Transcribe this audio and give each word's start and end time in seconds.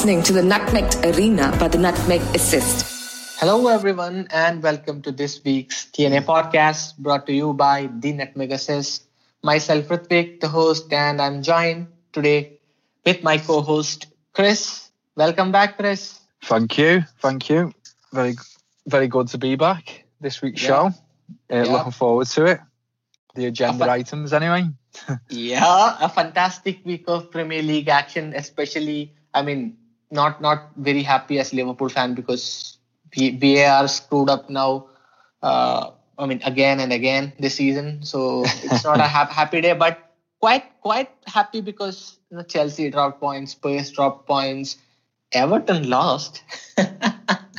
listening 0.00 0.22
to 0.22 0.32
the 0.32 0.42
Nutmeg 0.42 0.86
Arena 1.04 1.54
by 1.60 1.68
the 1.68 1.76
Nutmeg 1.76 2.22
Assist. 2.34 3.36
Hello, 3.38 3.68
everyone, 3.68 4.28
and 4.30 4.62
welcome 4.62 5.02
to 5.02 5.12
this 5.12 5.44
week's 5.44 5.84
TNA 5.92 6.24
podcast 6.24 6.96
brought 6.96 7.26
to 7.26 7.34
you 7.34 7.52
by 7.52 7.90
the 8.00 8.14
Nutmeg 8.14 8.50
Assist. 8.50 9.04
Myself, 9.42 9.88
Rithwik, 9.88 10.40
the 10.40 10.48
host, 10.48 10.90
and 10.90 11.20
I'm 11.20 11.42
joined 11.42 11.88
today 12.14 12.60
with 13.04 13.22
my 13.22 13.36
co 13.36 13.60
host, 13.60 14.06
Chris. 14.32 14.88
Welcome 15.16 15.52
back, 15.52 15.76
Chris. 15.76 16.18
Thank 16.44 16.78
you. 16.78 17.04
Thank 17.18 17.50
you. 17.50 17.74
Very, 18.10 18.36
very 18.86 19.06
good 19.06 19.28
to 19.28 19.36
be 19.36 19.54
back 19.56 20.04
this 20.18 20.40
week's 20.40 20.62
Yeah. 20.62 20.68
show. 20.68 20.84
Uh, 20.86 20.92
Yeah. 21.50 21.72
Looking 21.72 21.92
forward 21.92 22.26
to 22.28 22.46
it. 22.46 22.60
The 23.34 23.44
agenda 23.52 23.84
fa- 23.84 23.90
items, 23.90 24.32
anyway. 24.32 24.64
Yeah, 25.28 25.98
a 26.00 26.08
fantastic 26.08 26.86
week 26.86 27.04
of 27.06 27.30
Premier 27.30 27.60
League 27.60 27.88
action, 27.90 28.32
especially. 28.34 29.12
I 29.34 29.42
mean, 29.42 29.76
not 30.10 30.40
not 30.40 30.70
very 30.76 31.02
happy 31.02 31.38
as 31.38 31.52
Liverpool 31.52 31.88
fan 31.88 32.14
because 32.14 32.78
VAR 33.16 33.88
screwed 33.88 34.28
up 34.30 34.48
now. 34.50 34.86
Uh, 35.42 35.90
I 36.18 36.26
mean, 36.26 36.40
again 36.44 36.80
and 36.80 36.92
again 36.92 37.32
this 37.38 37.54
season, 37.56 38.02
so 38.04 38.44
it's 38.62 38.84
not 38.84 39.00
a 39.00 39.08
hap- 39.16 39.30
happy 39.32 39.60
day. 39.60 39.72
But 39.72 39.98
quite 40.40 40.64
quite 40.80 41.10
happy 41.26 41.60
because 41.60 42.18
you 42.30 42.36
know, 42.38 42.42
Chelsea 42.42 42.90
dropped 42.90 43.20
points, 43.20 43.52
Spurs 43.52 43.90
dropped 43.90 44.26
points, 44.26 44.76
Everton 45.32 45.88
lost. 45.88 46.42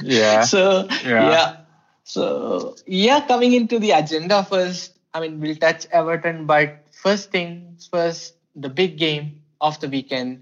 Yeah. 0.01 0.41
So 0.41 0.87
Yeah. 1.03 1.29
yeah. 1.31 1.57
So 2.03 2.75
yeah, 2.85 3.25
coming 3.27 3.53
into 3.53 3.79
the 3.79 3.91
agenda 3.91 4.43
first. 4.43 4.97
I 5.13 5.19
mean, 5.21 5.39
we'll 5.39 5.55
touch 5.55 5.85
Everton, 5.91 6.45
but 6.45 6.85
first 6.91 7.31
things 7.31 7.87
first, 7.91 8.35
the 8.55 8.69
big 8.69 8.97
game 8.97 9.41
of 9.59 9.79
the 9.79 9.89
weekend, 9.89 10.41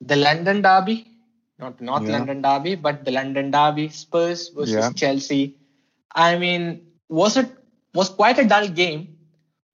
the 0.00 0.16
London 0.16 0.62
Derby, 0.62 1.06
not 1.60 1.80
North 1.80 2.02
Yeah. 2.02 2.18
London 2.18 2.42
Derby, 2.42 2.74
but 2.74 3.04
the 3.04 3.10
London 3.10 3.50
Derby, 3.50 3.88
Spurs 3.88 4.48
versus 4.48 4.74
Yeah. 4.74 4.92
Chelsea. 4.92 5.56
I 6.14 6.38
mean, 6.38 6.86
was 7.08 7.36
it 7.36 7.50
was 7.94 8.08
quite 8.08 8.38
a 8.38 8.44
dull 8.44 8.68
game, 8.68 9.16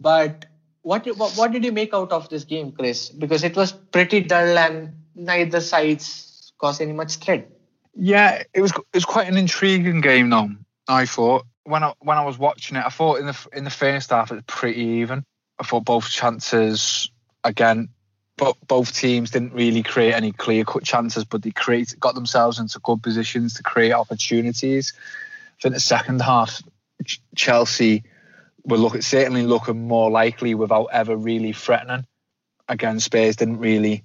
but 0.00 0.46
what, 0.82 1.06
what 1.16 1.32
what 1.32 1.52
did 1.52 1.64
you 1.64 1.72
make 1.72 1.94
out 1.94 2.12
of 2.12 2.28
this 2.28 2.44
game, 2.44 2.72
Chris? 2.72 3.08
Because 3.10 3.42
it 3.44 3.56
was 3.56 3.72
pretty 3.72 4.20
dull 4.20 4.56
and 4.58 4.94
neither 5.14 5.60
sides 5.60 6.52
caused 6.58 6.80
any 6.80 6.92
much 6.92 7.16
threat. 7.16 7.50
Yeah, 7.94 8.42
it 8.54 8.60
was 8.60 8.72
it 8.72 8.94
was 8.94 9.04
quite 9.04 9.28
an 9.28 9.36
intriguing 9.36 10.00
game 10.00 10.30
though. 10.30 10.50
I 10.88 11.06
thought 11.06 11.46
when 11.64 11.82
I 11.82 11.92
when 12.00 12.18
I 12.18 12.24
was 12.24 12.38
watching 12.38 12.76
it, 12.76 12.84
I 12.84 12.90
thought 12.90 13.18
in 13.18 13.26
the 13.26 13.46
in 13.52 13.64
the 13.64 13.70
first 13.70 14.10
half 14.10 14.30
it 14.30 14.34
was 14.34 14.44
pretty 14.46 14.80
even. 15.00 15.24
I 15.58 15.64
thought 15.64 15.84
both 15.84 16.10
chances 16.10 17.10
again, 17.42 17.88
but 18.36 18.56
both 18.66 18.94
teams 18.94 19.30
didn't 19.30 19.54
really 19.54 19.82
create 19.82 20.14
any 20.14 20.32
clear 20.32 20.64
cut 20.64 20.84
chances, 20.84 21.24
but 21.24 21.42
they 21.42 21.50
create 21.50 21.94
got 21.98 22.14
themselves 22.14 22.58
into 22.58 22.78
good 22.80 23.02
positions 23.02 23.54
to 23.54 23.62
create 23.62 23.92
opportunities. 23.92 24.92
Think 25.60 25.74
the 25.74 25.80
second 25.80 26.20
half, 26.20 26.62
Chelsea 27.34 28.04
were 28.64 28.76
looking 28.76 29.02
certainly 29.02 29.42
looking 29.44 29.86
more 29.86 30.10
likely 30.10 30.54
without 30.54 30.88
ever 30.92 31.16
really 31.16 31.52
threatening. 31.52 32.06
Again, 32.68 33.00
Spurs 33.00 33.36
didn't 33.36 33.58
really 33.58 34.04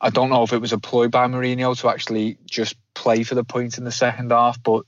I 0.00 0.10
don't 0.10 0.30
know 0.30 0.42
if 0.44 0.52
it 0.52 0.60
was 0.60 0.72
a 0.72 0.78
ploy 0.78 1.08
by 1.08 1.26
Mourinho 1.26 1.78
to 1.80 1.88
actually 1.88 2.38
just 2.46 2.76
play 2.94 3.24
for 3.24 3.34
the 3.34 3.44
point 3.44 3.78
in 3.78 3.84
the 3.84 3.92
second 3.92 4.30
half, 4.30 4.62
but 4.62 4.84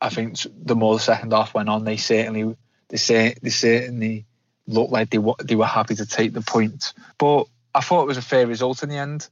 I 0.00 0.10
think 0.10 0.38
the 0.54 0.76
more 0.76 0.94
the 0.94 1.00
second 1.00 1.32
half 1.32 1.54
went 1.54 1.68
on, 1.68 1.84
they 1.84 1.96
certainly 1.96 2.56
they 2.88 2.96
say 2.96 3.34
they 3.42 3.50
certainly 3.50 4.26
looked 4.66 4.92
like 4.92 5.10
they 5.10 5.18
were 5.18 5.34
they 5.42 5.56
were 5.56 5.66
happy 5.66 5.94
to 5.96 6.06
take 6.06 6.32
the 6.32 6.42
point. 6.42 6.92
But 7.18 7.46
I 7.74 7.80
thought 7.80 8.02
it 8.02 8.08
was 8.08 8.18
a 8.18 8.22
fair 8.22 8.46
result 8.46 8.82
in 8.82 8.88
the 8.88 8.96
end. 8.96 9.28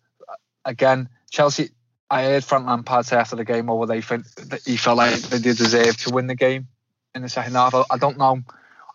Again, 0.65 1.09
Chelsea. 1.31 1.71
I 2.10 2.25
heard 2.25 2.43
Frank 2.43 2.66
Lampard 2.66 3.04
say 3.04 3.16
after 3.16 3.37
the 3.37 3.44
game, 3.44 3.69
"Oh, 3.69 3.76
well, 3.76 3.87
they 3.87 4.00
think 4.00 4.26
that 4.37 4.62
he 4.65 4.76
felt 4.76 4.97
like 4.97 5.15
they 5.15 5.38
did 5.38 5.59
deserve 5.59 5.97
to 5.99 6.10
win 6.10 6.26
the 6.26 6.34
game 6.34 6.69
in 7.15 7.22
the 7.22 7.28
second 7.28 7.54
half." 7.54 7.75
I, 7.91 7.98
don't 7.98 8.16
know. 8.16 8.43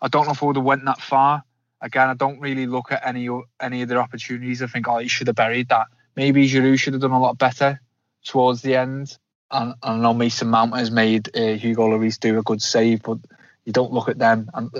I 0.02 0.08
don't 0.08 0.26
know 0.26 0.32
if 0.32 0.42
it 0.42 0.46
would 0.46 0.56
have 0.56 0.64
went 0.64 0.84
that 0.86 1.00
far. 1.00 1.44
Again, 1.80 2.08
I 2.08 2.14
don't 2.14 2.40
really 2.40 2.66
look 2.66 2.90
at 2.90 3.06
any 3.06 3.28
any 3.60 3.82
of 3.82 3.88
their 3.88 4.00
opportunities. 4.00 4.62
I 4.62 4.66
think, 4.66 4.88
oh, 4.88 4.98
he 4.98 5.08
should 5.08 5.28
have 5.28 5.36
buried 5.36 5.68
that 5.68 5.86
maybe 6.16 6.48
Giroud 6.48 6.78
should 6.78 6.94
have 6.94 7.02
done 7.02 7.10
a 7.10 7.20
lot 7.20 7.38
better 7.38 7.80
towards 8.24 8.62
the 8.62 8.76
end. 8.76 9.16
And, 9.50 9.74
and 9.82 9.94
I 9.94 9.96
know 9.98 10.14
Mason 10.14 10.48
Mount 10.48 10.76
has 10.76 10.90
made 10.90 11.36
uh, 11.36 11.54
Hugo 11.54 11.88
Lloris 11.88 12.18
do 12.18 12.38
a 12.38 12.42
good 12.42 12.62
save, 12.62 13.02
but 13.02 13.18
you 13.64 13.72
don't 13.72 13.92
look 13.92 14.08
at 14.08 14.18
them 14.18 14.50
and 14.54 14.70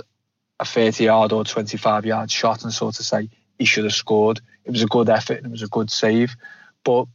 a 0.61 0.65
30 0.65 1.05
yard 1.05 1.33
or 1.33 1.45
25 1.45 2.07
yard 2.07 2.31
shot 2.31 2.65
and 2.65 2.73
sort 2.73 2.99
of 2.99 3.05
say 3.05 3.29
he 3.59 3.65
should 3.65 3.85
have 3.85 3.95
scored. 3.95 4.41
It 4.65 4.71
was 4.71 4.83
a 4.83 4.87
good 4.87 5.09
effort 5.09 5.39
and 5.39 5.47
it 5.47 5.53
was 5.53 5.63
a 5.63 5.69
good 5.69 5.91
save. 5.91 6.37
But 6.85 7.07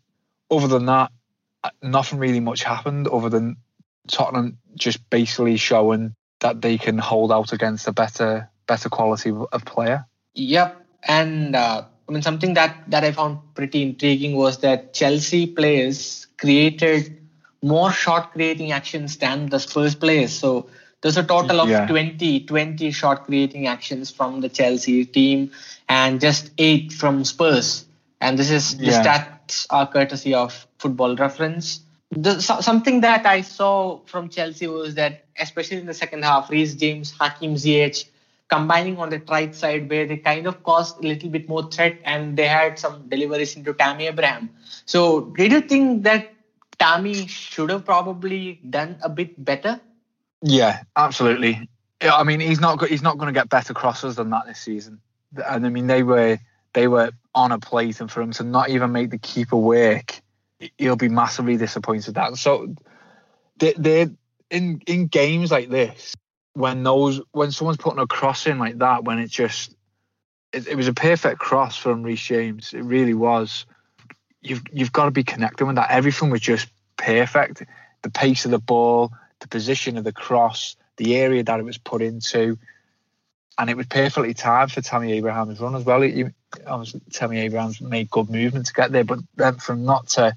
other 0.49 0.67
than 0.67 0.85
that, 0.85 1.11
nothing 1.81 2.19
really 2.19 2.39
much 2.39 2.63
happened 2.63 3.07
other 3.07 3.29
than 3.29 3.57
Tottenham 4.07 4.57
just 4.75 5.07
basically 5.09 5.57
showing 5.57 6.15
that 6.39 6.61
they 6.61 6.77
can 6.77 6.97
hold 6.97 7.31
out 7.31 7.53
against 7.53 7.87
a 7.87 7.91
better 7.91 8.49
better 8.67 8.89
quality 8.89 9.31
of 9.31 9.65
player. 9.65 10.05
Yep, 10.35 10.85
and 11.03 11.55
uh, 11.55 11.83
I 12.07 12.11
mean 12.11 12.21
something 12.21 12.53
that 12.53 12.75
that 12.87 13.03
I 13.03 13.11
found 13.11 13.39
pretty 13.55 13.83
intriguing 13.83 14.35
was 14.35 14.59
that 14.59 14.93
Chelsea 14.93 15.47
players 15.47 16.27
created 16.37 17.17
more 17.61 17.91
shot 17.91 18.31
creating 18.31 18.71
actions 18.71 19.17
than 19.17 19.47
the 19.47 19.59
Spurs 19.59 19.95
players. 19.95 20.31
So 20.31 20.69
there's 21.01 21.17
a 21.17 21.23
total 21.23 21.61
of 21.61 21.69
Yeah. 21.69 21.85
20, 21.87 22.41
20 22.41 22.91
shot 22.91 23.25
creating 23.25 23.67
actions 23.67 24.11
from 24.11 24.41
the 24.41 24.49
Chelsea 24.49 25.05
team 25.05 25.51
and 25.87 26.19
just 26.19 26.51
eight 26.57 26.91
from 26.91 27.23
Spurs. 27.23 27.85
And 28.21 28.37
this 28.37 28.49
is 28.51 28.77
the 28.77 28.85
Yeah. 28.85 29.03
stats 29.03 29.65
are 29.69 29.87
courtesy 29.87 30.33
of 30.33 30.67
Football 30.77 31.15
Reference. 31.15 31.81
The, 32.11 32.41
so, 32.41 32.59
something 32.61 33.01
that 33.01 33.25
I 33.25 33.41
saw 33.41 33.99
from 34.05 34.29
Chelsea 34.29 34.67
was 34.67 34.95
that, 34.95 35.25
especially 35.39 35.77
in 35.77 35.85
the 35.85 35.93
second 35.93 36.23
half, 36.23 36.49
Reece 36.49 36.73
James, 36.75 37.11
Hakim 37.19 37.55
Ziyech, 37.55 38.05
combining 38.49 38.97
on 38.97 39.09
the 39.09 39.21
right 39.29 39.53
side 39.55 39.89
where 39.89 40.07
they 40.07 40.17
kind 40.17 40.47
of 40.47 40.63
caused 40.63 40.97
a 41.03 41.07
little 41.07 41.29
bit 41.29 41.47
more 41.47 41.69
threat 41.69 41.97
and 42.03 42.35
they 42.35 42.47
had 42.47 42.79
some 42.79 43.07
deliveries 43.07 43.55
into 43.55 43.73
Tammy 43.73 44.07
Abraham. 44.07 44.49
So, 44.85 45.21
did 45.37 45.51
you 45.51 45.61
think 45.61 46.03
that 46.03 46.31
Tammy 46.79 47.27
should 47.27 47.69
have 47.69 47.85
probably 47.85 48.59
done 48.69 48.97
a 49.03 49.09
bit 49.09 49.43
better? 49.45 49.79
Yeah, 50.41 50.83
absolutely. 50.95 51.69
I 52.01 52.23
mean, 52.23 52.39
he's 52.39 52.59
not 52.59 52.85
he's 52.87 53.01
not 53.01 53.17
going 53.17 53.33
to 53.33 53.37
get 53.37 53.49
better 53.49 53.73
crosses 53.73 54.15
than 54.15 54.29
that 54.29 54.45
this 54.47 54.59
season. 54.59 55.01
And 55.45 55.65
I 55.65 55.69
mean, 55.69 55.87
they 55.87 56.03
were 56.03 56.39
they 56.73 56.87
were 56.87 57.11
on 57.35 57.51
a 57.51 57.59
plate, 57.59 57.99
and 57.99 58.09
for 58.09 58.21
him 58.21 58.31
to 58.31 58.43
not 58.43 58.69
even 58.69 58.91
make 58.91 59.09
the 59.09 59.17
keeper 59.17 59.57
work, 59.57 60.21
he'll 60.77 60.95
be 60.95 61.09
massively 61.09 61.57
disappointed. 61.57 62.15
That 62.15 62.37
so 62.37 62.73
they 63.57 63.73
they 63.73 64.07
in 64.49 64.81
in 64.87 65.07
games 65.07 65.51
like 65.51 65.69
this 65.69 66.15
when 66.53 66.83
those 66.83 67.21
when 67.31 67.51
someone's 67.51 67.77
putting 67.77 67.99
a 67.99 68.07
cross 68.07 68.47
in 68.47 68.59
like 68.59 68.77
that, 68.79 69.03
when 69.03 69.19
it 69.19 69.29
just 69.29 69.75
it, 70.51 70.67
it 70.67 70.75
was 70.75 70.87
a 70.87 70.93
perfect 70.93 71.39
cross 71.39 71.77
from 71.77 72.03
Reece 72.03 72.21
James. 72.21 72.73
It 72.73 72.81
really 72.81 73.13
was. 73.13 73.65
You've 74.41 74.63
you've 74.71 74.93
got 74.93 75.05
to 75.05 75.11
be 75.11 75.23
connecting 75.23 75.67
with 75.67 75.75
that. 75.75 75.91
Everything 75.91 76.29
was 76.29 76.41
just 76.41 76.69
perfect. 76.97 77.63
The 78.01 78.09
pace 78.09 78.45
of 78.45 78.51
the 78.51 78.59
ball, 78.59 79.11
the 79.39 79.47
position 79.47 79.97
of 79.97 80.03
the 80.03 80.13
cross, 80.13 80.75
the 80.97 81.17
area 81.17 81.43
that 81.43 81.59
it 81.59 81.63
was 81.63 81.77
put 81.77 82.01
into, 82.01 82.57
and 83.57 83.69
it 83.69 83.77
was 83.77 83.87
perfectly 83.87 84.33
timed 84.33 84.71
for 84.71 84.81
Tammy 84.81 85.13
Abraham's 85.13 85.59
run 85.59 85.75
as 85.75 85.83
well. 85.83 86.03
Obviously, 86.65 87.01
Tammy 87.11 87.39
Abraham's 87.39 87.81
made 87.81 88.09
good 88.09 88.29
movement 88.29 88.67
to 88.67 88.73
get 88.73 88.91
there, 88.91 89.03
but 89.03 89.19
then 89.35 89.55
from 89.55 89.83
not 89.83 90.07
to 90.09 90.35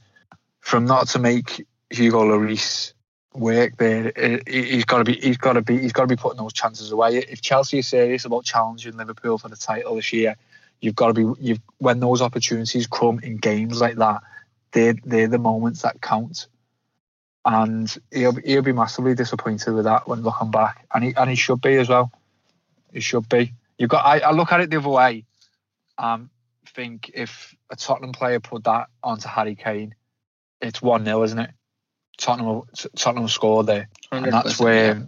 from 0.60 0.84
not 0.84 1.08
to 1.08 1.18
make 1.18 1.66
Hugo 1.90 2.24
Lloris 2.24 2.92
work 3.34 3.76
there, 3.76 4.12
he's 4.46 4.84
got 4.84 4.98
to 4.98 5.04
be 5.04 5.14
he's 5.14 5.36
got 5.36 5.54
to 5.54 5.62
be 5.62 5.78
he's 5.78 5.92
got 5.92 6.02
to 6.02 6.08
be 6.08 6.16
putting 6.16 6.38
those 6.38 6.52
chances 6.52 6.90
away. 6.90 7.19
If 7.19 7.40
Chelsea 7.40 7.78
is 7.78 7.88
serious 7.88 8.25
about 8.25 8.44
challenging 8.44 8.96
Liverpool 8.96 9.38
for 9.38 9.49
the 9.49 9.56
title 9.56 9.94
this 9.96 10.12
year, 10.12 10.37
you've 10.81 10.96
got 10.96 11.08
to 11.08 11.14
be 11.14 11.40
you've 11.40 11.60
when 11.78 12.00
those 12.00 12.22
opportunities 12.22 12.88
come 12.88 13.20
in 13.20 13.37
games 13.37 13.81
like 13.81 13.96
that, 13.96 14.22
they're 14.72 14.96
they're 15.04 15.28
the 15.28 15.38
moments 15.38 15.82
that 15.82 16.00
count. 16.00 16.49
And 17.44 17.94
he'll 18.12 18.36
he'll 18.36 18.62
be 18.62 18.72
massively 18.72 19.14
disappointed 19.14 19.72
with 19.72 19.84
that 19.84 20.06
when 20.06 20.22
looking 20.22 20.50
back, 20.50 20.86
and 20.94 21.02
he 21.02 21.14
and 21.16 21.28
he 21.28 21.36
should 21.36 21.60
be 21.60 21.76
as 21.76 21.88
well. 21.88 22.12
He 22.92 23.00
should 23.00 23.28
be. 23.28 23.52
You've 23.78 23.90
got. 23.90 24.04
I, 24.04 24.20
I 24.20 24.30
look 24.30 24.52
at 24.52 24.60
it 24.60 24.70
the 24.70 24.76
other 24.76 24.88
way. 24.88 25.24
Um, 25.98 26.30
think 26.74 27.10
if 27.14 27.54
a 27.70 27.76
Tottenham 27.76 28.12
player 28.12 28.40
put 28.40 28.64
that 28.64 28.88
onto 29.02 29.28
Harry 29.28 29.54
Kane, 29.54 29.94
it's 30.60 30.80
one 30.80 31.04
0 31.04 31.22
isn't 31.22 31.38
it? 31.38 31.50
Tottenham 32.18 32.62
Tottenham 32.96 33.24
will 33.24 33.28
score 33.28 33.64
there, 33.64 33.88
and 34.10 34.26
that's 34.26 34.58
where 34.58 34.96
yeah. 34.96 35.02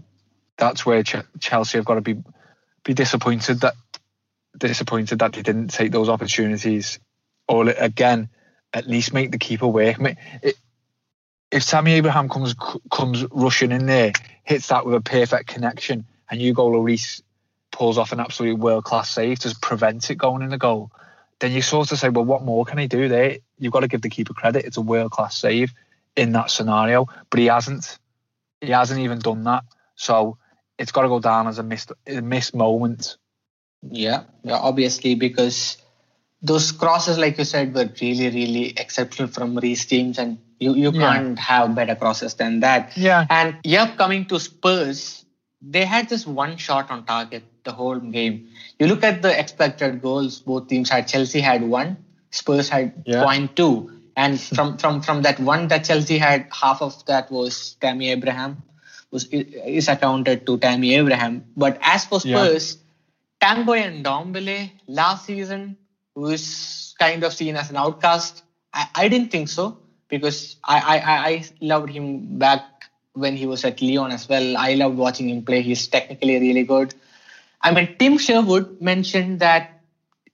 that's 0.56 0.84
where 0.84 1.02
Ch- 1.02 1.16
Chelsea 1.38 1.78
have 1.78 1.84
got 1.84 1.94
to 1.94 2.00
be 2.00 2.16
be 2.84 2.94
disappointed 2.94 3.60
that 3.60 3.74
disappointed 4.58 5.20
that 5.20 5.32
they 5.32 5.42
didn't 5.42 5.68
take 5.68 5.92
those 5.92 6.08
opportunities, 6.08 6.98
or 7.46 7.68
again, 7.68 8.28
at 8.72 8.86
least 8.86 9.12
make 9.12 9.30
the 9.30 9.38
keeper 9.38 9.66
work. 9.66 9.96
It- 10.42 10.56
If 11.50 11.66
Tammy 11.66 11.92
Abraham 11.92 12.28
comes 12.28 12.54
comes 12.90 13.24
rushing 13.30 13.72
in 13.72 13.86
there, 13.86 14.12
hits 14.42 14.68
that 14.68 14.84
with 14.86 14.94
a 14.94 15.00
perfect 15.00 15.48
connection, 15.48 16.06
and 16.30 16.40
you 16.40 16.48
Hugo 16.48 16.70
Lloris 16.70 17.22
pulls 17.70 17.98
off 17.98 18.12
an 18.12 18.20
absolute 18.20 18.58
world 18.58 18.84
class 18.84 19.10
save 19.10 19.38
to 19.40 19.54
prevent 19.60 20.10
it 20.10 20.16
going 20.16 20.42
in 20.42 20.50
the 20.50 20.58
goal, 20.58 20.90
then 21.40 21.52
you 21.52 21.62
sort 21.62 21.92
of 21.92 21.98
say, 21.98 22.08
well, 22.08 22.24
what 22.24 22.42
more 22.42 22.64
can 22.64 22.78
he 22.78 22.86
do 22.86 23.08
there? 23.08 23.38
You've 23.58 23.72
got 23.72 23.80
to 23.80 23.88
give 23.88 24.02
the 24.02 24.08
keeper 24.10 24.34
credit. 24.34 24.64
It's 24.64 24.76
a 24.76 24.80
world 24.80 25.10
class 25.10 25.36
save. 25.36 25.72
in 26.16 26.32
that 26.32 26.50
scenario, 26.50 27.06
but 27.30 27.40
he 27.40 27.46
hasn't. 27.46 27.98
He 28.60 28.70
hasn't 28.70 29.00
even 29.00 29.18
done 29.18 29.44
that. 29.44 29.64
So 29.94 30.38
it's 30.78 30.92
got 30.92 31.02
to 31.02 31.08
go 31.08 31.20
down 31.20 31.46
as 31.46 31.58
a 31.58 31.62
missed 31.62 31.92
a 32.06 32.22
missed 32.22 32.54
moment. 32.54 33.16
Yeah, 33.82 34.24
yeah, 34.42 34.56
obviously 34.56 35.14
because 35.14 35.76
those 36.40 36.72
crosses, 36.72 37.18
like 37.18 37.36
you 37.36 37.44
said, 37.44 37.74
were 37.74 37.90
really, 38.00 38.30
really 38.30 38.70
exceptional 38.70 39.28
from 39.28 39.56
Reece 39.56 39.86
James, 39.86 40.18
and 40.18 40.38
you 40.60 40.74
you 40.74 40.90
Yeah. 40.92 41.00
can't 41.00 41.38
have 41.38 41.74
better 41.74 41.94
crosses 41.94 42.34
than 42.34 42.60
that. 42.60 42.96
Yeah. 42.96 43.26
And 43.30 43.56
yeah, 43.64 43.94
coming 43.96 44.26
to 44.26 44.38
Spurs, 44.40 45.24
they 45.60 45.84
had 45.84 46.08
just 46.08 46.26
one 46.26 46.56
shot 46.56 46.90
on 46.90 47.04
target 47.04 47.44
the 47.64 47.72
whole 47.72 47.98
game. 47.98 48.48
You 48.78 48.86
look 48.86 49.02
at 49.04 49.22
the 49.22 49.32
expected 49.38 50.02
goals 50.02 50.40
both 50.40 50.68
teams 50.68 50.90
had. 50.90 51.08
Chelsea 51.08 51.40
had 51.40 51.62
one, 51.62 51.96
Spurs 52.30 52.68
had 52.68 52.92
Yeah. 53.06 53.22
point 53.24 53.56
two, 53.56 53.90
and 54.16 54.40
from 54.40 54.76
from 54.78 55.00
from 55.02 55.22
that 55.22 55.40
one 55.40 55.68
that 55.68 55.84
Chelsea 55.84 56.18
had, 56.18 56.48
half 56.52 56.82
of 56.82 57.04
that 57.06 57.30
was 57.30 57.74
Tammy 57.80 58.10
Abraham, 58.10 58.62
was 59.10 59.24
is 59.32 59.88
accounted 59.88 60.46
to 60.46 60.58
Tammy 60.58 60.94
Abraham. 60.94 61.44
But 61.56 61.78
as 61.82 62.04
for 62.04 62.20
Yeah. 62.24 62.36
Spurs, 62.44 62.78
Tanguy 63.40 64.02
Ndombele 64.02 64.70
last 64.88 65.26
season 65.26 65.76
was 66.14 66.94
kind 66.98 67.24
of 67.24 67.32
seen 67.32 67.56
as 67.56 67.70
an 67.70 67.76
outcast. 67.76 68.42
I, 68.72 68.86
I 68.94 69.08
didn't 69.08 69.30
think 69.30 69.48
so 69.48 69.78
because 70.08 70.56
I, 70.64 70.78
I, 70.78 71.28
I 71.30 71.44
loved 71.60 71.90
him 71.90 72.38
back 72.38 72.90
when 73.14 73.36
he 73.36 73.46
was 73.46 73.64
at 73.64 73.80
Lyon 73.80 74.10
as 74.10 74.28
well. 74.28 74.56
I 74.56 74.74
loved 74.74 74.96
watching 74.96 75.28
him 75.28 75.44
play. 75.44 75.62
He's 75.62 75.86
technically 75.86 76.38
really 76.40 76.64
good. 76.64 76.94
I 77.62 77.72
mean, 77.72 77.96
Tim 77.98 78.18
Sherwood 78.18 78.80
mentioned 78.80 79.40
that 79.40 79.80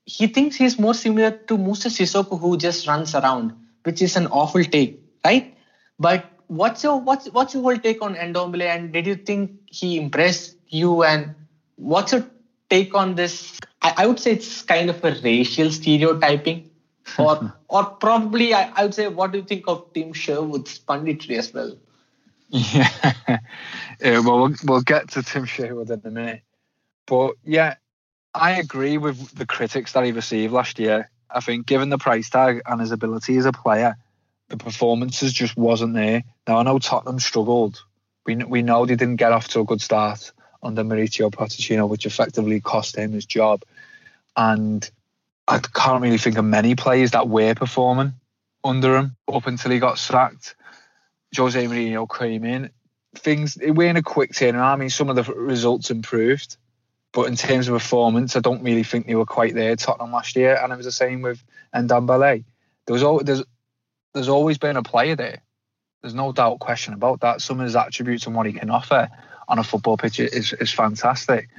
he 0.05 0.27
thinks 0.27 0.55
he's 0.55 0.79
more 0.79 0.93
similar 0.93 1.31
to 1.31 1.57
Moussa 1.57 1.89
Sissoko, 1.89 2.39
who 2.39 2.57
just 2.57 2.87
runs 2.87 3.15
around, 3.15 3.53
which 3.83 4.01
is 4.01 4.15
an 4.17 4.27
awful 4.27 4.63
take, 4.63 4.99
right? 5.23 5.55
But 5.99 6.25
what's 6.47 6.83
your 6.83 6.99
what's 6.99 7.27
what's 7.29 7.53
your 7.53 7.63
whole 7.63 7.77
take 7.77 8.01
on 8.01 8.15
Ndombele, 8.15 8.63
and 8.63 8.91
did 8.91 9.07
you 9.07 9.15
think 9.15 9.51
he 9.67 9.97
impressed 9.99 10.57
you? 10.67 11.03
And 11.03 11.35
what's 11.77 12.11
your 12.11 12.25
take 12.69 12.93
on 12.95 13.15
this? 13.15 13.59
I, 13.81 13.93
I 13.99 14.07
would 14.07 14.19
say 14.19 14.31
it's 14.33 14.63
kind 14.63 14.89
of 14.89 15.03
a 15.05 15.11
racial 15.23 15.71
stereotyping, 15.71 16.70
or 17.17 17.53
or 17.67 17.85
probably 17.85 18.53
I, 18.53 18.71
I 18.75 18.83
would 18.83 18.93
say, 18.93 19.07
what 19.07 19.31
do 19.31 19.39
you 19.39 19.43
think 19.43 19.65
of 19.67 19.93
Tim 19.93 20.13
Sherwood's 20.13 20.79
punditry 20.79 21.37
as 21.37 21.53
well? 21.53 21.77
Yeah. 22.49 22.89
yeah 24.01 24.19
well, 24.19 24.41
well, 24.41 24.55
we'll 24.63 24.81
get 24.81 25.09
to 25.11 25.23
Tim 25.23 25.45
Sherwood 25.45 25.89
in 25.89 26.01
a 26.03 26.11
minute. 26.11 26.41
But 27.05 27.35
yeah, 27.43 27.75
I 28.33 28.51
agree 28.51 28.97
with 28.97 29.35
the 29.35 29.45
critics 29.45 29.93
that 29.93 30.05
he 30.05 30.11
received 30.11 30.53
last 30.53 30.79
year. 30.79 31.09
I 31.29 31.39
think 31.39 31.65
given 31.65 31.89
the 31.89 31.97
price 31.97 32.29
tag 32.29 32.61
and 32.65 32.81
his 32.81 32.91
ability 32.91 33.37
as 33.37 33.45
a 33.45 33.51
player, 33.51 33.95
the 34.49 34.57
performances 34.57 35.33
just 35.33 35.57
wasn't 35.57 35.93
there. 35.93 36.23
Now, 36.47 36.57
I 36.57 36.63
know 36.63 36.79
Tottenham 36.79 37.19
struggled. 37.19 37.83
We, 38.25 38.35
we 38.35 38.61
know 38.61 38.85
they 38.85 38.95
didn't 38.95 39.15
get 39.15 39.31
off 39.31 39.47
to 39.49 39.61
a 39.61 39.65
good 39.65 39.81
start 39.81 40.31
under 40.61 40.83
Mauricio 40.83 41.31
Pochettino, 41.31 41.89
which 41.89 42.05
effectively 42.05 42.59
cost 42.59 42.95
him 42.95 43.13
his 43.13 43.25
job. 43.25 43.63
And 44.35 44.89
I 45.51 45.59
can't 45.59 46.01
really 46.01 46.17
think 46.17 46.37
of 46.37 46.45
many 46.45 46.75
players 46.75 47.11
that 47.11 47.27
were 47.27 47.53
performing 47.55 48.13
under 48.63 48.95
him 48.95 49.17
up 49.27 49.47
until 49.47 49.71
he 49.71 49.79
got 49.79 49.97
sacked. 49.97 50.55
Jose 51.35 51.61
Mourinho 51.65 52.07
came 52.07 52.45
in. 52.45 52.69
Things 53.15 53.57
it 53.57 53.71
weren't 53.71 53.97
a 53.97 54.01
quick 54.01 54.31
turnaround. 54.31 54.61
I 54.61 54.75
mean, 54.77 54.89
some 54.89 55.09
of 55.09 55.17
the 55.17 55.23
results 55.33 55.91
improved, 55.91 56.55
but 57.11 57.27
in 57.27 57.35
terms 57.35 57.67
of 57.67 57.73
performance, 57.73 58.37
I 58.37 58.39
don't 58.39 58.63
really 58.63 58.83
think 58.83 59.07
they 59.07 59.15
were 59.15 59.25
quite 59.25 59.53
there. 59.53 59.75
Tottenham 59.75 60.13
last 60.13 60.37
year, 60.37 60.57
and 60.61 60.71
it 60.71 60.77
was 60.77 60.85
the 60.85 60.91
same 60.93 61.21
with 61.21 61.43
Ndombele. 61.75 62.45
There 62.85 62.93
was 62.93 63.03
al- 63.03 63.19
there's 63.19 63.43
there's 64.13 64.29
always 64.29 64.57
been 64.57 64.77
a 64.77 64.83
player 64.83 65.17
there. 65.17 65.41
There's 66.01 66.13
no 66.13 66.31
doubt, 66.31 66.59
question 66.59 66.93
about 66.93 67.19
that. 67.21 67.41
Some 67.41 67.59
of 67.59 67.65
his 67.65 67.75
attributes 67.75 68.25
and 68.25 68.35
what 68.35 68.45
he 68.45 68.53
can 68.53 68.69
offer 68.69 69.09
on 69.49 69.59
a 69.59 69.63
football 69.63 69.97
pitch 69.97 70.21
is 70.21 70.53
is 70.53 70.71
fantastic. 70.71 71.49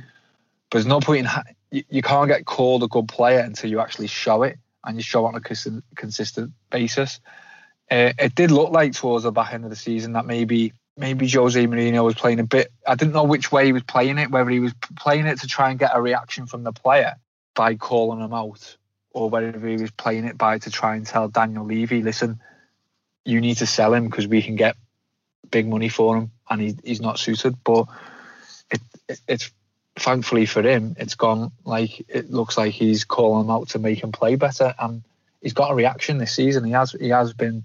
But 0.71 0.79
there's 0.79 0.87
no 0.87 1.01
point 1.01 1.21
in 1.21 1.27
you, 1.73 1.83
you 1.89 2.03
can't 2.03 2.29
get 2.29 2.45
called 2.45 2.85
a 2.85 2.89
good 2.89 3.09
player 3.09 3.41
until 3.41 3.71
you 3.71 3.81
actually 3.81 4.07
show 4.07 4.45
it, 4.45 4.59
and 4.85 4.97
you 4.97 5.03
show 5.03 5.25
it 5.25 5.29
on 5.29 5.35
a 5.35 5.41
consistent, 5.97 6.53
basis. 6.71 7.19
Uh, 7.91 8.13
it 8.19 8.35
did 8.35 8.51
look 8.51 8.71
like 8.71 8.93
towards 8.93 9.25
the 9.25 9.33
back 9.33 9.53
end 9.53 9.65
of 9.65 9.71
the 9.71 9.77
season 9.77 10.13
that 10.13 10.27
maybe 10.27 10.73
maybe 10.97 11.29
Jose 11.29 11.67
Mourinho 11.67 12.05
was 12.05 12.15
playing 12.15 12.41
a 12.41 12.45
bit. 12.45 12.71
I 12.87 12.95
didn't 12.95 13.15
know 13.15 13.25
which 13.25 13.51
way 13.51 13.67
he 13.67 13.73
was 13.73 13.83
playing 13.83 14.19
it, 14.19 14.31
whether 14.31 14.51
he 14.51 14.61
was 14.61 14.75
playing 14.97 15.27
it 15.27 15.41
to 15.41 15.47
try 15.47 15.71
and 15.71 15.79
get 15.79 15.93
a 15.95 16.01
reaction 16.01 16.47
from 16.47 16.63
the 16.63 16.73
player 16.73 17.17
by 17.55 17.75
calling 17.75 18.21
him 18.21 18.35
out, 18.35 18.77
or 19.11 19.31
whether 19.31 19.59
he 19.67 19.77
was 19.77 19.91
playing 19.91 20.27
it 20.27 20.37
by 20.37 20.59
to 20.59 20.71
try 20.71 20.95
and 20.95 21.07
tell 21.07 21.29
Daniel 21.29 21.65
Levy, 21.65 22.03
listen, 22.03 22.41
you 23.25 23.41
need 23.41 23.57
to 23.59 23.67
sell 23.67 23.95
him 23.95 24.07
because 24.07 24.27
we 24.27 24.43
can 24.43 24.57
get 24.57 24.77
big 25.51 25.67
money 25.67 25.89
for 25.89 26.17
him, 26.17 26.31
and 26.51 26.61
he, 26.61 26.77
he's 26.85 27.01
not 27.01 27.19
suited. 27.19 27.57
But 27.65 27.87
it, 28.71 28.81
it 29.09 29.21
it's 29.29 29.51
thankfully 29.97 30.47
for 30.47 30.63
him, 30.63 30.95
it's 30.99 31.15
gone 31.15 31.53
like 31.65 32.05
it 32.09 32.31
looks 32.31 32.57
like 32.57 32.73
he's 32.73 33.05
calling 33.05 33.45
him 33.45 33.51
out 33.51 33.71
to 33.71 33.79
make 33.79 34.03
him 34.03 34.13
play 34.13 34.37
better, 34.37 34.75
and 34.79 35.03
he's 35.41 35.53
got 35.53 35.71
a 35.71 35.75
reaction 35.75 36.19
this 36.19 36.35
season. 36.35 36.65
He 36.65 36.73
has 36.73 36.93
he 36.93 37.09
has 37.11 37.33
been 37.33 37.65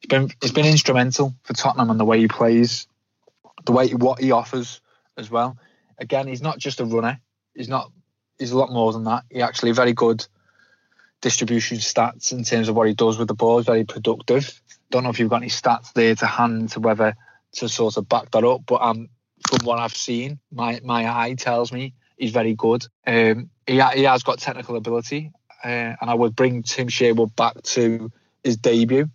he's 0.00 0.08
been 0.08 0.30
he's 0.40 0.52
been 0.52 0.66
instrumental 0.66 1.34
for 1.44 1.54
Tottenham 1.54 1.90
and 1.90 2.00
the 2.00 2.04
way 2.04 2.18
he 2.18 2.28
plays, 2.28 2.86
the 3.64 3.72
way 3.72 3.88
what 3.90 4.20
he 4.20 4.32
offers 4.32 4.80
as 5.16 5.30
well. 5.30 5.56
Again, 5.98 6.26
he's 6.26 6.42
not 6.42 6.58
just 6.58 6.80
a 6.80 6.84
runner. 6.84 7.20
He's 7.54 7.68
not. 7.68 7.90
He's 8.38 8.52
a 8.52 8.58
lot 8.58 8.72
more 8.72 8.92
than 8.92 9.04
that. 9.04 9.24
He 9.30 9.40
actually 9.40 9.72
very 9.72 9.92
good 9.92 10.26
distribution 11.20 11.78
stats 11.78 12.32
in 12.32 12.42
terms 12.42 12.68
of 12.68 12.74
what 12.74 12.88
he 12.88 12.94
does 12.94 13.16
with 13.16 13.28
the 13.28 13.34
ball. 13.34 13.58
He's 13.58 13.66
very 13.66 13.84
productive. 13.84 14.60
Don't 14.90 15.04
know 15.04 15.10
if 15.10 15.20
you've 15.20 15.30
got 15.30 15.42
any 15.42 15.48
stats 15.48 15.92
there 15.92 16.14
to 16.16 16.26
hand 16.26 16.70
to 16.70 16.80
whether 16.80 17.14
to 17.52 17.68
sort 17.68 17.96
of 17.96 18.08
back 18.08 18.30
that 18.32 18.44
up, 18.44 18.62
but 18.66 18.82
um, 18.82 19.08
from 19.48 19.66
what 19.66 19.78
I've 19.78 19.96
seen, 19.96 20.38
my 20.50 20.80
my 20.84 21.08
eye 21.08 21.34
tells 21.34 21.72
me 21.72 21.94
he's 22.16 22.32
very 22.32 22.54
good. 22.54 22.86
Um, 23.06 23.50
he 23.66 23.74
he 23.94 24.04
has 24.04 24.22
got 24.22 24.38
technical 24.38 24.76
ability, 24.76 25.32
uh, 25.64 25.96
and 26.00 26.10
I 26.10 26.14
would 26.14 26.34
bring 26.36 26.62
Tim 26.62 26.88
Sherwood 26.88 27.34
back 27.36 27.62
to 27.62 28.10
his 28.42 28.56
debut, 28.56 29.08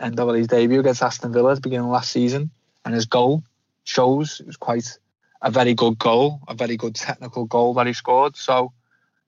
and 0.00 0.18
his 0.18 0.48
debut 0.48 0.80
against 0.80 1.02
Aston 1.02 1.32
Villa 1.32 1.52
at 1.52 1.54
the 1.56 1.60
beginning 1.60 1.86
of 1.86 1.92
last 1.92 2.10
season, 2.10 2.50
and 2.84 2.94
his 2.94 3.06
goal 3.06 3.42
shows 3.84 4.40
it 4.40 4.46
was 4.46 4.56
quite 4.56 4.98
a 5.42 5.50
very 5.50 5.74
good 5.74 5.98
goal, 5.98 6.40
a 6.48 6.54
very 6.54 6.76
good 6.76 6.94
technical 6.94 7.44
goal 7.44 7.74
that 7.74 7.86
he 7.86 7.92
scored. 7.92 8.36
So. 8.36 8.72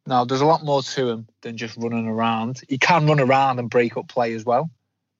No, 0.07 0.25
there's 0.25 0.41
a 0.41 0.47
lot 0.47 0.65
more 0.65 0.83
to 0.83 1.09
him 1.11 1.29
than 1.43 1.59
just 1.59 1.77
running 1.77 2.09
around. 2.09 2.63
He 2.67 2.79
can 2.79 3.07
run 3.07 3.21
around 3.21 3.59
and 3.59 3.69
break 3.69 3.95
up 3.99 4.09
play 4.09 4.33
as 4.33 4.43
well, 4.43 4.71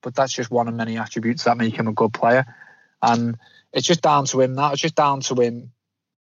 but 0.01 0.15
that's 0.15 0.33
just 0.33 0.51
one 0.51 0.67
of 0.67 0.73
many 0.73 0.97
attributes 0.97 1.45
that 1.45 1.59
make 1.59 1.75
him 1.75 1.89
a 1.89 1.93
good 1.93 2.15
player. 2.15 2.47
And 3.03 3.37
it's 3.73 3.87
just 3.87 4.03
down 4.03 4.25
to 4.27 4.41
him 4.41 4.55
now. 4.55 4.73
It's 4.73 4.83
just 4.83 4.95
down 4.95 5.21
to 5.23 5.35
him 5.35 5.73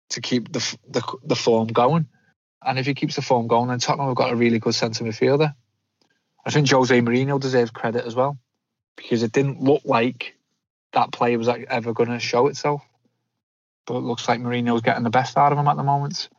to 0.09 0.21
keep 0.21 0.51
the 0.51 0.77
the, 0.89 1.17
the 1.23 1.35
form 1.35 1.67
going. 1.67 2.07
And 2.63 2.79
if 2.79 2.85
he 2.85 2.93
keeps 2.93 3.15
the 3.15 3.21
form 3.21 3.47
going, 3.47 3.69
then 3.69 3.79
Tottenham 3.79 4.07
have 4.07 4.15
got 4.15 4.31
a 4.31 4.35
really 4.35 4.59
good 4.59 4.73
centre 4.73 5.03
midfielder. 5.03 5.53
I 6.45 6.49
think 6.49 6.69
Jose 6.69 7.01
Mourinho 7.01 7.39
deserves 7.39 7.71
credit 7.71 8.05
as 8.05 8.15
well 8.15 8.37
because 8.95 9.21
it 9.21 9.31
didn't 9.31 9.61
look 9.61 9.83
like 9.85 10.35
that 10.93 11.11
player 11.11 11.37
was 11.37 11.47
ever 11.47 11.93
going 11.93 12.09
to 12.09 12.19
show 12.19 12.47
itself. 12.47 12.81
But 13.85 13.97
it 13.97 14.03
looks 14.03 14.27
like 14.27 14.39
Mourinho's 14.39 14.81
getting 14.81 15.03
the 15.03 15.09
best 15.09 15.37
out 15.37 15.51
of 15.51 15.57
him 15.57 15.67
at 15.67 15.77
the 15.77 15.83
moment. 15.83 16.29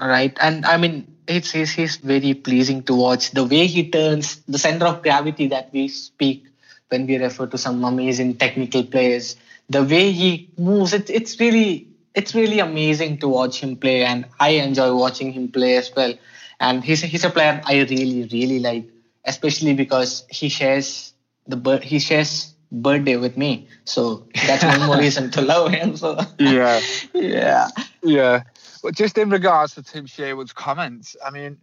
Right, 0.00 0.36
and 0.40 0.64
I 0.64 0.76
mean, 0.76 1.16
it's 1.26 1.50
he's 1.50 1.96
very 1.96 2.34
pleasing 2.34 2.82
to 2.84 2.94
watch. 2.94 3.32
The 3.32 3.44
way 3.44 3.66
he 3.66 3.90
turns 3.90 4.36
the 4.46 4.58
center 4.58 4.86
of 4.86 5.02
gravity 5.02 5.48
that 5.48 5.72
we 5.72 5.88
speak 5.88 6.46
when 6.88 7.06
we 7.06 7.16
refer 7.16 7.46
to 7.46 7.58
some 7.58 7.84
amazing 7.84 8.36
technical 8.36 8.84
players. 8.84 9.36
The 9.68 9.84
way 9.84 10.12
he 10.12 10.50
moves, 10.56 10.92
it's 10.92 11.10
it's 11.10 11.38
really 11.40 11.88
it's 12.14 12.34
really 12.34 12.58
amazing 12.60 13.18
to 13.18 13.28
watch 13.28 13.60
him 13.60 13.76
play, 13.76 14.04
and 14.04 14.26
I 14.40 14.50
enjoy 14.64 14.94
watching 14.94 15.32
him 15.32 15.48
play 15.48 15.76
as 15.76 15.94
well. 15.94 16.14
And 16.60 16.82
he's 16.82 17.02
he's 17.02 17.24
a 17.24 17.30
player 17.30 17.60
I 17.64 17.80
really 17.80 18.28
really 18.32 18.58
like, 18.60 18.88
especially 19.24 19.74
because 19.74 20.24
he 20.30 20.48
shares 20.48 21.12
the 21.46 21.78
he 21.82 21.98
shares 21.98 22.54
birthday 22.70 23.16
with 23.16 23.36
me, 23.36 23.68
so 23.84 24.26
that's 24.46 24.64
one 24.64 24.86
more 24.86 24.98
reason 24.98 25.30
to 25.32 25.42
love 25.42 25.70
him. 25.70 25.96
So 25.96 26.18
Yeah. 26.38 26.80
yeah. 27.14 27.68
Yeah. 28.02 28.42
But 28.82 28.94
just 28.94 29.18
in 29.18 29.30
regards 29.30 29.74
to 29.74 29.82
Tim 29.82 30.06
Sherwood's 30.06 30.52
comments, 30.52 31.16
I 31.24 31.30
mean, 31.30 31.58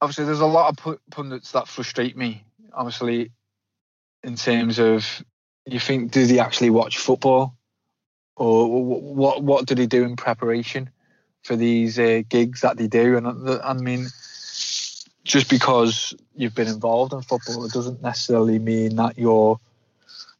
obviously 0.00 0.24
there's 0.24 0.40
a 0.40 0.46
lot 0.46 0.70
of 0.70 0.76
pu- 0.76 1.00
pundits 1.10 1.52
that 1.52 1.68
frustrate 1.68 2.16
me. 2.16 2.44
Obviously, 2.72 3.32
in 4.22 4.36
terms 4.36 4.78
of 4.78 5.24
you 5.72 5.80
think, 5.80 6.12
do 6.12 6.26
they 6.26 6.38
actually 6.38 6.70
watch 6.70 6.98
football, 6.98 7.54
or 8.36 8.84
what 8.84 9.42
what 9.42 9.66
do 9.66 9.74
they 9.74 9.86
do 9.86 10.04
in 10.04 10.16
preparation 10.16 10.90
for 11.42 11.56
these 11.56 11.98
uh, 11.98 12.22
gigs 12.28 12.60
that 12.60 12.76
they 12.76 12.86
do? 12.86 13.16
And 13.16 13.26
uh, 13.26 13.60
I 13.62 13.72
mean, 13.74 14.06
just 15.24 15.50
because 15.50 16.14
you've 16.34 16.54
been 16.54 16.68
involved 16.68 17.12
in 17.12 17.22
football, 17.22 17.64
it 17.64 17.72
doesn't 17.72 18.02
necessarily 18.02 18.58
mean 18.58 18.96
that 18.96 19.18
you're 19.18 19.60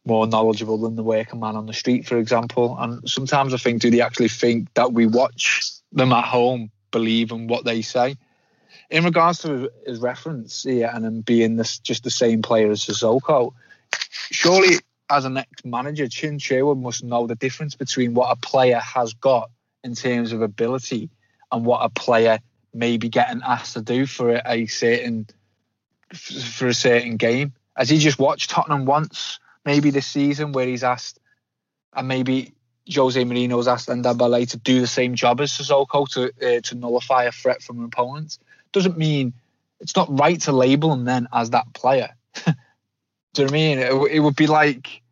more 0.05 0.27
knowledgeable 0.27 0.79
than 0.79 0.97
the 0.97 1.03
working 1.03 1.41
man 1.41 1.57
on 1.57 1.67
the 1.67 1.75
street, 1.75 2.07
for 2.07 2.17
example. 2.17 2.77
And 2.79 3.09
sometimes 3.09 3.53
I 3.53 3.59
think, 3.59 3.83
do 3.83 3.91
they 3.91 4.01
actually 4.01 4.29
think 4.29 4.73
that 4.75 4.93
we 4.93 5.07
watch 5.07 5.73
them 5.93 6.13
at 6.13 6.25
home 6.25 6.71
believe 6.91 7.31
in 7.31 7.47
what 7.47 7.65
they 7.65 7.83
say? 7.83 8.17
In 8.91 9.05
regards 9.05 9.41
to 9.41 9.53
his, 9.53 9.69
his 9.87 9.99
reference 10.01 10.63
here 10.63 10.91
and 10.93 11.05
him 11.05 11.21
being 11.21 11.57
this 11.57 11.79
just 11.79 12.05
the 12.05 12.11
same 12.11 12.41
player 12.41 12.71
as 12.71 12.85
Sissoko, 12.85 13.53
surely 14.31 14.77
as 15.11 15.25
an 15.25 15.37
ex-manager, 15.37 16.09
Tim 16.09 16.39
Sherwood 16.39 16.79
must 16.79 17.03
know 17.03 17.27
the 17.27 17.35
difference 17.35 17.75
between 17.75 18.15
what 18.15 18.31
a 18.31 18.37
player 18.37 18.79
has 18.79 19.15
got 19.15 19.51
in 19.83 19.95
terms 19.95 20.33
of 20.33 20.43
ability 20.43 21.11
and 21.51 21.65
what 21.65 21.85
a 21.85 21.89
player 21.89 22.41
may 22.75 22.97
be 22.97 23.09
getting 23.09 23.41
asked 23.45 23.75
to 23.75 23.83
do 23.83 24.07
for 24.07 24.41
a 24.45 24.67
certain 24.67 25.27
for 26.15 26.69
a 26.69 26.75
certain 26.75 27.17
game. 27.17 27.53
Has 27.77 27.89
he 27.89 27.99
just 27.99 28.19
watched 28.19 28.51
Tottenham 28.51 28.87
once, 28.87 29.39
maybe 29.65 29.91
this 29.91 30.07
season, 30.07 30.53
where 30.53 30.67
he's 30.67 30.85
asked, 30.85 31.21
and 31.95 32.09
maybe 32.09 32.55
Jose 32.93 33.23
Mourinho's 33.23 33.69
asked 33.69 33.89
Ndombele 33.89 34.49
to 34.51 34.57
do 34.57 34.81
the 34.81 34.87
same 34.87 35.15
job 35.15 35.41
as 35.41 35.53
Sissoko 35.53 36.09
to 36.11 36.57
uh, 36.57 36.61
to 36.63 36.75
nullify 36.75 37.25
a 37.25 37.33
threat 37.33 37.63
from 37.63 37.79
an 37.79 37.85
opponent? 37.85 38.39
Doesn't 38.73 38.99
mean 38.99 39.35
it's 39.81 39.97
not 39.97 40.19
right 40.19 40.41
to 40.43 40.53
label 40.53 40.93
him 40.93 41.05
then 41.05 41.29
as 41.33 41.51
that 41.51 41.73
player. 41.73 42.11
do 43.39 43.45
you 43.45 43.47
know 43.47 43.53
what 43.53 43.59
I 43.59 44.01
mean? 44.01 44.07
It, 44.11 44.17
it, 44.17 44.21
would 44.21 44.37
be 44.37 44.49
like 44.49 45.03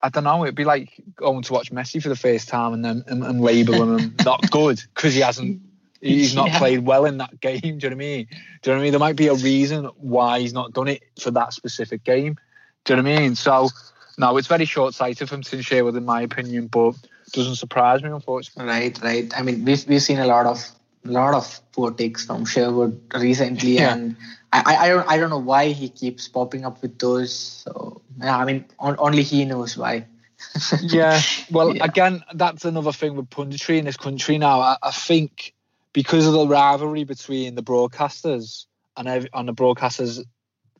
I 0.00 0.10
don't 0.10 0.24
know. 0.24 0.44
It'd 0.44 0.54
be 0.54 0.64
like 0.64 0.92
going 1.16 1.42
to 1.42 1.52
watch 1.52 1.72
Messi 1.72 2.00
for 2.00 2.08
the 2.08 2.16
first 2.16 2.48
time 2.48 2.72
and 2.72 2.84
then 2.84 3.04
and, 3.08 3.24
and 3.24 3.40
labeling 3.40 3.98
him 3.98 4.14
not 4.24 4.48
good 4.50 4.80
because 4.94 5.14
he 5.14 5.20
hasn't. 5.20 5.62
He's 6.00 6.36
not 6.36 6.50
yeah. 6.50 6.58
played 6.58 6.86
well 6.86 7.04
in 7.06 7.18
that 7.18 7.40
game. 7.40 7.60
Do 7.60 7.66
you 7.66 7.72
know 7.72 7.88
what 7.88 7.92
I 7.92 7.94
mean? 7.96 8.26
Do 8.26 8.36
you 8.36 8.38
know 8.66 8.72
what 8.72 8.78
I 8.78 8.82
mean? 8.82 8.90
There 8.92 9.00
might 9.00 9.16
be 9.16 9.26
a 9.26 9.34
reason 9.34 9.86
why 9.96 10.38
he's 10.38 10.52
not 10.52 10.72
done 10.72 10.86
it 10.86 11.02
for 11.20 11.32
that 11.32 11.52
specific 11.52 12.04
game. 12.04 12.36
Do 12.84 12.92
you 12.92 13.02
know 13.02 13.10
what 13.10 13.18
I 13.18 13.20
mean? 13.22 13.34
So, 13.34 13.68
no, 14.16 14.36
it's 14.36 14.46
very 14.46 14.64
short 14.64 14.94
sighted 14.94 15.28
from 15.28 15.42
Tim 15.42 15.60
Sherwood, 15.60 15.96
in 15.96 16.04
my 16.04 16.22
opinion, 16.22 16.68
but 16.68 16.94
doesn't 17.32 17.56
surprise 17.56 18.04
me, 18.04 18.10
unfortunately. 18.10 18.70
Right, 18.72 19.02
right. 19.02 19.32
I 19.36 19.42
mean, 19.42 19.64
we've, 19.64 19.84
we've 19.88 20.00
seen 20.00 20.20
a 20.20 20.26
lot 20.26 20.46
of 20.46 20.64
a 21.04 21.10
lot 21.10 21.34
of 21.34 21.60
poor 21.72 21.90
takes 21.90 22.26
from 22.26 22.44
Sherwood 22.44 23.00
recently, 23.14 23.72
yeah. 23.78 23.94
and 23.94 24.16
I, 24.52 24.76
I 24.76 24.88
don't 24.88 25.08
I 25.08 25.16
don't 25.18 25.30
know 25.30 25.38
why 25.38 25.68
he 25.68 25.88
keeps 25.88 26.26
popping 26.28 26.64
up 26.64 26.80
with 26.82 26.98
those. 26.98 27.34
So 27.34 28.00
yeah, 28.18 28.36
I 28.36 28.44
mean, 28.44 28.64
on, 28.78 28.96
only 28.98 29.22
he 29.22 29.44
knows 29.44 29.76
why. 29.76 30.06
yeah, 30.80 31.20
well, 31.50 31.74
yeah. 31.74 31.84
again, 31.84 32.22
that's 32.34 32.64
another 32.64 32.92
thing 32.92 33.16
with 33.16 33.28
punditry 33.28 33.78
in 33.78 33.84
this 33.84 33.96
country 33.96 34.38
now. 34.38 34.60
I, 34.60 34.76
I 34.82 34.90
think 34.92 35.54
because 35.92 36.26
of 36.26 36.32
the 36.32 36.46
rivalry 36.46 37.04
between 37.04 37.56
the 37.56 37.62
broadcasters 37.62 38.66
and 38.96 39.08
and 39.08 39.48
the 39.48 39.54
broadcasters 39.54 40.24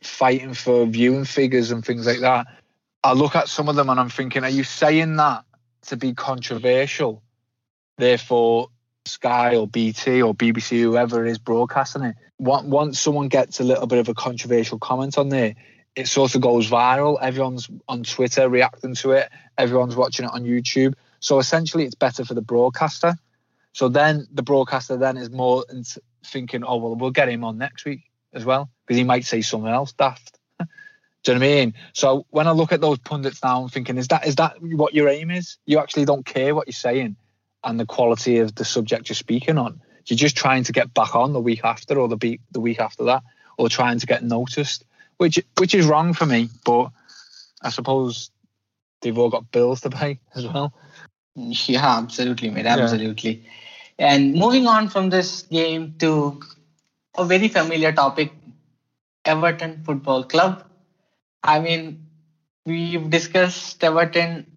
fighting 0.03 0.55
for 0.55 0.87
viewing 0.87 1.25
figures 1.25 1.71
and 1.71 1.85
things 1.85 2.07
like 2.07 2.21
that, 2.21 2.47
I 3.05 3.13
look 3.13 3.37
at 3.37 3.49
some 3.49 3.69
of 3.69 3.77
them 3.77 3.91
and 3.91 4.01
I'm 4.01 4.11
thinking, 4.11 4.45
are 4.45 4.51
you 4.51 4.65
saying 4.65 5.17
that 5.17 5.45
to 5.87 5.97
be 5.97 6.15
controversial? 6.15 7.23
Therefore, 7.97 8.69
Sky 9.09 9.57
or 9.57 9.67
BT 9.67 10.23
or 10.23 10.35
BBC, 10.35 10.81
whoever 10.81 11.25
is 11.25 11.39
broadcasting 11.39 12.05
it, 12.05 12.17
once 12.39 13.01
someone 13.01 13.29
gets 13.29 13.61
a 13.61 13.65
little 13.65 13.87
bit 13.87 13.99
of 13.99 14.09
a 14.09 14.15
controversial 14.15 14.79
comment 14.79 15.19
on 15.19 15.29
there, 15.29 15.55
it 15.97 16.07
sort 16.07 16.35
of 16.35 16.41
goes 16.41 16.71
viral. 16.71 17.19
Everyone's 17.21 17.69
on 17.89 18.05
Twitter 18.05 18.49
reacting 18.49 18.95
to 18.97 19.13
it. 19.13 19.31
Everyone's 19.57 19.97
watching 19.97 20.27
it 20.27 20.31
on 20.33 20.45
YouTube. 20.45 20.95
So 21.21 21.39
essentially, 21.39 21.85
it's 21.85 21.97
better 21.97 22.25
for 22.25 22.35
the 22.35 22.43
broadcaster. 22.43 23.17
So 23.73 23.89
then 23.89 24.29
the 24.33 24.43
broadcaster 24.43 24.97
then 24.97 25.17
is 25.17 25.31
more 25.31 25.65
thinking, 26.25 26.65
oh 26.65 26.77
well, 26.77 26.95
we'll 26.95 27.11
get 27.11 27.29
him 27.29 27.45
on 27.45 27.59
next 27.59 27.85
week 27.85 28.03
as 28.33 28.45
well 28.45 28.71
because 28.87 28.97
he 28.97 29.05
might 29.05 29.25
say 29.25 29.41
something 29.41 29.71
else 29.71 29.93
daft. 29.93 30.39
Do 30.61 30.67
you 31.27 31.35
know 31.35 31.41
what 31.41 31.53
I 31.53 31.55
mean? 31.57 31.75
So 31.93 32.27
when 32.31 32.47
I 32.47 32.53
look 32.53 32.73
at 32.73 32.81
those 32.81 32.99
pundits 32.99 33.43
now, 33.43 33.63
I'm 33.63 33.69
thinking, 33.69 33.99
is 33.99 34.09
that 34.09 34.27
is 34.27 34.37
that 34.37 34.63
what 34.63 34.95
your 34.95 35.09
aim 35.09 35.31
is? 35.31 35.59
You 35.67 35.81
actually 35.81 36.05
don't 36.05 36.25
care 36.25 36.55
what 36.55 36.69
you're 36.69 36.73
saying 36.73 37.17
and 37.69 37.79
the 37.79 37.85
quality 37.85 38.39
of 38.39 38.55
the 38.55 38.65
subject 38.65 39.11
you're 39.11 39.15
speaking 39.15 39.59
on. 39.59 39.81
You're 40.07 40.17
just 40.17 40.37
trying 40.37 40.65
to 40.65 40.73
get 40.73 40.95
back 40.95 41.15
on 41.15 41.35
the 41.35 41.41
week 41.41 41.61
after 41.65 42.01
or 42.01 42.09
the 42.09 42.17
beat 42.17 42.41
the 42.51 42.61
week 42.61 42.81
after 42.81 43.05
that, 43.05 43.23
or 43.59 43.69
trying 43.69 43.99
to 43.99 44.07
get 44.07 44.25
noticed, 44.25 44.85
which 45.19 45.39
which 45.59 45.75
is 45.75 45.85
wrong 45.85 46.15
for 46.15 46.25
me. 46.25 46.49
But 46.65 46.91
I 47.61 47.69
suppose 47.69 48.31
they've 49.03 49.17
all 49.17 49.29
got 49.29 49.53
bills 49.53 49.83
to 49.83 49.91
pay 49.91 50.19
as 50.35 50.47
well. 50.47 50.73
Yeah, 51.41 51.99
absolutely, 51.99 52.51
mate. 52.51 52.67
Absolutely. 52.67 53.45
Yeah. 53.97 54.11
And 54.11 54.35
moving 54.35 54.67
on 54.67 54.89
from 54.89 55.09
this 55.09 55.43
game 55.43 55.95
to 56.01 56.41
a 57.17 57.25
very 57.25 57.47
familiar 57.47 57.93
topic, 57.93 58.33
Everton 59.25 59.85
Football 59.85 60.25
Club. 60.25 60.65
I 61.45 61.61
mean, 61.61 62.09
we've 62.67 63.09
discussed 63.09 63.85
Everton 63.85 64.51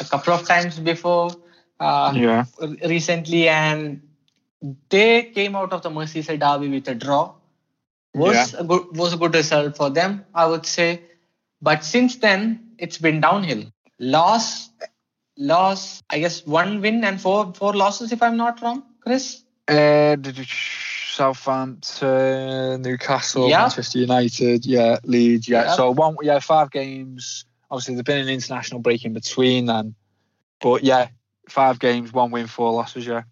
a 0.00 0.04
couple 0.04 0.32
of 0.32 0.48
times 0.48 0.78
before 0.78 1.36
uh, 1.82 2.12
yeah. 2.14 2.44
recently, 2.86 3.48
and 3.48 4.02
they 4.88 5.24
came 5.24 5.56
out 5.56 5.72
of 5.72 5.82
the 5.82 5.90
Merseyside 5.90 6.40
derby 6.40 6.68
with 6.68 6.88
a 6.88 6.94
draw. 6.94 7.34
Was 8.14 8.52
yeah. 8.52 8.60
a 8.60 8.64
good 8.64 8.96
was 8.96 9.14
a 9.14 9.16
good 9.16 9.34
result 9.34 9.76
for 9.76 9.90
them, 9.90 10.24
I 10.34 10.46
would 10.46 10.66
say. 10.66 11.02
But 11.60 11.84
since 11.84 12.16
then, 12.16 12.74
it's 12.78 12.98
been 12.98 13.20
downhill. 13.20 13.64
Loss, 13.98 14.70
loss. 15.36 16.02
I 16.10 16.18
guess 16.18 16.46
one 16.46 16.80
win 16.80 17.02
and 17.04 17.20
four 17.20 17.54
four 17.54 17.72
losses, 17.72 18.12
if 18.12 18.22
I'm 18.22 18.36
not 18.36 18.60
wrong, 18.60 18.82
Chris. 19.00 19.42
Uh, 19.68 20.16
Southampton, 21.12 22.82
Newcastle, 22.82 23.48
yeah. 23.48 23.60
Manchester 23.60 23.98
United, 23.98 24.66
yeah, 24.66 24.98
Leeds, 25.04 25.48
yeah. 25.48 25.64
yeah. 25.64 25.74
So 25.76 25.90
one, 25.90 26.16
yeah, 26.22 26.38
five 26.38 26.70
games. 26.70 27.44
Obviously, 27.70 27.94
there's 27.94 28.04
been 28.04 28.18
an 28.18 28.28
international 28.28 28.80
break 28.80 29.04
in 29.04 29.12
between 29.12 29.66
then, 29.66 29.94
but 30.60 30.84
yeah, 30.84 31.08
five 31.48 31.78
games, 31.78 32.12
one 32.12 32.30
win, 32.30 32.46
four 32.46 32.72
losses. 32.72 33.06
Yeah. 33.06 33.22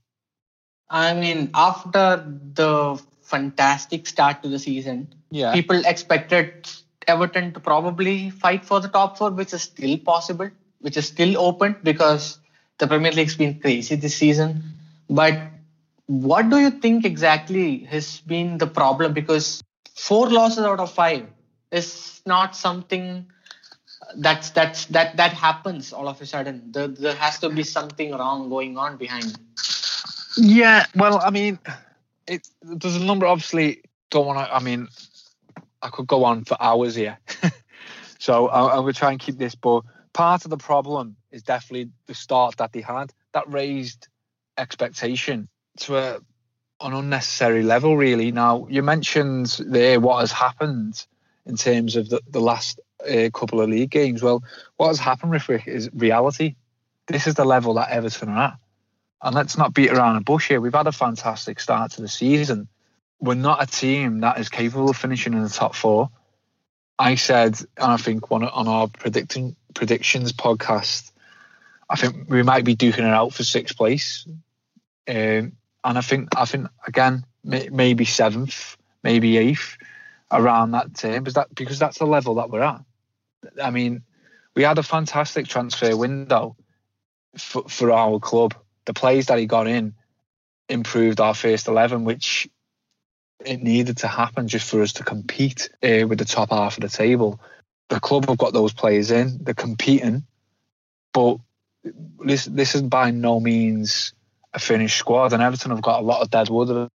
I 0.89 1.15
mean, 1.15 1.51
after 1.55 2.25
the 2.55 3.01
fantastic 3.23 4.07
start 4.07 4.43
to 4.43 4.49
the 4.49 4.59
season, 4.59 5.15
yeah, 5.31 5.53
people 5.53 5.83
expected 5.85 6.69
Everton 7.07 7.53
to 7.53 7.61
probably 7.61 8.31
fight 8.31 8.65
for 8.65 8.81
the 8.81 8.89
top 8.89 9.19
four, 9.19 9.31
which 9.31 9.55
is 9.55 9.63
still 9.63 9.99
possible, 9.99 10.51
which 10.81 10.97
is 10.97 11.07
still 11.07 11.39
open 11.39 11.77
because 11.83 12.39
the 12.79 12.87
Premier 12.87 13.13
League's 13.13 13.37
been 13.37 13.61
crazy 13.61 13.95
this 13.95 14.17
season. 14.17 14.63
But 15.09 15.39
what 16.07 16.51
do 16.51 16.59
you 16.59 16.71
think 16.71 17.05
exactly 17.05 17.79
has 17.85 18.21
been 18.21 18.59
the 18.59 18.67
problem? 18.67 19.13
Because 19.13 19.63
four 19.95 20.29
losses 20.29 20.65
out 20.65 20.81
of 20.81 20.93
five 20.93 21.27
is 21.71 22.21
not 22.27 22.57
something 22.57 23.27
that's 24.17 24.51
that's 24.51 24.87
that 24.87 25.17
that 25.17 25.33
happens 25.33 25.93
all 25.93 26.09
of 26.09 26.21
a 26.21 26.27
sudden. 26.27 26.73
There, 26.73 26.89
there 26.89 27.15
has 27.15 27.39
to 27.41 27.51
be 27.51 27.63
something 27.63 28.13
wrong 28.13 28.49
going 28.49 28.77
on 28.77 28.97
behind. 28.97 29.39
Yeah, 30.37 30.87
well, 30.95 31.21
I 31.21 31.31
mean, 31.31 31.59
it 32.27 32.49
there's 32.63 32.97
a 32.97 33.05
number. 33.05 33.27
Obviously, 33.27 33.83
don't 34.11 34.27
want 34.27 34.39
to. 34.39 34.55
I 34.55 34.61
mean, 34.61 34.89
I 35.83 35.89
could 35.89 36.07
go 36.07 36.25
on 36.25 36.45
for 36.45 36.57
hours 36.61 36.95
here, 36.95 37.19
so 38.19 38.49
I, 38.49 38.77
I 38.77 38.79
will 38.79 38.93
try 38.93 39.11
and 39.11 39.21
keep 39.21 39.39
this. 39.39 39.55
But 39.55 39.83
part 40.13 40.45
of 40.45 40.51
the 40.51 40.57
problem 40.57 41.17
is 41.31 41.43
definitely 41.43 41.91
the 42.07 42.15
start 42.15 42.57
that 42.57 42.73
they 42.73 42.81
had 42.81 43.13
that 43.33 43.49
raised 43.49 44.09
expectation 44.59 45.49
to 45.79 45.97
a 45.97 46.21
an 46.81 46.95
unnecessary 46.95 47.63
level. 47.63 47.97
Really. 47.97 48.33
Now 48.33 48.67
you 48.71 48.83
mentioned 48.83 49.57
there 49.67 50.01
what 50.01 50.21
has 50.21 50.33
happened 50.33 51.07
in 51.47 51.57
terms 51.57 51.97
of 51.97 52.09
the, 52.09 52.21
the 52.29 52.41
last 52.41 52.81
a 53.07 53.31
couple 53.31 53.61
of 53.61 53.69
league 53.69 53.91
games. 53.91 54.23
Well, 54.23 54.43
what 54.77 54.89
has 54.89 54.99
happened, 54.99 55.33
Rick, 55.33 55.67
is 55.67 55.91
reality. 55.93 56.57
This 57.07 57.27
is 57.27 57.35
the 57.35 57.45
level 57.45 57.75
that 57.75 57.91
Everton 57.91 58.29
are 58.29 58.43
at. 58.45 58.59
And 59.23 59.35
let's 59.35 59.59
not 59.59 59.75
beat 59.75 59.91
around 59.91 60.15
the 60.15 60.21
bush 60.23 60.49
here. 60.49 60.61
We've 60.61 60.73
had 60.73 60.87
a 60.87 60.93
fantastic 60.93 61.61
start 61.61 61.93
to 61.93 62.03
the 62.03 62.09
season. 62.09 62.69
We're 63.21 63.35
not 63.35 63.63
a 63.63 63.67
team 63.67 64.21
that 64.21 64.39
is 64.39 64.49
capable 64.49 64.91
of 64.91 64.97
finishing 64.97 65.35
in 65.35 65.43
the 65.43 65.49
top 65.51 65.75
four. 65.75 66.11
I 66.99 67.17
said, 67.17 67.59
and 67.77 67.93
I 67.93 67.97
think 67.97 68.31
one 68.31 68.45
on 68.45 68.69
our 68.69 68.89
predicting 68.89 69.57
predictions 69.75 70.33
podcast, 70.33 71.13
I 71.89 71.97
think 71.97 72.31
we 72.31 72.43
might 72.43 72.65
be 72.65 72.77
duking 72.77 72.99
it 72.99 73.05
out 73.05 73.35
for 73.35 73.43
sixth 73.43 73.77
place. 73.77 74.27
Um, 75.09 75.53
and 75.85 75.99
I 75.99 76.01
think, 76.01 76.29
I 76.37 76.45
think 76.45 76.69
again, 76.87 77.25
may, 77.43 77.69
maybe 77.71 78.05
seventh, 78.05 78.77
maybe 79.03 79.37
eighth, 79.39 79.77
around 80.31 80.71
that 80.73 80.95
term, 80.95 81.25
because 81.25 81.35
that 81.35 81.55
because 81.55 81.79
that's 81.79 81.99
the 81.99 82.07
level 82.07 82.37
that 82.37 82.51
we're 82.51 82.63
at. 82.63 82.81
I 83.63 83.71
mean, 83.71 84.03
we 84.55 84.63
had 84.63 84.79
a 84.79 84.83
fantastic 84.83 85.47
transfer 85.47 85.97
window 85.97 86.57
for, 87.37 87.69
for 87.69 87.93
our 87.93 88.19
club. 88.19 88.55
The 88.85 88.95
players 88.95 89.27
that 89.27 89.39
he 89.39 89.47
got 89.47 89.67
in 89.67 89.95
improved 90.69 91.21
our 91.21 91.35
first 91.35 91.69
11, 91.69 92.05
which 92.05 92.49
it 93.45 93.63
needed 93.63 93.99
to 93.99 94.09
happen 94.09 94.49
just 94.49 94.69
for 94.69 94.83
us 94.83 94.95
to 94.95 95.05
compete 95.05 95.71
uh, 95.83 96.07
with 96.07 96.19
the 96.19 96.25
top 96.25 96.51
half 96.51 96.77
of 96.77 96.83
the 96.83 96.89
table. 96.89 97.41
The 97.89 98.01
club 98.01 98.29
have 98.29 98.39
got 98.39 98.53
those 98.53 98.73
players 98.73 99.11
in, 99.11 99.39
they're 99.43 99.55
competing, 99.55 100.25
but 101.13 101.39
this 102.25 102.45
this 102.45 102.75
is 102.75 102.83
by 102.83 103.11
no 103.11 103.41
means 103.41 104.13
a 104.53 104.59
finished 104.59 104.99
squad. 104.99 105.33
And 105.33 105.43
Everton 105.43 105.71
have 105.71 105.83
got 105.83 106.01
a 106.01 106.05
lot 106.05 106.23
of 106.23 106.31
dead 106.31 106.49
wood 106.49 106.89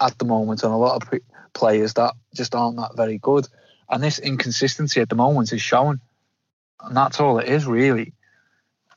at 0.00 0.18
the 0.18 0.24
moment 0.24 0.62
and 0.62 0.72
a 0.72 0.76
lot 0.76 1.02
of 1.02 1.20
players 1.52 1.94
that 1.94 2.14
just 2.34 2.54
aren't 2.54 2.78
that 2.78 2.96
very 2.96 3.18
good. 3.18 3.46
And 3.90 4.02
this 4.02 4.18
inconsistency 4.18 5.00
at 5.00 5.08
the 5.08 5.16
moment 5.16 5.52
is 5.52 5.60
showing. 5.60 6.00
And 6.80 6.96
that's 6.96 7.20
all 7.20 7.38
it 7.38 7.48
is, 7.48 7.66
really. 7.66 8.12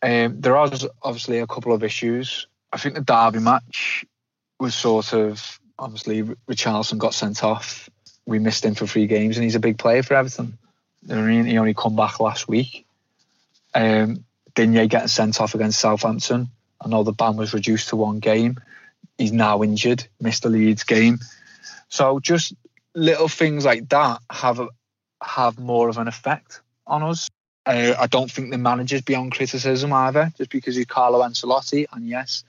Um, 0.01 0.39
there 0.39 0.55
are 0.55 0.71
obviously 1.01 1.39
a 1.39 1.47
couple 1.47 1.73
of 1.73 1.83
issues. 1.83 2.47
I 2.71 2.77
think 2.77 2.95
the 2.95 3.01
Derby 3.01 3.39
match 3.39 4.05
was 4.59 4.75
sort 4.75 5.13
of 5.13 5.59
obviously 5.79 6.23
Richarlison 6.47 6.97
got 6.97 7.13
sent 7.13 7.43
off. 7.43 7.89
We 8.25 8.39
missed 8.39 8.63
him 8.63 8.75
for 8.75 8.88
three 8.88 9.07
games, 9.07 9.38
and 9.38 9.43
he's 9.43 9.55
a 9.55 9.59
big 9.59 9.77
player 9.77 10.03
for 10.03 10.13
Everton. 10.13 10.57
I 11.09 11.15
mean, 11.15 11.45
he 11.45 11.57
only 11.57 11.73
come 11.73 11.95
back 11.95 12.19
last 12.19 12.47
week, 12.47 12.85
Um, 13.73 14.23
Digne 14.55 14.88
getting 14.88 15.07
sent 15.07 15.41
off 15.41 15.55
against 15.55 15.79
Southampton. 15.79 16.50
I 16.79 16.88
know 16.88 17.03
the 17.03 17.12
ban 17.12 17.35
was 17.35 17.53
reduced 17.53 17.89
to 17.89 17.95
one 17.95 18.19
game. 18.19 18.57
He's 19.17 19.31
now 19.31 19.63
injured, 19.63 20.07
missed 20.21 20.43
the 20.43 20.50
Leeds 20.50 20.83
game. 20.83 21.19
So 21.89 22.19
just 22.19 22.53
little 22.95 23.27
things 23.27 23.65
like 23.65 23.89
that 23.89 24.21
have 24.29 24.62
have 25.23 25.57
more 25.57 25.89
of 25.89 25.97
an 25.97 26.07
effect 26.07 26.61
on 26.85 27.03
us. 27.03 27.29
Uh, 27.65 27.93
I 27.97 28.07
don't 28.07 28.29
think 28.29 28.51
the 28.51 28.57
manager's 28.57 29.01
beyond 29.01 29.31
criticism 29.31 29.93
either, 29.93 30.33
just 30.37 30.49
because 30.49 30.75
he's 30.75 30.85
Carlo 30.85 31.21
Ancelotti. 31.21 31.85
And 31.93 32.07
yes, 32.07 32.43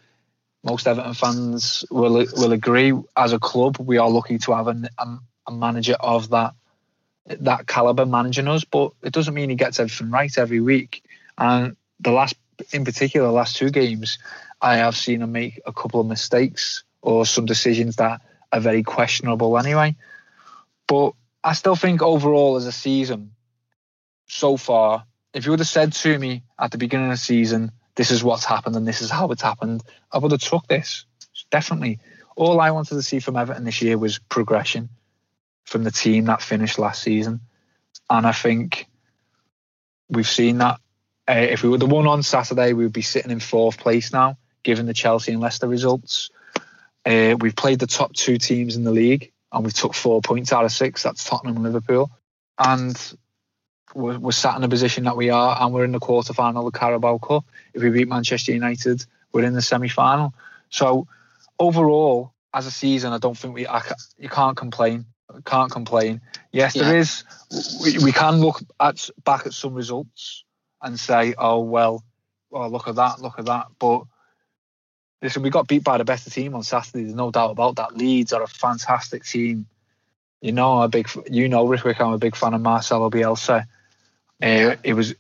most 0.65 0.89
Everton 0.89 1.15
fans 1.15 1.85
will 1.91 2.27
will 2.37 2.53
agree. 2.53 2.93
As 3.17 3.33
a 3.33 3.39
club, 3.39 3.79
we 3.79 3.99
are 3.99 4.11
lucky 4.11 4.39
to 4.39 4.53
have 4.53 4.67
a, 4.67 4.91
a, 5.47 5.53
manager 5.53 5.95
of 6.01 6.31
that 6.31 6.55
that 7.27 7.67
caliber 7.67 8.07
managing 8.07 8.49
us. 8.49 8.65
But 8.65 8.93
it 9.03 9.13
doesn't 9.13 9.35
mean 9.35 9.51
he 9.51 9.57
gets 9.57 9.79
everything 9.79 10.11
right 10.11 10.37
every 10.37 10.61
week. 10.61 11.05
And 11.39 11.77
the 12.01 12.11
last, 12.11 12.35
in 12.73 12.85
particular, 12.85 13.29
the 13.29 13.33
last 13.33 13.57
two 13.57 13.71
games, 13.71 14.19
I 14.61 14.77
have 14.77 14.97
seen 14.97 15.23
him 15.23 15.31
make 15.31 15.61
a 15.65 15.73
couple 15.73 16.01
of 16.01 16.07
mistakes 16.07 16.83
or 17.03 17.25
some 17.25 17.45
decisions 17.45 17.97
that 17.97 18.21
are 18.51 18.61
very 18.61 18.83
questionable 18.83 19.59
anyway. 19.59 19.95
But 20.89 21.13
I 21.45 21.53
still 21.53 21.77
think 21.77 22.01
overall 22.01 22.57
as 22.57 22.67
a 22.67 22.73
season, 22.73 23.33
so 24.27 24.57
far, 24.57 25.05
if 25.35 25.45
you 25.45 25.51
would 25.51 25.61
have 25.61 25.69
said 25.69 25.93
to 25.93 26.19
me 26.19 26.43
at 26.59 26.71
the 26.71 26.79
beginning 26.79 27.09
of 27.09 27.13
the 27.13 27.19
season, 27.19 27.71
this 27.97 28.11
is 28.11 28.25
what's 28.25 28.47
happened 28.47 28.77
and 28.77 28.89
this 28.89 29.03
is 29.03 29.11
how 29.11 29.29
it's 29.29 29.43
happened, 29.43 29.83
I 30.11 30.19
would 30.19 30.33
have 30.33 30.41
took 30.41 30.67
this. 30.67 31.05
Definitely. 31.51 32.01
All 32.35 32.61
I 32.61 32.71
wanted 32.71 32.95
to 32.95 33.03
see 33.03 33.21
from 33.21 33.37
Everton 33.37 33.65
this 33.65 33.83
year 33.83 33.99
was 33.99 34.19
progression 34.19 34.89
from 35.65 35.85
the 35.85 35.91
team 35.91 36.25
that 36.25 36.41
finished 36.41 36.79
last 36.79 37.03
season. 37.03 37.41
And 38.09 38.27
I 38.27 38.33
think 38.33 38.87
we've 40.09 40.27
seen 40.27 40.59
that. 40.59 40.81
Uh, 41.29 41.35
if 41.35 41.63
we 41.63 41.69
were 41.69 41.79
the 41.79 41.87
one 41.87 42.07
on 42.07 42.23
Saturday, 42.23 42.73
we 42.73 42.85
would 42.85 42.93
be 42.93 43.03
sitting 43.03 43.31
in 43.31 43.41
fourth 43.41 43.79
place 43.79 44.13
now, 44.13 44.39
given 44.63 44.87
the 44.87 44.95
Chelsea 44.95 45.33
and 45.33 45.41
Leicester 45.41 45.69
results. 45.69 46.31
Uh, 47.05 47.37
we've 47.39 47.57
played 47.57 47.79
the 47.79 47.87
top 47.87 48.15
two 48.15 48.39
teams 48.39 48.77
in 48.77 48.85
the 48.85 48.91
league 48.91 49.33
and 49.55 49.65
we 49.65 49.71
took 49.71 49.95
four 49.95 50.21
points 50.21 50.53
out 50.53 50.65
of 50.65 50.73
six. 50.73 51.05
That's 51.05 51.25
Tottenham 51.25 51.57
and 51.57 51.65
Liverpool. 51.65 52.11
And 52.59 53.01
we're, 53.95 54.19
we're 54.19 54.33
sat 54.33 54.57
in 54.57 54.65
a 54.65 54.69
position 54.69 55.05
that 55.05 55.17
we 55.17 55.31
are, 55.31 55.57
and 55.61 55.73
we're 55.73 55.85
in 55.85 55.93
the 55.93 56.01
quarter 56.01 56.35
final 56.35 56.67
of 56.67 56.73
the 56.73 56.79
Carabao 56.79 57.19
Cup. 57.19 57.45
If 57.73 57.83
we 57.83 57.91
beat 57.91 58.09
Manchester 58.09 58.53
United, 58.53 59.07
we're 59.33 59.45
in 59.45 59.55
the 59.55 59.63
semi 59.63 59.89
final. 59.89 60.35
So 60.71 61.07
overall, 61.59 62.33
as 62.53 62.67
a 62.67 62.71
season, 62.71 63.13
I 63.13 63.19
don't 63.19 63.39
think 63.39 63.55
we 63.55 63.67
I, 63.67 63.81
you 64.19 64.29
can't 64.29 64.57
complain. 64.57 65.07
Can't 65.45 65.71
complain. 65.71 66.21
Yes, 66.53 66.77
yeah. 66.77 66.85
there 66.85 66.99
is. 66.99 67.25
We, 67.83 67.99
we 68.05 68.13
can 68.13 68.41
look 68.41 68.61
at 68.79 69.09
back 69.25 69.47
at 69.47 69.55
some 69.55 69.75
results 69.75 70.45
and 70.83 70.99
say, 70.99 71.35
oh 71.39 71.61
well, 71.61 72.05
well 72.51 72.71
look 72.71 72.89
at 72.89 72.97
that, 72.97 73.21
look 73.21 73.39
at 73.39 73.47
that. 73.47 73.69
But 73.79 74.05
listen, 75.25 75.43
we 75.43 75.49
got 75.49 75.67
beat 75.67 75.83
by 75.83 75.97
the 75.97 76.05
better 76.05 76.29
team 76.29 76.55
on 76.55 76.63
Saturday. 76.63 77.03
There's 77.05 77.15
no 77.15 77.31
doubt 77.31 77.51
about 77.51 77.77
that. 77.77 77.97
Leeds 77.97 78.35
are 78.35 78.43
a 78.43 78.47
fantastic 78.47 79.25
team. 79.25 79.67
You 80.43 80.53
know, 80.53 80.83
a 80.83 80.89
big, 80.89 81.09
you 81.31 81.49
know, 81.49 81.67
Rithwik. 81.67 81.99
I'm 81.99 82.13
a 82.13 82.19
big 82.19 82.37
fan 82.37 82.53
of 82.53 82.61
Marcelo 82.61 83.09
Bielsa. 83.09 83.63
Uh, 84.43 84.77
it 84.85 84.93
was 84.93 85.15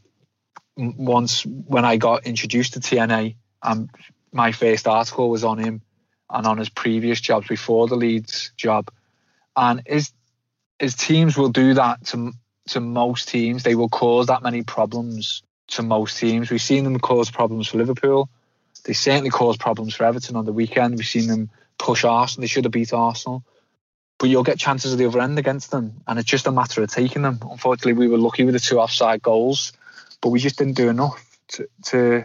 once 0.76 1.46
when 1.46 1.86
I 1.86 1.96
got 1.96 2.26
introduced 2.26 2.74
to 2.74 2.80
TNA, 2.80 3.36
and 3.62 3.88
my 4.30 4.52
first 4.52 4.86
article 4.86 5.30
was 5.30 5.42
on 5.42 5.56
him 5.56 5.80
and 6.28 6.46
on 6.46 6.58
his 6.58 6.68
previous 6.68 7.18
jobs 7.18 7.48
before 7.48 7.88
the 7.88 7.96
Leeds 7.96 8.52
job. 8.58 8.90
And 9.56 9.80
his 9.86 10.12
his 10.78 10.94
teams 10.94 11.38
will 11.38 11.48
do 11.48 11.72
that 11.74 12.04
to 12.08 12.32
to 12.68 12.80
most 12.80 13.30
teams. 13.30 13.62
They 13.62 13.74
will 13.74 13.88
cause 13.88 14.26
that 14.26 14.42
many 14.42 14.64
problems 14.64 15.42
to 15.68 15.82
most 15.82 16.18
teams. 16.18 16.50
We've 16.50 16.60
seen 16.60 16.84
them 16.84 17.00
cause 17.00 17.30
problems 17.30 17.68
for 17.68 17.78
Liverpool. 17.78 18.28
They 18.84 18.92
certainly 18.92 19.30
caused 19.30 19.60
problems 19.60 19.94
for 19.94 20.04
Everton 20.04 20.36
on 20.36 20.44
the 20.44 20.52
weekend. 20.52 20.96
We've 20.96 21.06
seen 21.06 21.26
them 21.26 21.50
push 21.78 22.04
Arsenal. 22.04 22.42
They 22.42 22.48
should 22.48 22.64
have 22.64 22.72
beat 22.72 22.92
Arsenal 22.92 23.44
but 24.18 24.28
you'll 24.28 24.42
get 24.42 24.58
chances 24.58 24.92
at 24.92 24.98
the 24.98 25.06
other 25.06 25.20
end 25.20 25.38
against 25.38 25.70
them, 25.70 26.00
and 26.06 26.18
it's 26.18 26.28
just 26.28 26.46
a 26.46 26.52
matter 26.52 26.82
of 26.82 26.90
taking 26.90 27.22
them. 27.22 27.38
Unfortunately, 27.42 27.92
we 27.92 28.08
were 28.08 28.18
lucky 28.18 28.44
with 28.44 28.54
the 28.54 28.60
two 28.60 28.78
offside 28.78 29.22
goals, 29.22 29.72
but 30.20 30.30
we 30.30 30.38
just 30.38 30.56
didn't 30.56 30.76
do 30.76 30.88
enough 30.88 31.38
to 31.48 31.68
to, 31.86 32.24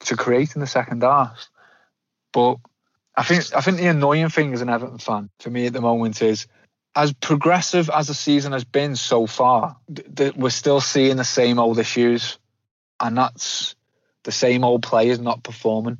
to 0.00 0.16
create 0.16 0.54
in 0.54 0.60
the 0.60 0.66
second 0.66 1.02
half. 1.02 1.48
But 2.32 2.58
I 3.16 3.24
think 3.24 3.54
I 3.54 3.60
think 3.60 3.78
the 3.78 3.88
annoying 3.88 4.28
thing 4.28 4.54
as 4.54 4.62
an 4.62 4.68
Everton 4.68 4.98
fan 4.98 5.30
for 5.40 5.50
me 5.50 5.66
at 5.66 5.72
the 5.72 5.80
moment 5.80 6.22
is 6.22 6.46
as 6.96 7.12
progressive 7.12 7.90
as 7.90 8.06
the 8.06 8.14
season 8.14 8.52
has 8.52 8.64
been 8.64 8.94
so 8.94 9.26
far, 9.26 9.76
th- 10.16 10.36
we're 10.36 10.50
still 10.50 10.80
seeing 10.80 11.16
the 11.16 11.24
same 11.24 11.58
old 11.58 11.78
issues, 11.78 12.38
and 13.00 13.18
that's 13.18 13.73
the 14.24 14.32
same 14.32 14.64
old 14.64 14.82
players 14.82 15.18
not 15.18 15.42
performing. 15.42 15.98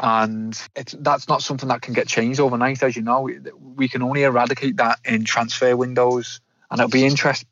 And 0.00 0.58
it's 0.76 0.94
that's 0.98 1.28
not 1.28 1.42
something 1.42 1.68
that 1.68 1.82
can 1.82 1.92
get 1.92 2.06
changed 2.06 2.40
overnight 2.40 2.82
as 2.82 2.96
you 2.96 3.02
know. 3.02 3.28
We 3.58 3.88
can 3.88 4.02
only 4.02 4.22
eradicate 4.22 4.76
that 4.76 5.00
in 5.04 5.24
transfer 5.24 5.76
windows. 5.76 6.40
And 6.70 6.80
it'll 6.80 6.90
be 6.90 7.04
interest, 7.04 7.44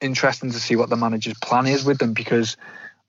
interesting 0.00 0.50
to 0.50 0.58
see 0.58 0.76
what 0.76 0.88
the 0.88 0.96
manager's 0.96 1.38
plan 1.38 1.66
is 1.66 1.84
with 1.84 1.98
them 1.98 2.14
because 2.14 2.56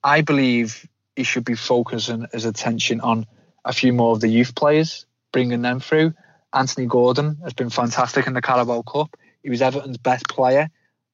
i 0.03 0.21
believe 0.21 0.87
he 1.15 1.23
should 1.23 1.45
be 1.45 1.55
focusing 1.55 2.25
his 2.33 2.45
attention 2.45 3.01
on 3.01 3.25
a 3.63 3.73
few 3.73 3.93
more 3.93 4.13
of 4.13 4.21
the 4.21 4.27
youth 4.27 4.55
players 4.55 5.05
bringing 5.31 5.61
them 5.61 5.79
through. 5.79 6.13
Anthony 6.53 6.87
gordon 6.87 7.37
has 7.43 7.53
been 7.53 7.69
fantastic 7.69 8.27
in 8.27 8.33
the 8.33 8.41
carabao 8.41 8.81
cup. 8.81 9.15
He 9.43 9.49
was 9.49 9.61
everton's 9.61 9.97
best 9.97 10.27
player 10.27 10.69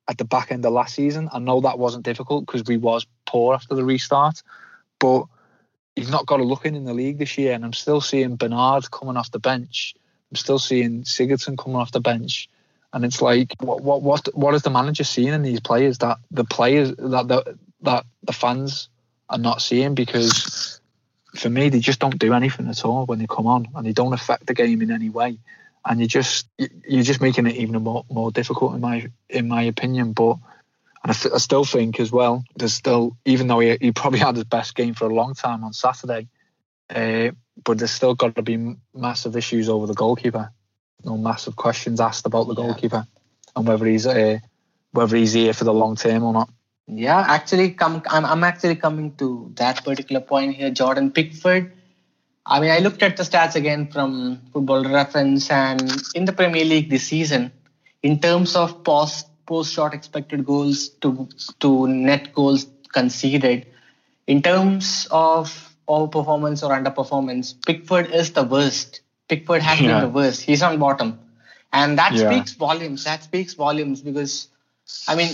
at 0.07 0.17
the 0.17 0.25
back 0.25 0.51
end 0.51 0.65
of 0.65 0.73
last 0.73 0.95
season. 0.95 1.29
I 1.31 1.39
know 1.39 1.61
that 1.61 1.77
wasn't 1.77 2.05
difficult 2.05 2.45
because 2.45 2.63
we 2.63 2.77
was 2.77 3.05
poor 3.25 3.53
after 3.53 3.75
the 3.75 3.83
restart 3.83 4.41
but 4.99 5.25
he's 5.95 6.11
not 6.11 6.25
got 6.25 6.39
a 6.39 6.43
look 6.43 6.65
in 6.65 6.75
in 6.75 6.85
the 6.85 6.93
league 6.93 7.17
this 7.17 7.37
year, 7.37 7.53
and 7.53 7.65
I'm 7.65 7.73
still 7.73 8.01
seeing 8.01 8.35
Bernard 8.35 8.89
coming 8.91 9.17
off 9.17 9.31
the 9.31 9.39
bench. 9.39 9.95
I'm 10.31 10.35
still 10.35 10.59
seeing 10.59 11.03
Sigurdsson 11.03 11.57
coming 11.57 11.77
off 11.77 11.91
the 11.91 12.01
bench, 12.01 12.49
and 12.93 13.03
it's 13.03 13.21
like, 13.21 13.53
what 13.59 13.81
what 13.81 14.01
what 14.01 14.27
what 14.33 14.53
is 14.53 14.61
the 14.61 14.69
manager 14.69 15.03
seeing 15.03 15.33
in 15.33 15.41
these 15.41 15.59
players 15.59 15.97
that 15.99 16.17
the 16.31 16.45
players 16.45 16.93
that 16.97 17.27
the 17.27 17.57
that 17.81 18.05
the 18.23 18.33
fans 18.33 18.89
are 19.29 19.37
not 19.37 19.61
seeing? 19.61 19.95
Because 19.95 20.79
for 21.35 21.49
me, 21.49 21.69
they 21.69 21.79
just 21.79 21.99
don't 21.99 22.17
do 22.19 22.33
anything 22.33 22.67
at 22.67 22.85
all 22.85 23.05
when 23.05 23.19
they 23.19 23.27
come 23.27 23.47
on, 23.47 23.67
and 23.75 23.85
they 23.85 23.93
don't 23.93 24.13
affect 24.13 24.47
the 24.47 24.53
game 24.53 24.81
in 24.81 24.91
any 24.91 25.09
way. 25.09 25.39
And 25.85 26.01
you 26.01 26.07
just 26.07 26.47
you're 26.57 27.03
just 27.03 27.21
making 27.21 27.47
it 27.47 27.55
even 27.55 27.81
more 27.81 28.05
more 28.09 28.31
difficult 28.31 28.75
in 28.75 28.81
my 28.81 29.09
in 29.29 29.47
my 29.47 29.63
opinion. 29.63 30.13
But 30.13 30.37
I, 31.07 31.13
th- 31.13 31.33
I, 31.33 31.37
still 31.37 31.63
think 31.63 31.99
as 31.99 32.11
well, 32.11 32.43
there's 32.55 32.73
still, 32.73 33.17
even 33.25 33.47
though 33.47 33.59
he, 33.59 33.77
he, 33.79 33.91
probably 33.91 34.19
had 34.27 34.35
his 34.35 34.43
best 34.43 34.75
game 34.75 34.93
for 34.93 35.05
a 35.05 35.13
long 35.13 35.33
time 35.33 35.63
on 35.63 35.73
Saturday, 35.73 36.27
uh, 36.89 37.31
but 37.63 37.77
there's 37.77 37.91
still 37.91 38.15
got 38.15 38.35
to 38.35 38.41
be 38.41 38.75
massive 38.93 39.35
issues 39.35 39.69
over 39.69 39.87
the 39.87 39.93
goalkeeper. 39.93 40.51
No 41.03 41.17
massive 41.17 41.55
questions 41.55 41.99
asked 41.99 42.25
about 42.25 42.47
the 42.47 42.55
yeah. 42.55 42.67
goalkeeper 42.67 43.07
and 43.55 43.67
whether 43.67 43.85
he's 43.85 44.07
uh, 44.07 44.39
whether 44.91 45.15
he's 45.15 45.33
here 45.33 45.53
for 45.53 45.63
the 45.63 45.73
long 45.73 45.95
term 45.95 46.23
or 46.23 46.33
not. 46.33 46.49
Yeah, 46.87 47.19
actually, 47.19 47.71
come 47.71 48.01
I'm, 48.09 48.25
I'm 48.25 48.43
actually 48.43 48.75
coming 48.75 49.15
to 49.17 49.51
that 49.55 49.83
particular 49.83 50.21
point 50.21 50.55
here, 50.55 50.71
Jordan 50.71 51.11
Pickford. 51.11 51.73
I 52.45 52.61
mean, 52.61 52.71
I 52.71 52.79
looked 52.79 53.03
at 53.03 53.17
the 53.17 53.23
stats 53.23 53.55
again 53.55 53.91
from 53.91 54.41
Football 54.53 54.85
Reference, 54.85 55.51
and 55.51 56.01
in 56.15 56.25
the 56.25 56.31
Premier 56.31 56.63
League 56.63 56.89
this 56.89 57.03
season, 57.03 57.51
in 58.01 58.19
terms 58.19 58.55
of 58.55 58.83
post 58.83 59.27
post 59.47 59.73
shot 59.73 59.93
expected 59.93 60.45
goals 60.45 60.89
to 61.05 61.27
to 61.59 61.87
net 61.87 62.33
goals 62.33 62.67
conceded. 62.93 63.65
In 64.27 64.41
terms 64.41 65.07
of 65.09 65.75
overperformance 65.87 66.61
or 66.63 66.71
underperformance, 66.77 67.55
Pickford 67.65 68.11
is 68.11 68.31
the 68.33 68.43
worst. 68.43 69.01
Pickford 69.29 69.61
has 69.61 69.79
yeah. 69.79 69.87
been 69.87 70.01
the 70.01 70.09
worst. 70.09 70.41
He's 70.41 70.61
on 70.61 70.77
bottom, 70.79 71.19
and 71.71 71.97
that 71.97 72.13
yeah. 72.13 72.29
speaks 72.29 72.53
volumes. 72.53 73.05
That 73.05 73.23
speaks 73.23 73.53
volumes 73.53 74.01
because, 74.01 74.49
I 75.07 75.15
mean, 75.15 75.31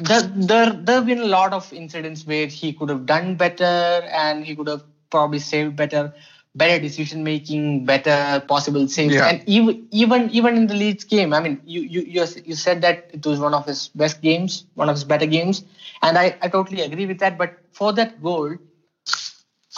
there 0.00 0.22
there 0.22 0.72
there 0.72 0.96
have 0.96 1.06
been 1.06 1.20
a 1.20 1.32
lot 1.36 1.52
of 1.52 1.72
incidents 1.72 2.26
where 2.26 2.46
he 2.46 2.72
could 2.72 2.88
have 2.88 3.06
done 3.06 3.36
better 3.36 4.02
and 4.24 4.44
he 4.44 4.56
could 4.56 4.68
have 4.68 4.84
probably 5.10 5.38
saved 5.38 5.76
better 5.76 6.12
better 6.54 6.78
decision 6.80 7.24
making, 7.24 7.84
better 7.84 8.44
possible 8.46 8.86
saves, 8.88 9.14
yeah. 9.14 9.28
and 9.28 9.48
even 9.48 9.86
even 9.90 10.30
even 10.30 10.56
in 10.56 10.66
the 10.66 10.74
Leeds 10.74 11.04
game. 11.04 11.32
I 11.32 11.40
mean, 11.40 11.60
you 11.64 11.80
you 11.80 12.02
you 12.02 12.26
you 12.44 12.54
said 12.54 12.82
that 12.82 13.10
it 13.12 13.24
was 13.24 13.40
one 13.40 13.54
of 13.54 13.66
his 13.66 13.88
best 13.88 14.20
games, 14.20 14.66
one 14.74 14.88
of 14.88 14.96
his 14.96 15.04
better 15.04 15.26
games, 15.26 15.64
and 16.02 16.18
I 16.18 16.36
I 16.42 16.48
totally 16.48 16.82
agree 16.82 17.06
with 17.06 17.18
that. 17.20 17.38
But 17.38 17.58
for 17.72 17.92
that 17.94 18.22
goal, 18.22 18.56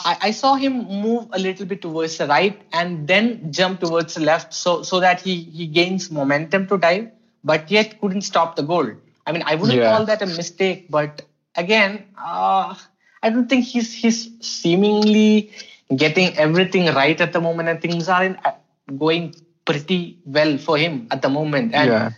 I, 0.04 0.16
I 0.22 0.30
saw 0.32 0.54
him 0.56 0.84
move 0.87 1.28
a 1.32 1.38
little 1.38 1.66
bit 1.66 1.82
towards 1.82 2.18
the 2.18 2.26
right 2.26 2.60
and 2.72 3.06
then 3.06 3.52
jump 3.52 3.80
towards 3.80 4.14
the 4.14 4.20
left, 4.20 4.52
so 4.52 4.82
so 4.82 5.00
that 5.00 5.20
he 5.20 5.42
he 5.42 5.66
gains 5.66 6.10
momentum 6.10 6.66
to 6.68 6.78
dive, 6.78 7.10
but 7.44 7.70
yet 7.70 8.00
couldn't 8.00 8.22
stop 8.22 8.56
the 8.56 8.62
goal. 8.62 8.90
I 9.26 9.32
mean, 9.32 9.42
I 9.46 9.54
wouldn't 9.54 9.78
yeah. 9.78 9.96
call 9.96 10.06
that 10.06 10.22
a 10.22 10.26
mistake, 10.26 10.90
but 10.90 11.22
again, 11.54 12.04
uh, 12.18 12.74
I 13.22 13.30
don't 13.30 13.48
think 13.48 13.64
he's 13.64 13.94
he's 13.94 14.28
seemingly 14.40 15.52
getting 15.96 16.37
everything 16.37 16.87
right 16.94 17.20
at 17.20 17.33
the 17.33 17.40
moment, 17.40 17.68
and 17.68 17.80
things 17.80 18.09
are 18.09 18.24
in, 18.24 18.37
uh, 18.44 18.52
going 18.98 19.35
pretty 19.64 20.18
well 20.24 20.59
for 20.59 20.76
him 20.76 21.07
at 21.11 21.22
the 21.22 21.28
moment. 21.28 21.74
And 21.74 21.90
yeah. 21.90 22.11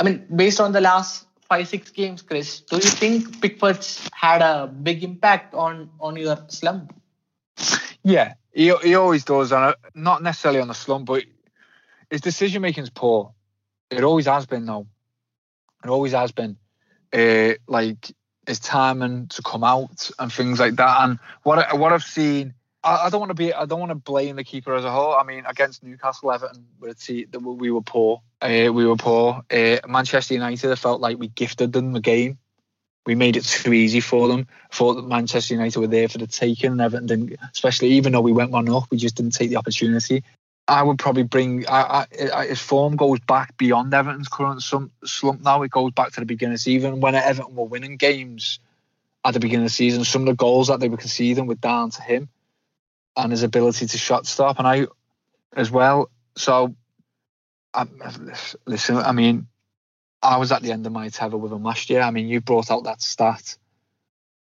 I 0.00 0.04
mean, 0.04 0.26
based 0.34 0.60
on 0.60 0.72
the 0.72 0.80
last 0.80 1.26
five 1.48 1.68
six 1.68 1.90
games, 1.90 2.22
Chris, 2.22 2.60
do 2.60 2.76
you 2.76 2.82
think 2.82 3.40
Pickford's 3.40 4.08
had 4.12 4.42
a 4.42 4.66
big 4.66 5.04
impact 5.04 5.54
on 5.54 5.90
on 6.00 6.16
your 6.16 6.38
slump? 6.48 6.94
Yeah, 8.02 8.34
he 8.52 8.74
he 8.82 8.94
always 8.94 9.24
does, 9.24 9.52
and 9.52 9.74
not 9.94 10.22
necessarily 10.22 10.60
on 10.60 10.68
the 10.68 10.74
slump, 10.74 11.06
but 11.06 11.24
his 12.10 12.20
decision 12.20 12.62
making 12.62 12.84
is 12.84 12.90
poor. 12.90 13.32
It 13.90 14.04
always 14.04 14.26
has 14.26 14.46
been, 14.46 14.66
though. 14.66 14.86
It 15.84 15.90
always 15.90 16.12
has 16.12 16.32
been. 16.32 16.56
Uh, 17.12 17.54
like 17.68 18.12
his 18.46 18.58
timing 18.58 19.28
to 19.28 19.42
come 19.42 19.64
out 19.64 20.10
and 20.18 20.32
things 20.32 20.58
like 20.58 20.76
that. 20.76 21.02
And 21.02 21.18
what 21.44 21.78
what 21.78 21.92
I've 21.92 22.02
seen 22.02 22.54
I, 22.84 23.06
I 23.06 23.10
don't 23.10 23.20
want 23.20 23.30
to 23.30 23.34
be. 23.34 23.52
I 23.52 23.64
don't 23.64 23.80
want 23.80 23.90
to 23.90 23.96
blame 23.96 24.36
the 24.36 24.44
keeper 24.44 24.74
as 24.74 24.84
a 24.84 24.90
whole. 24.90 25.14
I 25.14 25.24
mean, 25.24 25.44
against 25.46 25.82
Newcastle, 25.82 26.30
Everton, 26.30 26.66
we 26.78 27.70
were 27.70 27.80
poor. 27.80 28.22
Uh, 28.40 28.70
we 28.72 28.86
were 28.86 28.96
poor. 28.96 29.42
Uh, 29.50 29.78
Manchester 29.88 30.34
United, 30.34 30.70
I 30.70 30.74
felt 30.74 31.00
like 31.00 31.18
we 31.18 31.28
gifted 31.28 31.72
them 31.72 31.92
the 31.92 32.00
game. 32.00 32.38
We 33.06 33.14
made 33.14 33.36
it 33.36 33.44
too 33.44 33.72
easy 33.72 34.00
for 34.00 34.28
them. 34.28 34.46
Thought 34.72 34.94
that 34.94 35.06
Manchester 35.06 35.54
United 35.54 35.78
were 35.78 35.86
there 35.86 36.08
for 36.08 36.18
the 36.18 36.26
taking, 36.26 36.72
and 36.72 36.80
Everton 36.80 37.06
didn't. 37.06 37.36
Especially 37.52 37.92
even 37.92 38.12
though 38.12 38.20
we 38.20 38.32
went 38.32 38.50
one 38.50 38.68
up, 38.68 38.84
we 38.90 38.98
just 38.98 39.16
didn't 39.16 39.34
take 39.34 39.50
the 39.50 39.56
opportunity. 39.56 40.22
I 40.66 40.82
would 40.82 40.98
probably 40.98 41.24
bring 41.24 41.66
I, 41.68 42.06
I, 42.34 42.46
his 42.46 42.60
form 42.60 42.96
goes 42.96 43.20
back 43.20 43.56
beyond 43.58 43.92
Everton's 43.92 44.28
current 44.28 44.62
slump 44.62 45.42
now. 45.42 45.62
It 45.62 45.70
goes 45.70 45.92
back 45.92 46.12
to 46.12 46.20
the 46.20 46.26
beginning 46.26 46.54
of 46.54 46.58
the 46.58 46.62
season 46.62 47.00
when 47.00 47.14
Everton 47.14 47.54
were 47.54 47.64
winning 47.64 47.98
games 47.98 48.60
at 49.26 49.34
the 49.34 49.40
beginning 49.40 49.66
of 49.66 49.70
the 49.70 49.74
season. 49.74 50.04
Some 50.04 50.22
of 50.22 50.26
the 50.26 50.34
goals 50.34 50.68
that 50.68 50.80
they 50.80 50.88
were 50.88 50.96
conceding 50.96 51.46
were 51.46 51.54
down 51.54 51.90
to 51.90 52.02
him 52.02 52.30
and 53.16 53.30
his 53.30 53.42
ability 53.42 53.86
to 53.86 53.98
shot 53.98 54.26
stop, 54.26 54.58
and 54.58 54.66
I 54.66 54.86
as 55.56 55.70
well. 55.70 56.10
So, 56.36 56.74
I, 57.72 57.86
listen, 58.66 58.96
I 58.96 59.12
mean, 59.12 59.46
I 60.22 60.38
was 60.38 60.52
at 60.52 60.62
the 60.62 60.72
end 60.72 60.86
of 60.86 60.92
my 60.92 61.08
tether 61.08 61.36
with 61.36 61.52
him 61.52 61.62
last 61.62 61.90
year. 61.90 62.00
I 62.00 62.10
mean, 62.10 62.28
you 62.28 62.40
brought 62.40 62.70
out 62.70 62.84
that 62.84 63.02
stat 63.02 63.56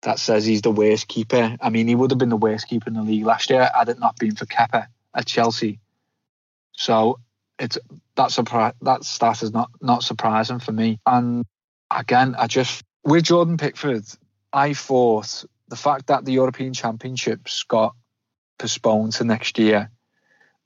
that 0.02 0.20
says 0.20 0.46
he's 0.46 0.62
the 0.62 0.72
worst 0.72 1.08
keeper. 1.08 1.56
I 1.62 1.70
mean, 1.70 1.88
he 1.88 1.96
would 1.96 2.12
have 2.12 2.18
been 2.18 2.30
the 2.30 2.38
worst 2.38 2.68
keeper 2.68 2.90
in 2.90 2.96
the 2.96 3.02
league 3.02 3.26
last 3.26 3.50
year 3.50 3.70
had 3.74 3.90
it 3.90 4.00
not 4.00 4.18
been 4.18 4.36
for 4.36 4.46
Kepa 4.46 4.88
at 5.14 5.26
Chelsea. 5.26 5.80
So 6.74 7.20
it's 7.60 7.78
that 8.16 8.32
surprise 8.32 8.74
that 8.82 9.04
stat 9.04 9.42
is 9.42 9.52
not 9.52 9.70
not 9.82 10.04
surprising 10.04 10.60
for 10.60 10.72
me. 10.72 11.00
And 11.06 11.46
again, 11.90 12.36
I 12.38 12.48
just 12.48 12.84
with 13.04 13.24
Jordan 13.24 13.58
Pickford, 13.58 14.06
I 14.54 14.74
thought 14.74 15.46
the 15.68 15.76
fact 15.76 16.08
that 16.08 16.26
the 16.26 16.34
European 16.34 16.74
Championships 16.74 17.64
got 17.64 17.96
postponed 18.58 19.14
to 19.14 19.24
next 19.24 19.58
year. 19.58 19.90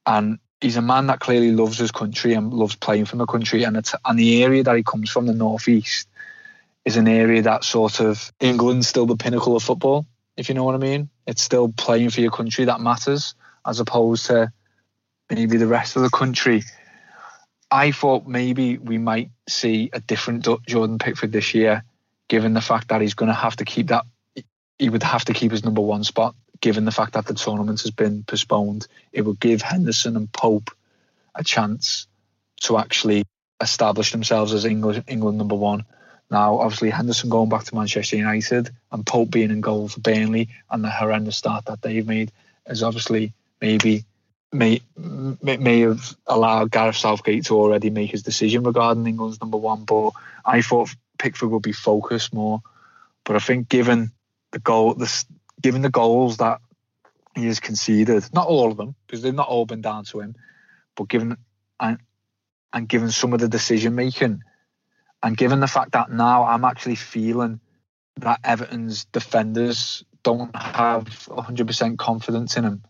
And 0.05 0.39
he's 0.59 0.77
a 0.77 0.81
man 0.81 1.07
that 1.07 1.19
clearly 1.19 1.51
loves 1.51 1.77
his 1.77 1.91
country 1.91 2.33
and 2.33 2.53
loves 2.53 2.75
playing 2.75 3.05
for 3.05 3.17
the 3.17 3.25
country. 3.25 3.63
And 3.63 3.77
it's, 3.77 3.93
and 4.05 4.17
the 4.17 4.43
area 4.43 4.63
that 4.63 4.75
he 4.75 4.83
comes 4.83 5.09
from, 5.09 5.25
the 5.25 5.33
northeast, 5.33 6.07
is 6.85 6.97
an 6.97 7.07
area 7.07 7.41
that 7.43 7.63
sort 7.63 7.99
of 7.99 8.31
England's 8.39 8.87
still 8.87 9.05
the 9.05 9.15
pinnacle 9.15 9.55
of 9.55 9.63
football, 9.63 10.05
if 10.37 10.49
you 10.49 10.55
know 10.55 10.63
what 10.63 10.75
I 10.75 10.79
mean. 10.79 11.09
It's 11.27 11.41
still 11.41 11.71
playing 11.71 12.09
for 12.09 12.21
your 12.21 12.31
country 12.31 12.65
that 12.65 12.81
matters, 12.81 13.35
as 13.65 13.79
opposed 13.79 14.27
to 14.27 14.51
maybe 15.29 15.57
the 15.57 15.67
rest 15.67 15.95
of 15.95 16.01
the 16.01 16.09
country. 16.09 16.63
I 17.69 17.91
thought 17.91 18.27
maybe 18.27 18.77
we 18.77 18.97
might 18.97 19.31
see 19.47 19.89
a 19.93 19.99
different 19.99 20.47
Jordan 20.67 20.97
Pickford 20.97 21.31
this 21.31 21.53
year, 21.53 21.83
given 22.27 22.53
the 22.53 22.61
fact 22.61 22.89
that 22.89 23.01
he's 23.01 23.13
going 23.13 23.27
to 23.27 23.35
have 23.35 23.55
to 23.57 23.65
keep 23.65 23.87
that. 23.87 24.05
He 24.77 24.89
would 24.89 25.03
have 25.03 25.25
to 25.25 25.33
keep 25.33 25.51
his 25.51 25.63
number 25.63 25.81
one 25.81 26.03
spot 26.03 26.35
given 26.61 26.85
the 26.85 26.91
fact 26.91 27.13
that 27.13 27.25
the 27.25 27.33
tournament 27.33 27.81
has 27.81 27.91
been 27.91 28.23
postponed, 28.23 28.87
it 29.11 29.21
will 29.21 29.33
give 29.33 29.61
Henderson 29.61 30.15
and 30.15 30.31
Pope 30.31 30.71
a 31.35 31.43
chance 31.43 32.07
to 32.61 32.77
actually 32.77 33.25
establish 33.59 34.11
themselves 34.11 34.53
as 34.53 34.65
England, 34.65 35.03
England 35.07 35.37
number 35.37 35.55
one. 35.55 35.83
Now, 36.29 36.59
obviously, 36.59 36.91
Henderson 36.91 37.29
going 37.29 37.49
back 37.49 37.65
to 37.65 37.75
Manchester 37.75 38.15
United 38.15 38.69
and 38.91 39.05
Pope 39.05 39.31
being 39.31 39.51
in 39.51 39.61
goal 39.61 39.89
for 39.89 39.99
Burnley 39.99 40.49
and 40.69 40.83
the 40.83 40.89
horrendous 40.89 41.35
start 41.35 41.65
that 41.65 41.81
they've 41.81 42.07
made 42.07 42.31
is 42.67 42.83
obviously 42.83 43.33
maybe 43.59 44.05
may 44.53 44.81
may 44.97 45.79
have 45.81 46.15
allowed 46.27 46.71
Gareth 46.71 46.97
Southgate 46.97 47.45
to 47.45 47.55
already 47.55 47.89
make 47.89 48.11
his 48.11 48.23
decision 48.23 48.63
regarding 48.63 49.07
England's 49.07 49.41
number 49.41 49.57
one. 49.57 49.83
But 49.83 50.11
I 50.45 50.61
thought 50.61 50.95
Pickford 51.17 51.49
would 51.49 51.63
be 51.63 51.71
focused 51.71 52.33
more. 52.33 52.61
But 53.23 53.35
I 53.35 53.39
think 53.39 53.69
given 53.69 54.11
the 54.51 54.59
goal, 54.59 54.93
the 54.93 55.07
given 55.61 55.81
the 55.81 55.89
goals 55.89 56.37
that 56.37 56.61
he 57.35 57.45
has 57.45 57.59
conceded, 57.59 58.23
not 58.33 58.47
all 58.47 58.71
of 58.71 58.77
them, 58.77 58.95
because 59.07 59.21
they've 59.21 59.33
not 59.33 59.47
all 59.47 59.65
been 59.65 59.81
down 59.81 60.05
to 60.05 60.19
him, 60.19 60.35
but 60.95 61.07
given 61.07 61.37
and 61.79 61.99
and 62.73 62.87
given 62.87 63.11
some 63.11 63.33
of 63.33 63.39
the 63.39 63.47
decision 63.47 63.95
making, 63.95 64.43
and 65.23 65.37
given 65.37 65.59
the 65.59 65.67
fact 65.67 65.91
that 65.93 66.11
now 66.11 66.43
I'm 66.43 66.65
actually 66.65 66.95
feeling 66.95 67.59
that 68.17 68.39
Everton's 68.43 69.05
defenders 69.05 70.03
don't 70.23 70.55
have 70.55 71.05
100% 71.05 71.97
confidence 71.97 72.55
in 72.55 72.63
him. 72.63 72.83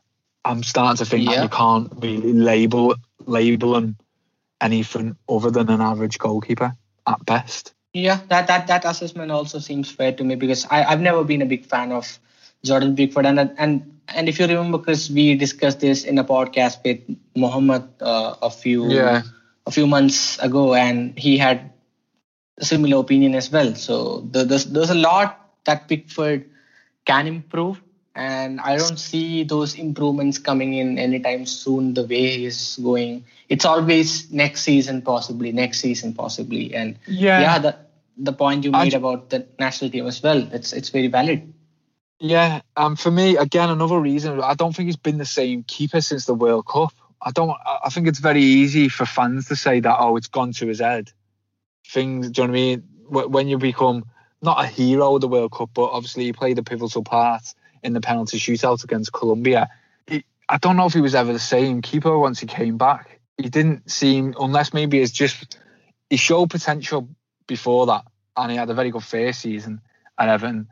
I'm 0.44 0.64
starting 0.64 0.98
to 0.98 1.06
think 1.06 1.26
yeah. 1.26 1.36
that 1.36 1.44
you 1.44 1.50
can't 1.50 1.92
really 1.98 2.34
label 2.34 2.96
label 3.26 3.78
him 3.78 3.98
anything 4.60 5.16
other 5.30 5.52
than 5.52 5.70
an 5.70 5.82
average 5.82 6.18
goalkeeper 6.18 6.74
at 7.08 7.26
best. 7.26 7.74
Yeah, 7.94 8.20
that 8.30 8.48
that 8.48 8.68
that 8.68 8.86
assessment 8.86 9.32
also 9.32 9.60
seems 9.60 9.92
fair 9.92 10.14
to 10.14 10.24
me 10.24 10.36
because 10.36 10.66
I, 10.70 10.84
I've 10.84 11.02
never 11.02 11.24
been 11.24 11.42
a 11.42 11.46
big 11.46 11.66
fan 11.66 11.92
of 11.92 12.20
Jordan 12.64 12.96
Pickford. 12.96 13.26
And 13.26 13.40
and 13.58 14.02
and 14.08 14.30
if 14.30 14.40
you 14.40 14.48
remember, 14.48 14.78
Chris, 14.78 15.10
we 15.10 15.36
discussed 15.36 15.80
this 15.80 16.04
in 16.04 16.18
a 16.18 16.24
podcast 16.24 16.84
with 16.84 17.00
Mohammed 17.36 17.88
uh, 18.02 18.36
a 18.42 18.50
few 18.50 18.92
yeah. 18.92 19.22
a 19.66 19.72
few 19.72 19.88
months 19.88 20.40
ago, 20.40 20.74
and 20.74 21.18
he 21.18 21.38
had 21.38 21.74
a 22.58 22.66
similar 22.66 23.00
opinion 23.00 23.36
as 23.36 23.52
well. 23.52 23.76
So 23.76 24.22
the, 24.32 24.44
there's 24.44 24.66
there's 24.66 24.90
a 24.90 24.96
lot 24.96 25.40
that 25.66 25.88
Pickford 25.88 26.50
can 27.06 27.28
improve, 27.28 27.82
and 28.16 28.60
I 28.60 28.78
don't 28.78 29.00
see 29.00 29.44
those 29.44 29.76
improvements 29.76 30.38
coming 30.38 30.74
in 30.74 30.98
anytime 30.98 31.46
soon. 31.46 31.94
The 31.94 32.04
way 32.04 32.38
he's 32.38 32.78
going, 32.78 33.26
it's 33.50 33.66
always 33.66 34.32
next 34.32 34.62
season, 34.62 35.02
possibly 35.02 35.52
next 35.52 35.80
season, 35.80 36.14
possibly, 36.14 36.76
and 36.76 36.98
yeah, 37.08 37.42
yeah 37.42 37.60
the 37.60 37.76
the 38.18 38.34
point 38.34 38.64
you 38.64 38.72
made 38.72 38.94
about 38.94 39.30
the 39.30 39.48
national 39.58 39.90
team 39.90 40.06
as 40.06 40.22
well. 40.22 40.48
It's 40.52 40.74
it's 40.74 40.90
very 40.90 41.08
valid. 41.08 41.54
Yeah, 42.24 42.62
um, 42.78 42.98
for 42.98 43.10
me, 43.10 43.36
again, 43.36 43.72
another 43.72 44.00
reason 44.00 44.42
I 44.42 44.54
don't 44.54 44.76
think 44.76 44.86
he's 44.86 44.96
been 44.96 45.18
the 45.18 45.26
same 45.26 45.64
keeper 45.64 46.02
since 46.02 46.26
the 46.26 46.36
World 46.36 46.68
Cup. 46.68 46.94
I 47.20 47.32
don't. 47.32 47.52
I 47.66 47.90
think 47.90 48.08
it's 48.08 48.20
very 48.20 48.44
easy 48.44 48.90
for 48.90 49.08
fans 49.08 49.48
to 49.48 49.56
say 49.56 49.80
that 49.80 49.98
oh, 50.00 50.16
it's 50.18 50.28
gone 50.28 50.54
to 50.54 50.68
his 50.68 50.82
head. 50.82 51.12
Things, 51.88 52.30
do 52.30 52.44
you 52.44 52.48
know 52.48 52.52
what 52.52 52.60
I 52.60 52.62
mean? 52.62 52.84
When 53.32 53.48
you 53.48 53.58
become 53.58 54.06
not 54.40 54.64
a 54.64 54.68
hero 54.68 55.16
of 55.16 55.22
the 55.22 55.28
World 55.28 55.52
Cup, 55.52 55.72
but 55.74 55.86
obviously 55.86 56.26
he 56.26 56.34
played 56.34 56.60
a 56.60 56.64
pivotal 56.64 57.04
part 57.04 57.42
in 57.82 57.94
the 57.94 58.02
penalty 58.02 58.38
shootout 58.38 58.84
against 58.84 59.12
Colombia. 59.12 59.68
I 60.08 60.58
don't 60.60 60.78
know 60.78 60.86
if 60.86 60.94
he 60.94 61.02
was 61.02 61.16
ever 61.16 61.34
the 61.34 61.40
same 61.40 61.82
keeper 61.82 62.16
once 62.16 62.40
he 62.40 62.46
came 62.46 62.78
back. 62.78 63.20
He 63.38 63.50
didn't 63.50 63.90
seem, 63.90 64.36
unless 64.40 64.76
maybe 64.76 65.02
it's 65.02 65.12
just 65.12 65.58
he 66.12 66.18
showed 66.18 66.52
potential 66.52 67.10
before 67.48 67.88
that, 67.88 68.06
and 68.38 68.52
he 68.52 68.58
had 68.58 68.70
a 68.70 68.76
very 68.76 68.92
good 68.92 69.04
first 69.04 69.40
season 69.40 69.82
at 70.20 70.30
Everton 70.30 70.68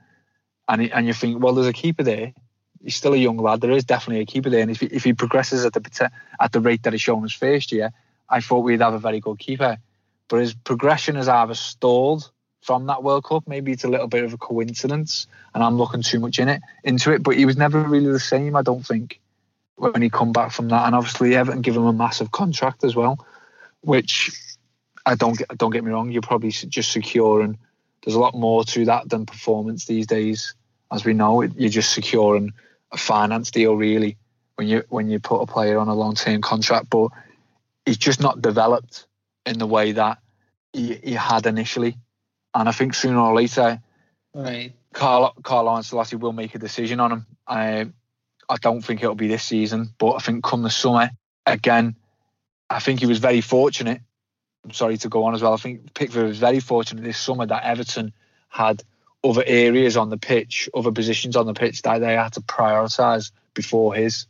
and 0.69 0.93
and 0.93 1.07
you 1.07 1.13
think, 1.13 1.43
well, 1.43 1.53
there's 1.53 1.67
a 1.67 1.73
keeper 1.73 2.03
there. 2.03 2.33
He's 2.81 2.95
still 2.95 3.13
a 3.13 3.17
young 3.17 3.37
lad. 3.37 3.59
There 3.59 3.71
is 3.71 3.83
definitely 3.83 4.21
a 4.21 4.25
keeper 4.25 4.49
there, 4.49 4.61
and 4.61 4.71
if 4.71 4.79
he, 4.79 4.85
if 4.85 5.03
he 5.03 5.13
progresses 5.13 5.65
at 5.65 5.73
the 5.73 6.11
at 6.39 6.51
the 6.53 6.61
rate 6.61 6.83
that 6.83 6.93
he's 6.93 7.01
shown 7.01 7.23
his 7.23 7.33
first 7.33 7.71
year, 7.71 7.91
I 8.29 8.39
thought 8.39 8.59
we'd 8.59 8.79
have 8.79 8.93
a 8.93 8.99
very 8.99 9.19
good 9.19 9.39
keeper. 9.39 9.77
But 10.29 10.41
his 10.41 10.53
progression 10.53 11.15
has 11.15 11.27
either 11.27 11.55
stalled 11.55 12.31
from 12.61 12.85
that 12.85 13.03
World 13.03 13.23
Cup. 13.23 13.47
Maybe 13.47 13.71
it's 13.71 13.83
a 13.83 13.89
little 13.89 14.07
bit 14.07 14.23
of 14.23 14.33
a 14.33 14.37
coincidence, 14.37 15.27
and 15.53 15.63
I'm 15.63 15.77
looking 15.77 16.03
too 16.03 16.19
much 16.19 16.39
in 16.39 16.47
it 16.47 16.61
into 16.83 17.11
it. 17.11 17.23
But 17.23 17.35
he 17.35 17.45
was 17.45 17.57
never 17.57 17.81
really 17.81 18.11
the 18.11 18.19
same. 18.19 18.55
I 18.55 18.61
don't 18.61 18.85
think 18.85 19.19
when 19.75 20.01
he 20.01 20.09
come 20.09 20.31
back 20.31 20.51
from 20.51 20.69
that, 20.69 20.85
and 20.85 20.95
obviously 20.95 21.35
Everton 21.35 21.61
give 21.61 21.75
him 21.75 21.85
a 21.85 21.93
massive 21.93 22.31
contract 22.31 22.83
as 22.83 22.95
well, 22.95 23.25
which 23.81 24.31
I 25.05 25.15
don't 25.15 25.37
get. 25.37 25.57
Don't 25.57 25.71
get 25.71 25.83
me 25.83 25.91
wrong. 25.91 26.11
You're 26.11 26.21
probably 26.21 26.51
just 26.51 26.91
securing. 26.91 27.57
There's 28.05 28.15
a 28.15 28.19
lot 28.19 28.35
more 28.35 28.63
to 28.63 28.85
that 28.85 29.09
than 29.09 29.25
performance 29.25 29.83
these 29.83 30.07
days 30.07 30.53
as 30.91 31.05
we 31.05 31.13
know, 31.13 31.41
you're 31.41 31.69
just 31.69 31.93
securing 31.93 32.53
a 32.91 32.97
finance 32.97 33.51
deal 33.51 33.75
really 33.75 34.17
when 34.55 34.67
you 34.67 34.83
when 34.89 35.09
you 35.09 35.19
put 35.19 35.41
a 35.41 35.45
player 35.45 35.77
on 35.77 35.87
a 35.87 35.93
long 35.93 36.15
term 36.15 36.41
contract. 36.41 36.89
But 36.89 37.09
he's 37.85 37.97
just 37.97 38.19
not 38.19 38.41
developed 38.41 39.05
in 39.45 39.57
the 39.57 39.67
way 39.67 39.93
that 39.93 40.19
he, 40.73 40.95
he 40.95 41.13
had 41.13 41.45
initially, 41.45 41.97
and 42.53 42.67
I 42.67 42.71
think 42.71 42.93
sooner 42.93 43.19
or 43.19 43.35
later, 43.35 43.81
right, 44.33 44.73
Carl 44.93 45.33
Carlo 45.43 45.71
Ancelotti 45.71 46.19
will 46.19 46.33
make 46.33 46.55
a 46.55 46.59
decision 46.59 46.99
on 46.99 47.11
him. 47.11 47.25
I 47.47 47.87
I 48.49 48.57
don't 48.57 48.81
think 48.81 49.01
it'll 49.03 49.15
be 49.15 49.27
this 49.27 49.43
season, 49.43 49.93
but 49.97 50.13
I 50.13 50.19
think 50.19 50.43
come 50.43 50.63
the 50.63 50.69
summer 50.69 51.11
again, 51.45 51.95
I 52.69 52.79
think 52.79 52.99
he 52.99 53.05
was 53.05 53.19
very 53.19 53.41
fortunate. 53.41 54.01
I'm 54.63 54.71
sorry 54.71 54.97
to 54.97 55.09
go 55.09 55.23
on 55.23 55.33
as 55.33 55.41
well. 55.41 55.53
I 55.53 55.57
think 55.57 55.93
Pickford 55.93 56.27
was 56.27 56.37
very 56.37 56.59
fortunate 56.59 57.03
this 57.03 57.17
summer 57.17 57.45
that 57.45 57.63
Everton 57.63 58.13
had 58.49 58.83
other 59.23 59.43
areas 59.45 59.97
on 59.97 60.09
the 60.09 60.17
pitch, 60.17 60.69
other 60.73 60.91
positions 60.91 61.35
on 61.35 61.45
the 61.45 61.53
pitch 61.53 61.81
that 61.81 61.99
they 61.99 62.13
had 62.13 62.33
to 62.33 62.41
prioritise 62.41 63.31
before 63.53 63.93
his. 63.93 64.27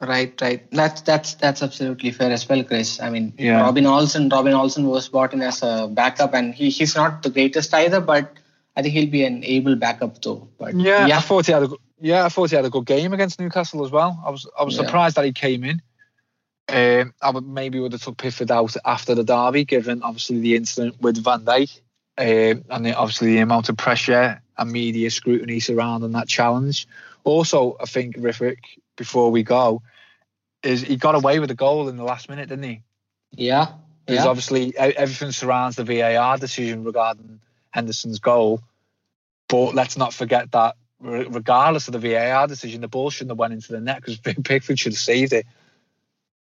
Right, 0.00 0.40
right. 0.40 0.70
That's 0.70 1.00
that's 1.00 1.34
that's 1.34 1.60
absolutely 1.60 2.12
fair 2.12 2.30
as 2.30 2.48
well, 2.48 2.62
Chris. 2.62 3.00
I 3.00 3.10
mean, 3.10 3.34
Yeah. 3.36 3.62
Robin 3.62 3.84
Olsen. 3.84 4.28
Robin 4.28 4.54
Olsen 4.54 4.86
was 4.86 5.08
brought 5.08 5.32
in 5.34 5.42
as 5.42 5.62
a 5.64 5.88
backup, 5.90 6.34
and 6.34 6.54
he, 6.54 6.70
he's 6.70 6.94
not 6.94 7.22
the 7.24 7.30
greatest 7.30 7.74
either, 7.74 8.00
but 8.00 8.32
I 8.76 8.82
think 8.82 8.94
he'll 8.94 9.10
be 9.10 9.24
an 9.24 9.42
able 9.42 9.74
backup 9.74 10.22
though. 10.22 10.48
But 10.56 10.76
Yeah, 10.76 11.04
I 11.04 11.06
yeah, 11.08 11.20
thought 11.20 11.46
he 11.46 11.52
had 11.52 11.64
a 11.64 11.70
yeah, 12.00 12.24
I 12.24 12.28
thought 12.28 12.50
he 12.50 12.54
had 12.54 12.64
a 12.64 12.70
good 12.70 12.86
game 12.86 13.12
against 13.12 13.40
Newcastle 13.40 13.84
as 13.84 13.90
well. 13.90 14.22
I 14.24 14.30
was 14.30 14.48
I 14.56 14.62
was 14.62 14.76
Yeah. 14.76 14.84
surprised 14.84 15.16
that 15.16 15.24
he 15.24 15.32
came 15.32 15.64
in. 15.64 15.82
Um, 16.68 17.12
I 17.20 17.30
would 17.30 17.46
maybe 17.46 17.80
would 17.80 17.92
have 17.92 18.02
took 18.02 18.18
Pickford 18.18 18.52
out 18.52 18.76
after 18.84 19.16
the 19.16 19.24
derby, 19.24 19.64
given 19.64 20.02
obviously 20.04 20.38
the 20.38 20.54
incident 20.54 21.00
with 21.00 21.16
Van 21.16 21.40
Dijk, 21.40 21.80
um, 22.18 22.64
and 22.68 22.84
the, 22.84 22.94
obviously 22.96 23.34
the 23.34 23.38
amount 23.38 23.68
of 23.68 23.76
pressure 23.76 24.42
and 24.56 24.72
media 24.72 25.10
scrutiny 25.10 25.60
surrounding 25.60 26.12
that 26.12 26.26
challenge. 26.28 26.88
Also, 27.22 27.76
I 27.80 27.86
think 27.86 28.16
Rithwik, 28.16 28.58
before 28.96 29.30
we 29.30 29.44
go, 29.44 29.82
is 30.64 30.82
he 30.82 30.96
got 30.96 31.14
away 31.14 31.38
with 31.38 31.50
a 31.52 31.54
goal 31.54 31.88
in 31.88 31.96
the 31.96 32.02
last 32.02 32.28
minute, 32.28 32.48
didn't 32.48 32.64
he? 32.64 32.82
yeah, 33.32 33.68
Because 34.04 34.24
yeah. 34.24 34.30
obviously 34.30 34.76
everything 34.76 35.30
surrounds 35.30 35.76
the 35.76 35.84
VAR 35.84 36.38
decision 36.38 36.82
regarding 36.82 37.40
Henderson's 37.70 38.18
goal. 38.18 38.62
But 39.48 39.74
let's 39.74 39.96
not 39.96 40.12
forget 40.12 40.50
that 40.52 40.74
regardless 41.00 41.86
of 41.86 41.92
the 41.92 42.00
VAR 42.00 42.48
decision, 42.48 42.80
the 42.80 42.88
ball 42.88 43.10
shouldn't 43.10 43.30
have 43.30 43.38
went 43.38 43.52
into 43.52 43.72
the 43.72 43.80
net 43.80 44.02
because 44.04 44.18
Pickford 44.44 44.78
should 44.78 44.92
have 44.92 44.98
saved 44.98 45.32
it. 45.32 45.46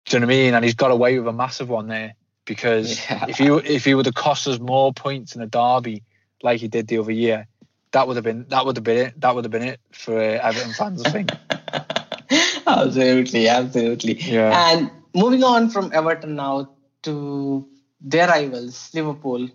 Do 0.05 0.15
you 0.17 0.21
know 0.21 0.25
what 0.25 0.33
I 0.33 0.35
mean? 0.37 0.53
And 0.55 0.65
he's 0.65 0.73
got 0.73 0.89
away 0.89 1.19
with 1.19 1.27
a 1.27 1.33
massive 1.33 1.69
one 1.69 1.87
there 1.87 2.15
because 2.53 2.99
Yeah. 3.09 3.25
if 3.29 3.39
you 3.39 3.57
if 3.77 3.85
he 3.85 3.93
would 3.95 4.05
have 4.07 4.15
cost 4.27 4.45
us 4.47 4.59
more 4.59 4.91
points 4.93 5.35
in 5.35 5.41
a 5.41 5.47
derby 5.47 6.03
like 6.43 6.59
he 6.59 6.67
did 6.67 6.87
the 6.87 6.97
other 6.97 7.13
year, 7.25 7.47
that 7.93 8.07
would 8.07 8.17
have 8.17 8.25
been 8.25 8.45
that 8.49 8.65
would 8.65 8.75
have 8.75 8.83
been 8.83 8.97
it. 9.07 9.21
That 9.21 9.33
would 9.35 9.45
have 9.45 9.51
been 9.51 9.67
it 9.73 9.79
for 9.93 10.17
uh, 10.19 10.47
Everton 10.47 10.73
fans, 10.73 11.01
I 11.05 11.09
think. 11.11 11.29
absolutely, 12.67 13.47
absolutely. 13.47 14.15
Yeah. 14.19 14.51
And 14.71 14.91
moving 15.15 15.43
on 15.43 15.69
from 15.69 15.91
Everton 15.93 16.35
now 16.35 16.69
to 17.03 17.67
their 18.01 18.27
rivals, 18.27 18.91
Liverpool, 18.93 19.47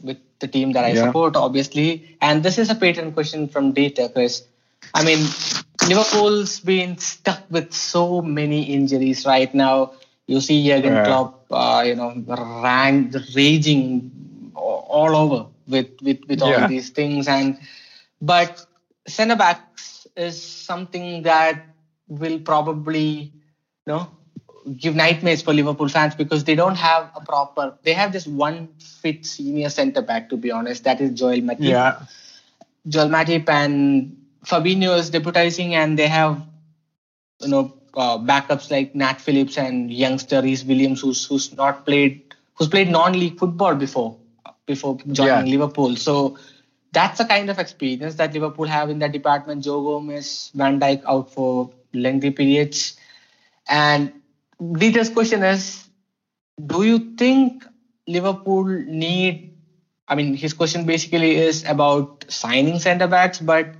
with 0.00 0.18
the 0.40 0.48
team 0.48 0.72
that 0.72 0.84
I 0.84 0.92
Yeah. 0.92 1.06
support, 1.06 1.36
obviously. 1.36 2.16
And 2.20 2.42
this 2.42 2.58
is 2.58 2.70
a 2.70 2.74
Patreon 2.74 3.14
question 3.14 3.48
from 3.48 3.72
Dieter, 3.74 4.12
Chris. 4.12 4.42
I 4.94 5.04
mean, 5.04 5.20
Liverpool's 5.88 6.58
been 6.60 6.96
stuck 6.98 7.42
with 7.50 7.72
so 7.72 8.22
many 8.22 8.62
injuries 8.64 9.24
right 9.26 9.54
now. 9.54 9.92
You 10.30 10.40
see 10.40 10.56
Jurgen 10.66 10.94
Yeah. 10.94 11.04
Klopp, 11.04 11.46
uh, 11.50 11.82
you 11.86 11.96
know, 11.96 12.10
rang, 12.64 13.12
raging 13.34 14.52
all 14.54 15.14
over 15.16 15.46
with 15.66 15.88
with, 16.02 16.20
with 16.28 16.42
all 16.42 16.52
Yeah. 16.52 16.66
these 16.66 16.90
things. 16.90 17.28
And 17.28 17.58
but 18.20 18.64
centre 19.06 19.36
backs 19.36 20.06
is 20.16 20.40
something 20.40 21.22
that 21.22 21.64
will 22.08 22.38
probably, 22.40 23.32
you 23.86 23.88
know, 23.92 24.08
give 24.76 24.94
nightmares 24.94 25.42
for 25.42 25.52
Liverpool 25.54 25.88
fans 25.88 26.14
because 26.14 26.44
they 26.44 26.54
don't 26.54 26.76
have 26.76 27.10
a 27.16 27.20
proper. 27.20 27.74
They 27.82 27.92
have 27.94 28.12
this 28.12 28.26
one 28.26 28.68
fit 28.78 29.24
senior 29.26 29.70
centre 29.70 30.02
back, 30.02 30.28
to 30.30 30.36
be 30.36 30.50
honest. 30.52 30.84
That 30.84 31.00
is 31.00 31.10
Joel 31.18 31.40
Matip. 31.50 31.60
Yeah. 31.70 31.98
Joel 32.88 33.08
Matip 33.08 33.48
and 33.48 34.16
Fabinho 34.44 34.98
is 34.98 35.10
deputizing, 35.10 35.72
and 35.72 35.98
they 35.98 36.08
have 36.08 36.40
you 37.40 37.48
know 37.48 37.72
uh, 37.94 38.18
backups 38.18 38.70
like 38.70 38.94
Nat 38.94 39.20
Phillips 39.20 39.58
and 39.58 39.92
youngster 39.92 40.40
Rhys 40.42 40.64
Williams, 40.64 41.00
who's 41.00 41.24
who's 41.26 41.54
not 41.56 41.84
played, 41.84 42.34
who's 42.54 42.68
played 42.68 42.88
non-league 42.88 43.38
football 43.38 43.74
before 43.74 44.16
before 44.66 44.98
joining 45.12 45.46
Yeah. 45.46 45.58
Liverpool. 45.58 45.96
So 45.96 46.38
that's 46.92 47.18
the 47.18 47.24
kind 47.24 47.50
of 47.50 47.58
experience 47.58 48.16
that 48.16 48.32
Liverpool 48.32 48.66
have 48.66 48.90
in 48.90 48.98
that 49.00 49.12
department. 49.12 49.64
Joe 49.64 49.82
Gomez, 49.82 50.50
Van 50.54 50.80
Dijk 50.80 51.02
out 51.06 51.32
for 51.32 51.70
lengthy 51.92 52.30
periods, 52.30 52.96
and 53.68 54.12
Dieter's 54.60 55.08
question 55.10 55.42
is, 55.42 55.88
do 56.66 56.82
you 56.84 56.98
think 57.16 57.64
Liverpool 58.06 58.64
need 58.64 59.46
I 60.08 60.16
mean, 60.16 60.34
his 60.34 60.52
question 60.54 60.86
basically 60.86 61.36
is 61.36 61.64
about 61.64 62.24
signing 62.28 62.80
centre 62.80 63.06
backs, 63.06 63.38
but 63.38 63.74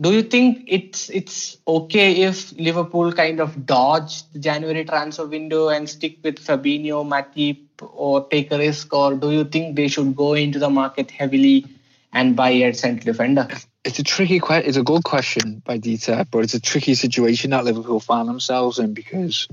do 0.00 0.12
you 0.12 0.22
think 0.22 0.64
it's 0.66 1.08
it's 1.08 1.56
okay 1.66 2.22
if 2.22 2.52
Liverpool 2.58 3.12
kind 3.12 3.40
of 3.40 3.64
dodge 3.64 4.28
the 4.32 4.40
January 4.40 4.84
transfer 4.84 5.26
window 5.26 5.68
and 5.68 5.88
stick 5.88 6.18
with 6.24 6.44
Fabinho, 6.44 7.06
Matip, 7.06 7.60
or 7.80 8.26
take 8.28 8.50
a 8.50 8.58
risk, 8.58 8.92
or 8.92 9.14
do 9.14 9.30
you 9.30 9.44
think 9.44 9.76
they 9.76 9.88
should 9.88 10.16
go 10.16 10.34
into 10.34 10.58
the 10.58 10.68
market 10.68 11.10
heavily 11.12 11.66
and 12.12 12.34
buy 12.34 12.50
a 12.50 12.74
central 12.74 13.12
defender? 13.12 13.48
It's 13.84 13.98
a 13.98 14.02
tricky 14.02 14.40
question. 14.40 14.68
It's 14.68 14.78
a 14.78 14.82
good 14.82 15.04
question 15.04 15.62
by 15.64 15.78
Dieter, 15.78 16.26
but 16.30 16.38
it's 16.38 16.54
a 16.54 16.60
tricky 16.60 16.94
situation 16.94 17.50
that 17.50 17.64
Liverpool 17.64 18.00
find 18.00 18.28
themselves 18.28 18.78
in 18.78 18.94
because 18.94 19.46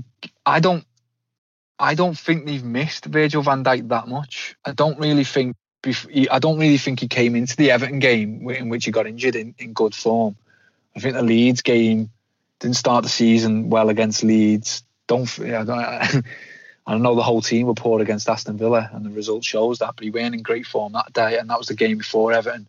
I 0.44 0.58
don't, 0.58 0.84
I 1.78 1.94
don't 1.94 2.18
think 2.18 2.46
they've 2.46 2.64
missed 2.64 3.04
Virgil 3.04 3.42
Van 3.42 3.62
Dijk 3.62 3.88
that 3.88 4.08
much. 4.08 4.56
I 4.64 4.72
don't 4.72 4.98
really 4.98 5.24
think. 5.24 5.56
I 5.84 6.38
don't 6.38 6.58
really 6.58 6.78
think 6.78 7.00
he 7.00 7.08
came 7.08 7.34
into 7.34 7.56
the 7.56 7.72
Everton 7.72 7.98
game 7.98 8.48
in 8.50 8.68
which 8.68 8.84
he 8.84 8.90
got 8.92 9.06
injured 9.06 9.34
in, 9.34 9.54
in 9.58 9.72
good 9.72 9.94
form. 9.94 10.36
I 10.94 11.00
think 11.00 11.14
the 11.14 11.22
Leeds 11.22 11.62
game 11.62 12.10
didn't 12.60 12.76
start 12.76 13.02
the 13.02 13.10
season 13.10 13.68
well 13.68 13.88
against 13.88 14.22
Leeds. 14.22 14.84
Don't. 15.08 15.28
I 15.40 15.64
don't. 15.64 16.24
I 16.86 16.98
know 16.98 17.14
the 17.14 17.22
whole 17.22 17.42
team 17.42 17.66
were 17.68 17.74
poor 17.74 18.00
against 18.00 18.28
Aston 18.28 18.58
Villa, 18.58 18.90
and 18.92 19.04
the 19.04 19.10
result 19.10 19.44
shows 19.44 19.78
that. 19.78 19.94
But 19.96 20.04
he 20.04 20.10
weren't 20.10 20.34
in 20.34 20.42
great 20.42 20.66
form 20.66 20.92
that 20.92 21.12
day, 21.12 21.38
and 21.38 21.48
that 21.50 21.58
was 21.58 21.68
the 21.68 21.74
game 21.74 21.98
before 21.98 22.32
Everton. 22.32 22.66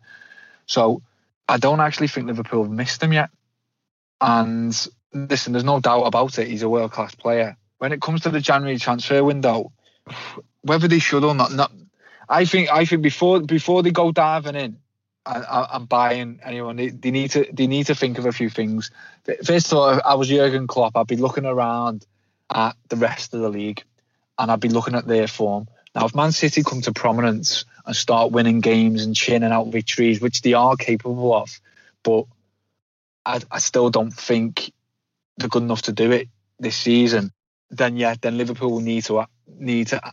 So 0.66 1.02
I 1.48 1.58
don't 1.58 1.80
actually 1.80 2.08
think 2.08 2.26
Liverpool 2.26 2.64
have 2.64 2.72
missed 2.72 3.02
him 3.02 3.12
yet. 3.12 3.30
And 4.20 4.88
listen, 5.12 5.52
there's 5.52 5.64
no 5.64 5.80
doubt 5.80 6.04
about 6.04 6.38
it. 6.38 6.48
He's 6.48 6.62
a 6.62 6.68
world 6.68 6.92
class 6.92 7.14
player. 7.14 7.56
When 7.78 7.92
it 7.92 8.00
comes 8.00 8.22
to 8.22 8.30
the 8.30 8.40
January 8.40 8.78
transfer 8.78 9.22
window, 9.22 9.72
whether 10.62 10.88
they 10.88 10.98
should 10.98 11.24
or 11.24 11.34
not, 11.34 11.52
not 11.52 11.72
I 12.28 12.44
think 12.44 12.70
I 12.70 12.84
think 12.84 13.02
before 13.02 13.40
before 13.40 13.82
they 13.82 13.90
go 13.90 14.12
diving 14.12 14.56
in 14.56 14.78
and, 15.26 15.44
and 15.48 15.88
buying 15.88 16.40
anyone, 16.44 16.76
they, 16.76 16.88
they 16.90 17.10
need 17.10 17.30
to 17.32 17.46
they 17.52 17.66
need 17.66 17.86
to 17.86 17.94
think 17.94 18.18
of 18.18 18.26
a 18.26 18.32
few 18.32 18.50
things. 18.50 18.90
First 19.44 19.72
of 19.72 19.78
all, 19.78 20.00
I 20.04 20.14
was 20.14 20.28
Jurgen 20.28 20.66
Klopp, 20.66 20.96
I'd 20.96 21.06
be 21.06 21.16
looking 21.16 21.46
around 21.46 22.06
at 22.50 22.76
the 22.88 22.96
rest 22.96 23.34
of 23.34 23.40
the 23.40 23.48
league, 23.48 23.82
and 24.38 24.50
I'd 24.50 24.60
be 24.60 24.68
looking 24.68 24.94
at 24.94 25.06
their 25.06 25.26
form. 25.26 25.68
Now, 25.94 26.06
if 26.06 26.14
Man 26.14 26.32
City 26.32 26.62
come 26.62 26.80
to 26.82 26.92
prominence 26.92 27.64
and 27.86 27.94
start 27.94 28.32
winning 28.32 28.60
games 28.60 29.04
and 29.04 29.14
churning 29.14 29.52
out 29.52 29.68
victories, 29.68 30.20
which 30.20 30.42
they 30.42 30.52
are 30.52 30.76
capable 30.76 31.34
of, 31.34 31.60
but 32.02 32.24
I, 33.24 33.40
I 33.50 33.58
still 33.58 33.90
don't 33.90 34.12
think 34.12 34.72
they're 35.36 35.48
good 35.48 35.62
enough 35.62 35.82
to 35.82 35.92
do 35.92 36.10
it 36.10 36.28
this 36.58 36.76
season. 36.76 37.32
Then 37.70 37.96
yeah, 37.96 38.14
then 38.20 38.38
Liverpool 38.38 38.70
will 38.70 38.80
need 38.80 39.04
to 39.04 39.26
need 39.46 39.88
to 39.88 40.12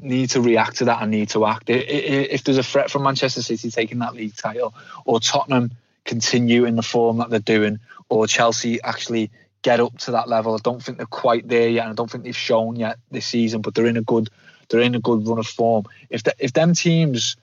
need 0.00 0.30
to 0.30 0.40
react 0.40 0.76
to 0.76 0.86
that 0.86 1.02
and 1.02 1.10
need 1.10 1.28
to 1.30 1.46
act. 1.46 1.64
If 1.68 2.44
there's 2.44 2.58
a 2.58 2.62
threat 2.62 2.90
from 2.90 3.02
Manchester 3.02 3.42
City 3.42 3.70
taking 3.70 3.98
that 4.00 4.14
league 4.14 4.36
title, 4.36 4.74
or 5.04 5.20
Tottenham 5.20 5.72
continue 6.04 6.64
in 6.64 6.76
the 6.76 6.82
form 6.82 7.18
that 7.18 7.30
they're 7.30 7.38
doing, 7.38 7.78
or 8.08 8.26
Chelsea 8.26 8.82
actually 8.82 9.30
get 9.62 9.80
up 9.80 9.96
to 9.98 10.12
that 10.12 10.28
level, 10.28 10.54
I 10.54 10.58
don't 10.62 10.82
think 10.82 10.98
they're 10.98 11.06
quite 11.06 11.46
there 11.46 11.68
yet. 11.68 11.84
And 11.84 11.92
I 11.92 11.94
don't 11.94 12.10
think 12.10 12.24
they've 12.24 12.36
shown 12.36 12.76
yet 12.76 12.98
this 13.10 13.26
season, 13.26 13.60
but 13.62 13.74
they're 13.74 13.86
in 13.86 13.96
a 13.96 14.02
good 14.02 14.28
they're 14.68 14.80
in 14.80 14.94
a 14.94 15.00
good 15.00 15.26
run 15.26 15.38
of 15.38 15.46
form. 15.46 15.84
If 16.08 16.22
the, 16.22 16.34
if 16.38 16.52
them 16.52 16.72
teams 16.72 17.36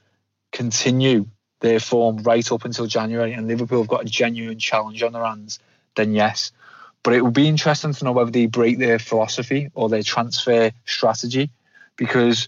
continue 0.52 1.28
their 1.60 1.80
form 1.80 2.18
right 2.18 2.50
up 2.52 2.66
until 2.66 2.88
January 2.88 3.34
and 3.34 3.48
Liverpool 3.48 3.82
have 3.82 3.88
got 3.88 4.02
a 4.02 4.10
genuine 4.10 4.58
challenge 4.58 5.04
on 5.04 5.14
their 5.14 5.24
hands, 5.24 5.60
then 5.96 6.14
yes. 6.14 6.52
But 7.04 7.14
it 7.14 7.22
will 7.22 7.32
be 7.32 7.48
interesting 7.48 7.94
to 7.94 8.06
know 8.06 8.12
whether 8.12 8.32
they 8.32 8.48
break 8.48 8.80
their 8.80 9.00
philosophy 9.00 9.70
or 9.74 9.90
their 9.90 10.04
transfer 10.04 10.72
strategy 10.86 11.52
because 12.00 12.48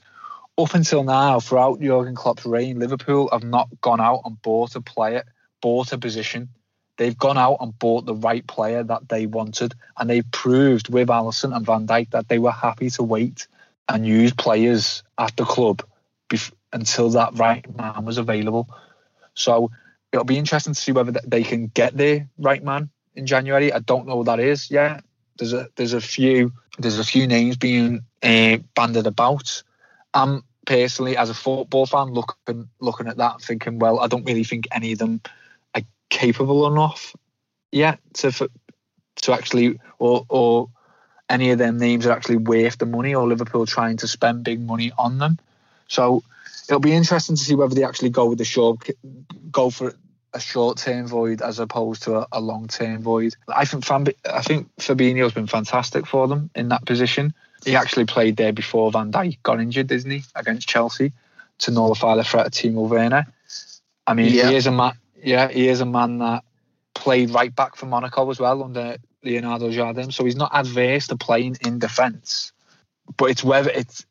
up 0.57 0.73
until 0.73 1.03
now, 1.03 1.39
throughout 1.39 1.81
Jurgen 1.81 2.15
Klopp's 2.15 2.45
reign, 2.45 2.79
Liverpool 2.79 3.29
have 3.31 3.43
not 3.43 3.69
gone 3.81 4.01
out 4.01 4.21
and 4.25 4.41
bought 4.41 4.75
a 4.75 4.81
player, 4.81 5.23
bought 5.61 5.91
a 5.91 5.97
position. 5.97 6.49
They've 6.97 7.17
gone 7.17 7.37
out 7.37 7.57
and 7.59 7.77
bought 7.77 8.05
the 8.05 8.15
right 8.15 8.45
player 8.47 8.83
that 8.83 9.09
they 9.09 9.25
wanted, 9.25 9.73
and 9.97 10.09
they 10.09 10.21
proved 10.21 10.91
with 10.91 11.09
Alisson 11.09 11.55
and 11.55 11.65
Van 11.65 11.85
Dijk 11.85 12.11
that 12.11 12.29
they 12.29 12.39
were 12.39 12.51
happy 12.51 12.89
to 12.91 13.03
wait 13.03 13.47
and 13.89 14.05
use 14.05 14.33
players 14.33 15.03
at 15.17 15.35
the 15.35 15.45
club 15.45 15.83
bef- 16.29 16.53
until 16.71 17.09
that 17.11 17.37
right 17.37 17.65
man 17.75 18.05
was 18.05 18.17
available. 18.17 18.69
So 19.33 19.71
it'll 20.11 20.25
be 20.25 20.37
interesting 20.37 20.73
to 20.73 20.79
see 20.79 20.91
whether 20.91 21.19
they 21.25 21.43
can 21.43 21.67
get 21.67 21.97
the 21.97 22.27
right 22.37 22.63
man 22.63 22.89
in 23.15 23.25
January. 23.25 23.73
I 23.73 23.79
don't 23.79 24.07
know 24.07 24.17
what 24.17 24.27
that 24.27 24.39
is 24.39 24.71
yet. 24.71 25.03
There's 25.37 25.53
a 25.53 25.67
there's 25.75 25.93
a 25.93 26.01
few 26.01 26.51
there's 26.77 26.99
a 26.99 27.03
few 27.03 27.27
names 27.27 27.57
being 27.57 28.01
uh, 28.23 28.57
banded 28.75 29.07
about. 29.07 29.63
I'm 30.13 30.43
personally, 30.65 31.17
as 31.17 31.29
a 31.29 31.33
football 31.33 31.85
fan, 31.85 32.13
looking 32.13 32.69
looking 32.79 33.07
at 33.07 33.17
that, 33.17 33.41
thinking, 33.41 33.79
well, 33.79 33.99
I 33.99 34.07
don't 34.07 34.25
really 34.25 34.43
think 34.43 34.67
any 34.71 34.93
of 34.93 34.99
them 34.99 35.21
are 35.75 35.81
capable 36.09 36.67
enough 36.67 37.15
yet 37.71 37.99
to 38.15 38.49
to 39.21 39.33
actually 39.33 39.79
or 39.99 40.25
or 40.29 40.69
any 41.29 41.51
of 41.51 41.57
them 41.57 41.77
names 41.77 42.05
are 42.05 42.11
actually 42.11 42.37
worth 42.37 42.77
the 42.77 42.85
money 42.85 43.15
or 43.15 43.27
Liverpool 43.27 43.65
trying 43.65 43.97
to 43.97 44.07
spend 44.07 44.43
big 44.43 44.59
money 44.59 44.91
on 44.97 45.17
them. 45.17 45.39
So 45.87 46.23
it'll 46.67 46.81
be 46.81 46.93
interesting 46.93 47.37
to 47.37 47.41
see 47.41 47.55
whether 47.55 47.73
they 47.73 47.85
actually 47.85 48.09
go 48.09 48.25
with 48.25 48.37
the 48.37 48.45
short, 48.45 48.85
go 49.51 49.69
for 49.69 49.93
a 50.33 50.39
short 50.39 50.77
term 50.77 51.07
void 51.07 51.41
as 51.41 51.59
opposed 51.59 52.03
to 52.03 52.17
a, 52.17 52.27
a 52.31 52.39
long 52.41 52.67
term 52.67 53.01
void. 53.01 53.35
I 53.47 53.65
think 53.65 53.83
Fambi- 53.85 54.15
I 54.25 54.41
think 54.41 54.69
Fabinho's 54.77 55.33
been 55.33 55.47
fantastic 55.47 56.05
for 56.05 56.27
them 56.27 56.49
in 56.55 56.69
that 56.69 56.85
position. 56.85 57.33
He 57.65 57.75
actually 57.75 58.05
played 58.05 58.37
there 58.37 58.53
before 58.53 58.91
Van 58.91 59.11
Dijk 59.11 59.37
got 59.43 59.59
injured, 59.59 59.87
didn't 59.87 60.09
he, 60.09 60.23
against 60.35 60.67
Chelsea 60.67 61.11
to 61.59 61.71
nullify 61.71 62.15
the 62.15 62.23
threat 62.23 62.47
of 62.47 62.53
Timo 62.53 62.89
Werner. 62.89 63.25
I 64.07 64.13
mean, 64.13 64.33
Yeah. 64.33 64.49
he 64.49 64.55
is 64.55 64.67
a 64.67 64.71
man. 64.71 64.93
Yeah, 65.23 65.47
he 65.49 65.67
is 65.67 65.81
a 65.81 65.85
man 65.85 66.17
that 66.19 66.43
played 66.95 67.29
right 67.29 67.55
back 67.55 67.75
for 67.75 67.85
Monaco 67.85 68.29
as 68.31 68.39
well 68.39 68.63
under 68.63 68.97
Leonardo 69.23 69.69
Jardim, 69.69 70.11
so 70.11 70.25
he's 70.25 70.35
not 70.35 70.49
adverse 70.53 71.07
to 71.07 71.15
playing 71.15 71.57
in 71.63 71.77
defence. 71.77 72.51
But 73.17 73.25
it's 73.25 73.43
whether 73.43 73.69
it's 73.69 74.05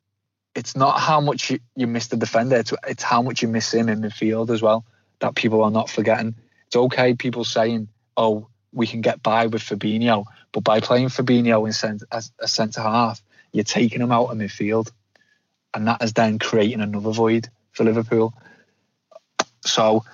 it's 0.55 0.77
not 0.77 1.01
how 1.01 1.21
much 1.21 1.51
you, 1.51 1.61
you 1.75 1.87
miss 1.87 2.09
the 2.09 2.17
defender; 2.17 2.57
it's, 2.57 2.73
it's 2.87 3.03
how 3.03 3.23
much 3.23 3.43
you 3.43 3.49
miss 3.49 3.73
him 3.75 3.89
in 3.89 4.03
midfield 4.03 4.51
as 4.51 4.63
well 4.63 4.85
that 5.21 5.35
people 5.35 5.63
are 5.63 5.71
not 5.71 5.89
forgetting. 5.89 6.35
It's 6.67 6.77
okay 6.77 7.15
people 7.15 7.45
saying, 7.45 7.89
"Oh, 8.17 8.49
we 8.73 8.87
can 8.87 9.01
get 9.01 9.23
by 9.23 9.47
with 9.47 9.63
Fabinho," 9.63 10.25
but 10.53 10.65
by 10.65 10.81
playing 10.81 11.09
Fabinho 11.09 11.67
in 11.67 11.73
cent- 11.73 12.03
as 12.13 12.33
a 12.39 12.49
centre 12.49 12.83
half, 12.83 13.23
you're 13.53 13.65
taking 13.65 14.01
him 14.01 14.13
out 14.13 14.27
of 14.31 14.39
midfield, 14.39 14.91
and 15.75 15.87
that 15.87 16.03
is 16.03 16.13
then 16.13 16.39
creating 16.39 16.81
another 16.81 17.13
void 17.13 17.49
for 17.73 17.85
Liverpool. 17.85 18.35
So, 19.65 20.05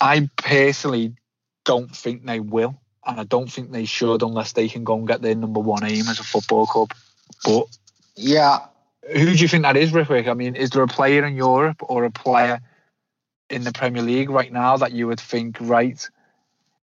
I 0.00 0.28
personally 0.36 1.14
don't 1.64 1.94
think 1.94 2.26
they 2.26 2.40
will, 2.40 2.76
and 3.06 3.20
I 3.20 3.24
don't 3.24 3.50
think 3.50 3.70
they 3.70 3.84
should 3.84 4.22
unless 4.22 4.52
they 4.52 4.68
can 4.68 4.84
go 4.84 4.96
and 4.96 5.06
get 5.06 5.22
their 5.22 5.34
number 5.34 5.60
one 5.60 5.84
aim 5.84 6.08
as 6.08 6.18
a 6.18 6.24
football 6.24 6.66
club. 6.66 6.92
But 7.44 7.66
Yeah, 8.16 8.58
who 9.10 9.26
do 9.26 9.36
you 9.36 9.48
think 9.48 9.62
that 9.62 9.76
is, 9.76 9.92
Rick? 9.92 10.28
I 10.28 10.34
mean, 10.34 10.54
is 10.54 10.70
there 10.70 10.82
a 10.82 10.88
player 10.88 11.24
in 11.24 11.36
Europe 11.36 11.78
or 11.82 12.04
a 12.04 12.10
player 12.10 12.60
in 13.52 13.64
the 13.64 13.72
Premier 13.72 14.02
League 14.02 14.30
right 14.30 14.52
now 14.52 14.76
that 14.78 14.92
you 14.92 15.06
would 15.06 15.20
think, 15.20 15.58
right, 15.60 16.08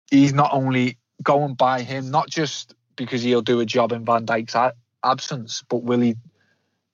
he's 0.10 0.34
not 0.34 0.52
only 0.54 0.98
going 1.22 1.56
by 1.56 1.82
him, 1.82 2.12
not 2.12 2.30
just 2.30 2.76
because 2.96 3.24
he'll 3.24 3.42
do 3.42 3.60
a 3.60 3.66
job 3.66 3.92
in 3.92 4.06
Van 4.06 4.26
Dijk's 4.26 4.56
absence, 5.04 5.64
but 5.68 5.84
will 5.84 6.00
he, 6.00 6.16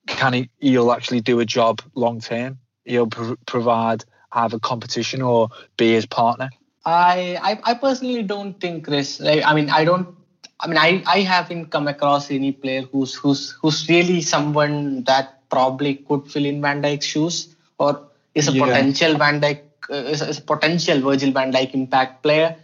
can 0.06 0.32
he, 0.32 0.50
he'll 0.58 0.92
actually 0.92 1.20
do 1.20 1.40
a 1.40 1.44
job 1.44 1.82
long 1.94 2.20
term? 2.20 2.58
He'll 2.84 3.06
pr- 3.06 3.34
provide 3.46 4.04
either 4.32 4.58
competition 4.58 5.22
or 5.22 5.48
be 5.76 5.92
his 5.92 6.06
partner. 6.06 6.50
I, 6.84 7.38
I 7.42 7.72
I 7.72 7.74
personally 7.74 8.22
don't 8.22 8.58
think 8.58 8.86
Chris. 8.86 9.20
I 9.20 9.54
mean, 9.54 9.68
I 9.68 9.84
don't. 9.84 10.16
I 10.58 10.66
mean, 10.66 10.78
I, 10.78 11.02
I 11.06 11.20
haven't 11.20 11.66
come 11.66 11.88
across 11.88 12.30
any 12.30 12.52
player 12.52 12.82
who's 12.82 13.14
who's 13.14 13.50
who's 13.60 13.86
really 13.88 14.22
someone 14.22 15.04
that 15.04 15.48
probably 15.50 15.96
could 15.96 16.30
fill 16.30 16.46
in 16.46 16.62
Van 16.62 16.80
Dijk's 16.80 17.04
shoes 17.04 17.54
or 17.78 18.09
is 18.34 18.48
a 18.48 18.52
Yeah. 18.52 18.66
potential 18.66 19.16
Van 19.16 19.40
Dijk 19.40 19.60
uh, 19.90 19.94
is, 19.94 20.22
a, 20.22 20.28
is 20.28 20.38
a 20.38 20.42
potential 20.42 21.00
Virgil 21.00 21.32
Van 21.32 21.52
Dijk 21.52 21.74
impact 21.74 22.22
player. 22.22 22.56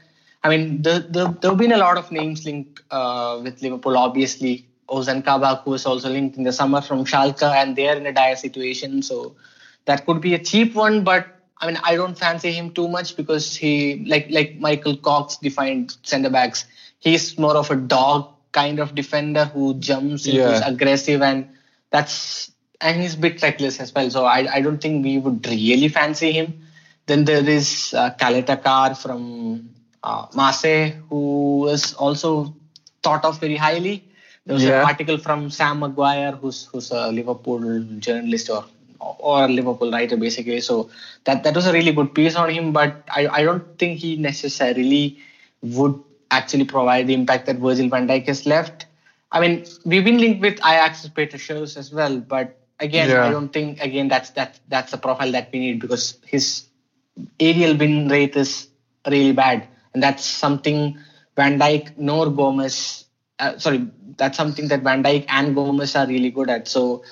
I 0.45 0.49
mean, 0.49 0.83
the, 0.83 1.07
the, 1.09 1.37
there 1.41 1.51
have 1.51 1.59
been 1.59 1.73
a 1.73 1.77
lot 1.79 1.97
of 1.99 2.11
names 2.13 2.45
linked 2.45 2.81
uh, 2.91 3.41
with 3.43 3.61
Liverpool. 3.63 3.97
Obviously, 3.97 4.67
Ozan 4.89 5.25
Kabak, 5.25 5.63
who 5.65 5.75
is 5.75 5.87
also 5.87 6.09
linked 6.09 6.37
in 6.37 6.45
the 6.45 6.53
summer 6.53 6.81
from 6.81 7.05
Schalke, 7.05 7.43
and 7.43 7.75
they 7.75 7.89
are 7.89 7.97
in 7.97 8.07
a 8.07 8.13
dire 8.13 8.37
situation. 8.37 9.03
So 9.03 9.35
that 9.87 10.07
could 10.07 10.21
be 10.21 10.35
a 10.35 10.39
cheap 10.39 10.75
one, 10.75 11.03
but 11.05 11.27
I 11.61 11.67
mean, 11.67 11.79
I 11.83 11.97
don't 11.97 12.17
fancy 12.19 12.53
him 12.53 12.71
too 12.71 12.87
much 12.89 13.17
because 13.17 13.57
he, 13.57 14.05
like 14.07 14.27
like 14.31 14.59
Michael 14.59 14.97
Cox 14.97 15.37
defined 15.39 15.97
centre 16.03 16.31
backs, 16.31 16.67
he's 17.01 17.39
more 17.39 17.57
of 17.57 17.71
a 17.71 17.77
dog 17.77 18.29
kind 18.53 18.79
of 18.79 18.95
defender 18.95 19.47
who 19.47 19.75
jumps 19.75 20.27
and 20.27 20.35
Yeah. 20.35 20.49
who's 20.49 20.61
aggressive, 20.61 21.23
and 21.23 21.49
that's 21.91 22.51
and 22.81 23.01
he's 23.01 23.15
a 23.15 23.19
bit 23.19 23.43
reckless 23.43 23.81
as 23.81 23.95
well. 23.95 24.11
So 24.11 24.25
I 24.25 24.47
I 24.57 24.61
don't 24.61 24.81
think 24.81 25.05
we 25.05 25.19
would 25.19 25.47
really 25.47 25.89
fancy 25.89 26.33
him. 26.33 26.55
Then 27.07 27.25
there 27.25 27.49
is 27.49 27.95
uh, 27.97 28.11
Caleta-Car 28.21 28.95
from 28.95 29.71
uh, 30.03 30.27
Marseille, 30.35 30.91
who 31.09 31.69
is 31.69 31.93
also 31.95 32.55
thought 33.03 33.25
of 33.25 33.39
very 33.41 33.57
highly. 33.57 34.03
There 34.47 34.55
was 34.55 34.65
Yeah. 34.65 34.81
an 34.81 34.87
article 34.87 35.19
from 35.19 35.51
Sam 35.51 35.81
McGuire, 35.81 36.39
who's 36.39 36.65
who's 36.73 36.91
a 36.91 37.11
Liverpool 37.13 37.61
journalist 37.99 38.51
or 38.51 38.65
or 39.01 39.45
a 39.45 39.49
Liverpool 39.49 39.91
writer 39.91 40.17
basically. 40.17 40.61
So 40.61 40.89
that 41.25 41.43
that 41.45 41.55
was 41.55 41.67
a 41.67 41.73
really 41.73 41.93
good 41.93 42.15
piece 42.15 42.37
on 42.37 42.51
him. 42.51 42.73
But 42.73 43.03
I, 43.11 43.27
I 43.29 43.43
don't 43.45 43.79
think 43.79 43.99
he 43.99 44.17
necessarily 44.17 45.19
would 45.63 45.99
actually 46.31 46.65
provide 46.65 47.07
the 47.07 47.15
impact 47.15 47.47
that 47.47 47.57
Virgil 47.57 47.89
van 47.89 48.07
Dijk 48.09 48.27
has 48.27 48.47
left. 48.47 48.87
I 49.33 49.41
mean, 49.41 49.65
we've 49.85 50.05
been 50.05 50.19
linked 50.19 50.41
with 50.41 50.59
Ajax's 50.61 51.11
Perr 51.11 51.27
Schuurs 51.27 51.77
as 51.77 51.93
well, 51.93 52.19
but 52.21 52.57
again, 52.81 53.09
Yeah. 53.11 53.25
I 53.27 53.31
don't 53.31 53.53
think 53.53 53.81
again 53.81 54.09
that's 54.09 54.31
that 54.31 54.59
that's 54.69 54.91
the 54.93 54.99
profile 54.99 55.33
that 55.33 55.51
we 55.53 55.59
need 55.59 55.81
because 55.81 56.19
his 56.27 56.65
aerial 57.41 57.77
win 57.77 58.09
rate 58.09 58.37
is 58.37 58.69
really 59.07 59.33
bad, 59.33 59.67
and 59.95 60.03
that's 60.03 60.25
something 60.25 60.99
Van 61.37 61.59
Dijk 61.59 61.97
nor 61.99 62.31
Gomez. 62.31 63.05
Uh, 63.39 63.59
sorry, 63.59 63.87
that's 64.17 64.37
something 64.37 64.69
that 64.69 64.83
Van 64.83 65.03
Dijk 65.03 65.27
and 65.29 65.55
Gomez 65.55 65.95
are 65.95 66.07
really 66.07 66.31
good 66.31 66.49
at. 66.51 66.67
So 66.69 67.03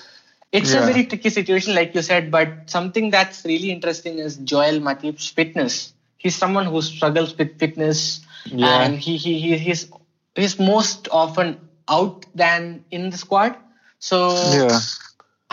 it's 0.53 0.72
a 0.72 0.81
very 0.81 1.05
tricky 1.05 1.31
situation, 1.31 1.74
like 1.74 1.94
you 1.94 2.03
said. 2.03 2.31
But 2.31 2.70
something 2.70 3.11
that's 3.11 3.44
really 3.44 3.70
interesting 3.70 4.18
is 4.18 4.37
Joel 4.38 4.81
Matip's 4.81 5.29
fitness. 5.29 5.92
He's 6.16 6.35
someone 6.37 6.66
who 6.66 6.81
struggles 6.81 7.37
with 7.37 7.59
fitness, 7.59 8.20
Yeah. 8.46 8.83
and 8.83 8.98
he, 8.98 9.16
he 9.16 9.38
he 9.40 9.59
he's 9.59 9.90
he's 10.35 10.59
most 10.59 11.09
often 11.11 11.59
out 11.88 12.24
than 12.35 12.85
in 12.90 13.11
the 13.11 13.18
squad. 13.18 13.57
So 13.98 14.31
Yeah. 14.53 14.81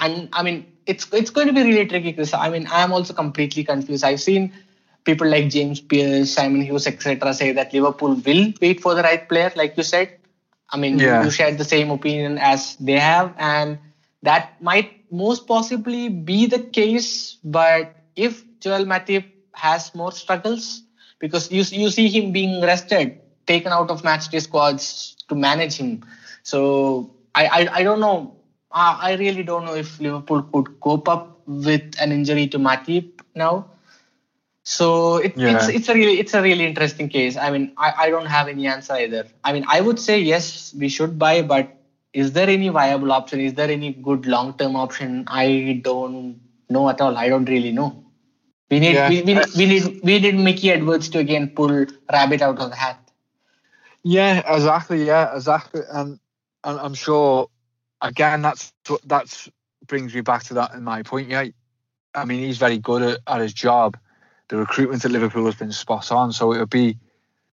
And 0.01 0.29
I 0.33 0.43
mean 0.43 0.65
it's 0.87 1.07
it's 1.13 1.31
going 1.31 1.47
to 1.47 1.53
be 1.53 1.63
really 1.63 1.87
tricky, 1.87 2.13
Chris. 2.13 2.33
I 2.33 2.49
mean 2.49 2.67
I'm 2.71 2.93
also 2.93 3.13
completely 3.13 3.63
confused. 3.63 4.03
I've 4.03 4.21
seen 4.21 4.53
people 5.05 5.27
like 5.27 5.49
James 5.49 5.81
Pierce, 5.81 6.31
Simon 6.33 6.61
Hughes, 6.61 6.87
etc., 6.87 7.33
say 7.33 7.51
that 7.53 7.73
Liverpool 7.73 8.15
will 8.15 8.53
wait 8.61 8.81
for 8.81 8.95
the 8.95 9.03
right 9.03 9.27
player, 9.29 9.51
like 9.55 9.77
you 9.77 9.83
said. 9.83 10.11
I 10.69 10.77
mean, 10.77 10.99
you- 10.99 11.07
Yeah. 11.07 11.23
you 11.23 11.31
shared 11.31 11.57
the 11.57 11.65
same 11.65 11.91
opinion 11.91 12.37
as 12.37 12.75
they 12.79 12.99
have, 12.99 13.33
and 13.37 13.79
that 14.23 14.61
might 14.61 14.91
most 15.11 15.47
possibly 15.47 16.09
be 16.09 16.45
the 16.47 16.59
case. 16.59 17.37
But 17.43 17.93
if 18.15 18.43
Joel 18.59 18.85
Matip 18.85 19.25
has 19.53 19.93
more 19.95 20.11
struggles, 20.11 20.83
because 21.19 21.51
you 21.51 21.63
you 21.83 21.89
see 21.89 22.07
him 22.09 22.31
being 22.31 22.61
rested, 22.61 23.15
taken 23.47 23.71
out 23.71 23.89
of 23.89 24.03
match 24.03 24.29
day 24.29 24.39
squads 24.39 25.15
to 25.29 25.35
manage 25.35 25.75
him, 25.77 26.01
so 26.43 27.09
I 27.35 27.45
I, 27.59 27.61
I 27.79 27.83
don't 27.83 27.99
know. 27.99 28.35
Uh, 28.73 28.97
I 29.01 29.13
really 29.15 29.43
don't 29.43 29.65
know 29.65 29.75
if 29.75 29.99
Liverpool 29.99 30.43
could 30.43 30.79
cope 30.79 31.10
up 31.10 31.41
with 31.47 31.93
an 31.99 32.12
injury 32.12 32.47
to 32.47 32.57
Matip 32.60 33.21
now. 33.36 33.67
So 34.63 35.17
it, 35.17 35.36
Yeah. 35.38 35.55
it's 35.55 35.67
it's 35.69 35.89
a 35.89 35.93
really 35.93 36.19
it's 36.19 36.34
a 36.34 36.41
really 36.41 36.65
interesting 36.65 37.10
case. 37.10 37.36
I 37.36 37.49
mean, 37.51 37.73
I, 37.77 37.93
I 38.05 38.10
don't 38.10 38.27
have 38.27 38.47
any 38.47 38.67
answer 38.67 38.93
either. 38.93 39.27
I 39.43 39.53
mean, 39.53 39.65
I 39.67 39.81
would 39.81 39.99
say 39.99 40.19
yes, 40.19 40.73
we 40.77 40.88
should 40.89 41.17
buy, 41.19 41.41
but 41.41 41.77
is 42.13 42.34
there 42.34 42.49
any 42.49 42.69
viable 42.69 43.12
option? 43.12 43.39
Is 43.41 43.53
there 43.55 43.69
any 43.69 43.93
good 43.93 44.25
long 44.25 44.53
term 44.57 44.75
option? 44.75 45.25
I 45.27 45.81
don't 45.84 46.39
know 46.69 46.89
at 46.89 47.01
all. 47.01 47.17
I 47.17 47.27
don't 47.29 47.49
really 47.49 47.71
know. 47.71 48.05
We 48.69 48.79
need 48.79 48.93
Yeah. 48.93 49.10
we, 49.10 49.21
we, 49.23 49.34
need, 49.34 49.45
we 49.57 49.65
need 49.65 49.99
we 50.03 50.19
need 50.19 50.36
Mickey 50.36 50.71
Edwards 50.71 51.10
to 51.10 51.19
again 51.19 51.49
pull 51.49 51.86
rabbit 52.12 52.41
out 52.41 52.60
of 52.60 52.69
the 52.69 52.75
hat. 52.75 52.99
Yeah, 54.03 54.41
exactly. 54.55 55.03
Yeah, 55.05 55.36
exactly. 55.36 55.81
And 55.91 56.19
and 56.63 56.79
I'm 56.79 56.93
sure 56.93 57.49
again 58.01 58.41
that's 58.41 58.73
that's 59.05 59.49
brings 59.87 60.13
me 60.13 60.21
back 60.21 60.43
to 60.43 60.55
that 60.55 60.73
in 60.73 60.83
my 60.83 61.03
point. 61.03 61.29
Yeah, 61.29 61.45
I 62.13 62.25
mean 62.25 62.43
he's 62.43 62.57
very 62.57 62.77
good 62.77 63.01
at, 63.01 63.19
at 63.27 63.41
his 63.41 63.53
job. 63.53 63.97
The 64.49 64.57
recruitment 64.57 65.05
at 65.05 65.11
Liverpool 65.11 65.45
has 65.45 65.55
been 65.55 65.71
spot 65.71 66.11
on. 66.11 66.33
So 66.33 66.51
it 66.51 66.59
would 66.59 66.69
be 66.69 66.97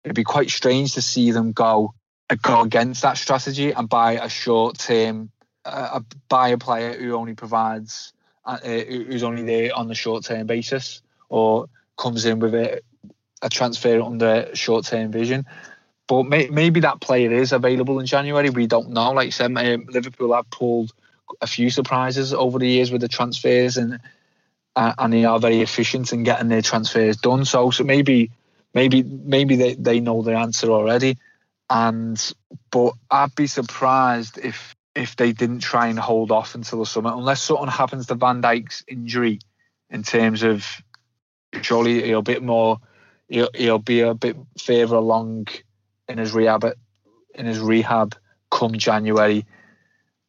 it'd 0.03 0.15
be 0.15 0.23
quite 0.23 0.49
strange 0.49 0.93
to 0.93 1.01
see 1.01 1.31
them 1.31 1.51
go 1.51 1.93
uh, 2.29 2.35
go 2.41 2.61
against 2.61 3.01
that 3.03 3.17
strategy 3.17 3.71
and 3.71 3.87
buy 3.87 4.13
a 4.13 4.29
short 4.29 4.77
term 4.77 5.31
uh, 5.65 5.99
buy 6.29 6.49
a 6.49 6.57
player 6.57 6.93
who 6.97 7.13
only 7.13 7.33
provides 7.33 8.13
uh, 8.45 8.57
uh, 8.63 8.83
who's 8.85 9.23
only 9.23 9.43
there 9.43 9.75
on 9.75 9.87
the 9.87 9.95
short 9.95 10.23
term 10.23 10.47
basis 10.47 11.01
or 11.29 11.67
comes 11.97 12.25
in 12.25 12.39
with 12.39 12.55
a, 12.55 12.81
a 13.41 13.49
transfer 13.49 14.01
under 14.01 14.49
short 14.55 14.85
term 14.85 15.11
vision. 15.11 15.45
But 16.07 16.23
may, 16.23 16.47
maybe 16.47 16.79
that 16.81 17.01
player 17.01 17.31
is 17.31 17.51
available 17.51 17.99
in 17.99 18.05
January. 18.05 18.49
We 18.49 18.67
don't 18.67 18.91
know. 18.91 19.11
Like 19.11 19.33
said, 19.33 19.55
um, 19.57 19.85
Liverpool 19.89 20.33
have 20.33 20.49
pulled 20.49 20.93
a 21.41 21.47
few 21.47 21.69
surprises 21.69 22.33
over 22.33 22.59
the 22.59 22.67
years 22.67 22.91
with 22.91 23.01
the 23.01 23.09
transfers, 23.09 23.77
and 23.77 23.99
uh, 24.75 24.93
and 24.97 25.11
they 25.11 25.25
are 25.25 25.39
very 25.39 25.61
efficient 25.61 26.13
in 26.13 26.23
getting 26.23 26.47
their 26.47 26.61
transfers 26.61 27.17
done. 27.17 27.43
So 27.43 27.71
so 27.71 27.83
maybe 27.83 28.31
maybe 28.73 29.03
maybe 29.03 29.55
they, 29.57 29.73
they 29.73 29.99
know 29.99 30.21
the 30.21 30.33
answer 30.37 30.69
already. 30.71 31.17
And 31.69 32.33
but 32.71 32.93
I'd 33.11 33.35
be 33.35 33.47
surprised 33.47 34.37
if 34.37 34.75
if 34.95 35.15
they 35.15 35.33
didn't 35.33 35.59
try 35.59 35.87
and 35.87 35.99
hold 35.99 36.31
off 36.31 36.55
until 36.55 36.79
the 36.79 36.85
summer, 36.85 37.11
unless 37.13 37.41
something 37.41 37.67
happens 37.67 38.07
to 38.07 38.15
Van 38.15 38.41
Dijk's 38.41 38.83
injury 38.87 39.39
in 39.89 40.03
terms 40.03 40.43
of 40.43 40.65
surely 41.61 42.03
he'll 42.03 42.19
a 42.19 42.23
bit 42.23 42.41
more 42.41 42.79
he'll, 43.27 43.49
he'll 43.53 43.79
be 43.79 44.01
a 44.01 44.13
bit 44.13 44.37
further 44.57 44.95
along 44.95 45.47
in 46.07 46.17
his 46.17 46.33
rehab 46.33 46.65
in 47.35 47.45
his 47.45 47.59
rehab 47.59 48.15
come 48.49 48.73
January. 48.73 49.45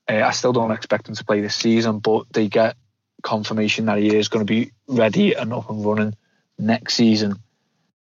Uh, 0.08 0.22
I 0.24 0.30
still 0.30 0.52
don't 0.52 0.70
expect 0.70 1.08
him 1.08 1.14
to 1.14 1.24
play 1.24 1.40
this 1.40 1.54
season, 1.54 1.98
but 1.98 2.26
they 2.32 2.48
get 2.48 2.76
confirmation 3.22 3.86
that 3.86 3.98
he 3.98 4.14
is 4.14 4.28
going 4.28 4.46
to 4.46 4.50
be 4.50 4.72
ready 4.86 5.34
and 5.34 5.52
up 5.52 5.70
and 5.70 5.84
running 5.84 6.14
next 6.58 6.94
season. 6.94 7.36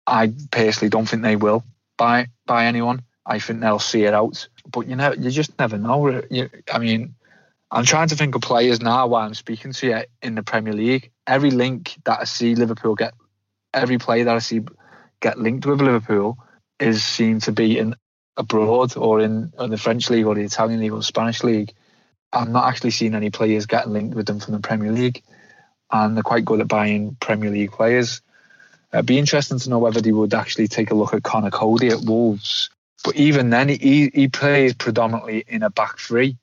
I 0.05 0.33
personally 0.51 0.89
don't 0.89 1.07
think 1.07 1.21
they 1.21 1.35
will 1.35 1.63
buy 1.97 2.27
buy 2.45 2.65
anyone. 2.65 3.03
I 3.25 3.39
think 3.39 3.59
they'll 3.59 3.79
see 3.79 4.05
it 4.05 4.13
out. 4.13 4.47
But 4.71 4.87
you 4.87 4.95
know, 4.95 5.13
you 5.13 5.31
just 5.31 5.57
never 5.59 5.77
know. 5.77 6.21
You, 6.29 6.49
I 6.71 6.79
mean, 6.79 7.15
I'm 7.71 7.83
trying 7.83 8.07
to 8.09 8.15
think 8.15 8.35
of 8.35 8.41
players 8.41 8.81
now 8.81 9.07
while 9.07 9.25
I'm 9.25 9.33
speaking 9.33 9.73
to 9.73 9.87
you 9.87 10.01
in 10.21 10.35
the 10.35 10.43
Premier 10.43 10.73
League. 10.73 11.11
Every 11.25 11.51
link 11.51 11.95
that 12.05 12.21
I 12.21 12.23
see 12.23 12.55
Liverpool 12.55 12.95
get, 12.95 13.13
every 13.73 13.97
player 13.97 14.23
that 14.23 14.35
I 14.35 14.39
see 14.39 14.61
get 15.19 15.37
linked 15.39 15.65
with 15.65 15.81
Liverpool 15.81 16.37
is 16.79 17.03
seen 17.03 17.39
to 17.41 17.51
be 17.51 17.77
in 17.77 17.95
abroad 18.37 18.95
or 18.95 19.19
in, 19.19 19.51
in 19.59 19.69
the 19.69 19.77
French 19.77 20.09
league 20.09 20.25
or 20.25 20.35
the 20.35 20.43
Italian 20.43 20.79
league 20.79 20.93
or 20.93 21.01
Spanish 21.01 21.43
league. 21.43 21.73
I'm 22.31 22.51
not 22.51 22.67
actually 22.67 22.91
seeing 22.91 23.15
any 23.15 23.29
players 23.29 23.65
getting 23.65 23.93
linked 23.93 24.15
with 24.15 24.27
them 24.27 24.39
from 24.39 24.53
the 24.53 24.59
Premier 24.59 24.91
League, 24.91 25.23
and 25.91 26.15
they're 26.15 26.23
quite 26.23 26.45
good 26.45 26.59
at 26.59 26.67
buying 26.67 27.15
Premier 27.19 27.49
League 27.49 27.71
players. 27.71 28.21
It'd 28.93 29.05
be 29.05 29.17
interesting 29.17 29.59
to 29.59 29.69
know 29.69 29.79
whether 29.79 30.01
they 30.01 30.11
would 30.11 30.33
actually 30.33 30.67
take 30.67 30.91
a 30.91 30.95
look 30.95 31.13
at 31.13 31.23
Conor 31.23 31.51
Coady 31.51 31.89
at 31.89 32.01
Wolves. 32.01 32.69
But 33.03 33.15
even 33.15 33.49
then, 33.49 33.69
he, 33.69 34.11
he 34.13 34.27
plays 34.27 34.73
predominantly 34.73 35.43
in 35.47 35.63
a 35.63 35.69
back 35.69 35.97
three. 35.97 36.37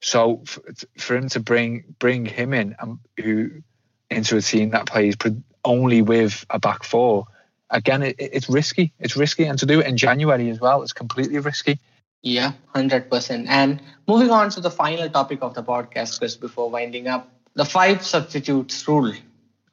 So 0.00 0.42
for, 0.46 0.62
for 0.96 1.16
him 1.16 1.28
to 1.30 1.40
bring 1.40 1.94
bring 1.98 2.24
him 2.24 2.52
in 2.54 2.76
um, 2.78 3.00
who 3.20 3.62
into 4.10 4.36
a 4.36 4.42
team 4.42 4.70
that 4.70 4.86
plays 4.86 5.16
only 5.64 6.02
with 6.02 6.46
a 6.50 6.58
back 6.58 6.84
four, 6.84 7.26
again, 7.70 8.02
it, 8.02 8.16
it's 8.18 8.48
risky. 8.48 8.92
It's 8.98 9.16
risky, 9.16 9.44
and 9.44 9.58
to 9.58 9.66
do 9.66 9.80
it 9.80 9.86
in 9.86 9.96
January 9.96 10.50
as 10.50 10.60
well, 10.60 10.82
it's 10.82 10.92
completely 10.92 11.38
risky. 11.38 11.78
Yeah, 12.22 12.52
hundred 12.74 13.10
percent. 13.10 13.48
And 13.48 13.80
moving 14.06 14.30
on 14.30 14.50
to 14.50 14.60
the 14.60 14.70
final 14.70 15.08
topic 15.08 15.38
of 15.42 15.54
the 15.54 15.62
podcast, 15.62 16.18
Chris, 16.18 16.36
before 16.36 16.70
winding 16.70 17.06
up, 17.06 17.30
the 17.54 17.64
five 17.64 18.04
substitutes 18.04 18.86
rule. 18.88 19.12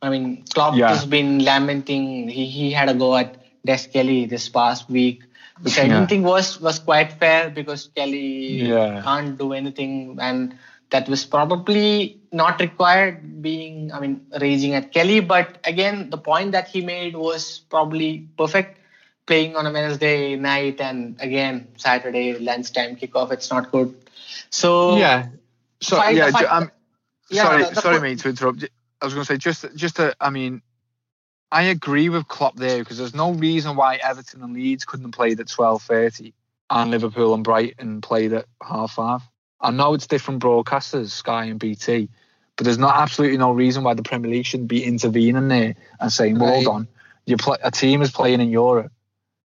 I 0.02 0.10
mean, 0.10 0.44
Klopp 0.54 0.76
yeah. 0.76 0.90
has 0.90 1.06
been 1.06 1.44
lamenting. 1.44 2.30
He 2.30 2.46
he 2.46 2.72
had 2.72 2.90
a 2.90 2.94
go 2.94 3.16
at 3.16 3.38
Des 3.66 3.88
Kelly 3.92 4.26
this 4.26 4.50
past 4.50 4.90
week 4.90 5.24
which 5.62 5.80
I 5.80 5.84
yeah. 5.84 5.96
didn't 5.96 6.10
think 6.10 6.26
was 6.26 6.60
was 6.60 6.80
quite 6.80 7.14
fair 7.14 7.50
because 7.50 7.90
Kelly 7.96 8.68
yeah. 8.68 9.02
can't 9.02 9.38
do 9.38 9.54
anything, 9.54 10.18
and 10.20 10.56
that 10.90 11.08
was 11.08 11.26
probably 11.26 12.20
not 12.36 12.60
required. 12.60 13.42
Being, 13.42 13.92
I 13.92 14.00
mean, 14.00 14.26
raging 14.40 14.74
at 14.74 14.92
Kelly, 14.92 15.20
but 15.20 15.58
again, 15.64 16.10
the 16.10 16.18
point 16.18 16.52
that 16.52 16.68
he 16.68 16.82
made 16.82 17.16
was 17.16 17.60
probably 17.70 18.28
perfect. 18.38 18.80
Playing 19.26 19.56
on 19.56 19.66
a 19.66 19.72
Wednesday 19.72 20.36
night 20.36 20.80
and 20.80 21.20
again 21.20 21.68
Saturday 21.78 22.38
lunchtime 22.38 22.96
kickoff, 22.96 23.32
it's 23.32 23.50
not 23.50 23.72
good. 23.72 23.96
So 24.52 24.98
yeah, 24.98 25.30
so 25.82 25.98
yeah, 26.10 26.30
I'm 26.36 26.64
um, 26.64 26.72
yeah, 27.30 27.44
sorry, 27.44 27.64
the, 27.64 27.70
the 27.72 27.82
sorry, 27.82 28.00
mate, 28.02 28.20
to 28.20 28.30
interrupt. 28.30 28.66
I 29.02 29.06
was 29.06 29.14
going 29.14 29.26
to 29.26 29.34
say 29.34 29.38
just 29.38 29.66
just 29.76 29.96
to, 29.96 30.16
I 30.20 30.30
mean, 30.30 30.62
I 31.52 31.64
agree 31.64 32.10
with 32.10 32.28
Klopp 32.28 32.56
there 32.56 32.80
because 32.80 32.98
there's 32.98 33.16
no 33.16 33.32
reason 33.34 33.76
why 33.76 33.96
Everton 33.96 34.44
and 34.44 34.54
Leeds 34.54 34.86
couldn't 34.86 35.12
played 35.12 35.40
at 35.40 35.48
12:30 35.48 36.34
and 36.70 36.92
Liverpool 36.92 37.34
and 37.34 37.44
Brighton 37.44 38.02
played 38.02 38.34
at 38.34 38.46
half 38.62 38.94
five. 38.94 39.22
I 39.60 39.72
know 39.72 39.94
it's 39.94 40.08
different 40.08 40.44
broadcasters, 40.44 41.10
Sky 41.10 41.46
and 41.46 41.60
BT, 41.60 42.10
but 42.56 42.66
there's 42.66 42.78
not 42.78 42.96
absolutely 42.96 43.38
no 43.38 43.52
reason 43.52 43.84
why 43.84 43.94
the 43.94 44.04
Premier 44.04 44.32
League 44.32 44.46
shouldn't 44.46 44.70
be 44.70 44.84
intervening 44.84 45.48
there 45.48 45.76
and 46.00 46.12
saying, 46.12 46.40
"Well, 46.40 46.54
hold 46.54 46.68
on, 46.68 46.88
you 47.26 47.38
play 47.38 47.58
a 47.62 47.72
team 47.72 48.02
is 48.02 48.12
playing 48.12 48.42
in 48.42 48.50
Europe, 48.50 48.92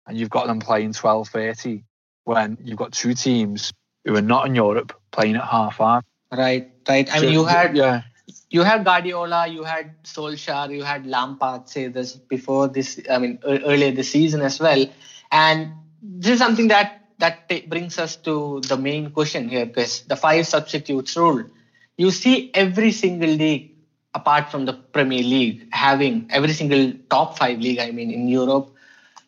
and 0.07 0.19
you've 0.19 0.31
got 0.31 0.47
them 0.47 0.61
playing 0.61 0.93
12:30 0.93 1.85
when 2.25 2.59
you've 2.63 2.79
got 2.79 2.93
two 2.93 3.15
teams 3.15 3.73
who 4.05 4.17
are 4.17 4.23
not 4.23 4.47
in 4.47 4.55
Europe 4.55 4.93
playing 5.11 5.37
at 5.37 5.45
half 5.45 5.77
five." 5.77 6.03
Right, 6.33 6.71
right. 6.89 7.15
I 7.15 7.21
mean, 7.21 7.33
you 7.33 7.45
had 7.45 7.77
yeah 7.77 8.03
you 8.51 8.63
had 8.63 8.85
Guardiola, 8.85 9.47
you 9.47 9.65
had 9.65 10.03
Solskjaer, 10.03 10.75
you 10.75 10.83
had 10.83 11.07
Lampard 11.07 11.69
say 11.69 11.89
this 11.89 12.13
before 12.13 12.69
this. 12.69 13.01
I 13.11 13.19
mean, 13.19 13.39
earlier 13.45 13.93
this 13.93 14.11
season 14.11 14.41
as 14.43 14.61
well. 14.61 14.87
And 15.31 15.73
this 16.03 16.33
is 16.33 16.39
something 16.39 16.69
that 16.69 17.03
that 17.19 17.49
t- 17.49 17.67
brings 17.67 17.99
us 17.99 18.17
to 18.17 18.61
the 18.61 18.77
main 18.77 19.11
question 19.11 19.49
here, 19.49 19.67
because 19.67 20.03
the 20.03 20.17
five 20.17 20.47
substitutes 20.47 21.17
rule. 21.17 21.45
You 21.97 22.11
see 22.11 22.51
every 22.55 22.93
single 22.93 23.31
league 23.31 23.73
apart 24.15 24.51
from 24.51 24.65
the 24.65 24.73
Premier 24.73 25.23
League 25.23 25.69
having 25.73 26.27
every 26.31 26.53
single 26.53 26.93
top 27.11 27.39
five 27.39 27.59
league. 27.61 27.79
I 27.79 27.91
mean, 27.91 28.11
in 28.11 28.29
Europe, 28.29 28.73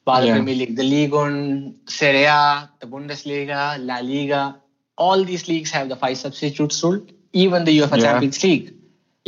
the 0.06 0.26
yeah. 0.26 0.34
Premier 0.34 0.54
League, 0.54 0.76
the 0.76 0.82
Ligue 0.82 1.12
1 1.12 1.80
Serie 1.86 2.24
A, 2.24 2.70
the 2.80 2.86
Bundesliga, 2.86 3.84
La 3.84 3.98
Liga, 3.98 4.56
all 4.96 5.22
these 5.24 5.48
leagues 5.48 5.70
have 5.70 5.88
the 5.88 5.96
five 5.96 6.16
substitutes 6.16 6.82
rule. 6.82 7.06
Even 7.34 7.64
the 7.64 7.78
UEFA 7.78 7.98
yeah. 7.98 8.12
Champions 8.12 8.42
League 8.42 8.74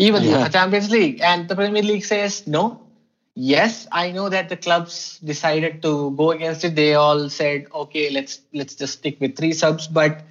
even 0.01 0.25
yeah. 0.25 0.45
the 0.45 0.49
Champions 0.49 0.91
League. 0.91 1.21
And 1.21 1.49
the 1.49 1.55
Premier 1.55 1.83
League 1.83 2.05
says 2.05 2.47
no. 2.47 2.87
Yes, 3.35 3.87
I 3.93 4.11
know 4.11 4.29
that 4.29 4.49
the 4.49 4.57
clubs 4.57 5.19
decided 5.19 5.83
to 5.83 6.11
go 6.13 6.33
against 6.33 6.65
it. 6.65 6.75
They 6.75 6.95
all 6.95 7.29
said, 7.29 7.67
okay, 7.73 8.11
let's 8.11 8.41
let's 8.53 8.75
just 8.75 8.95
stick 8.95 9.21
with 9.21 9.37
three 9.37 9.53
subs. 9.53 9.87
But 9.87 10.23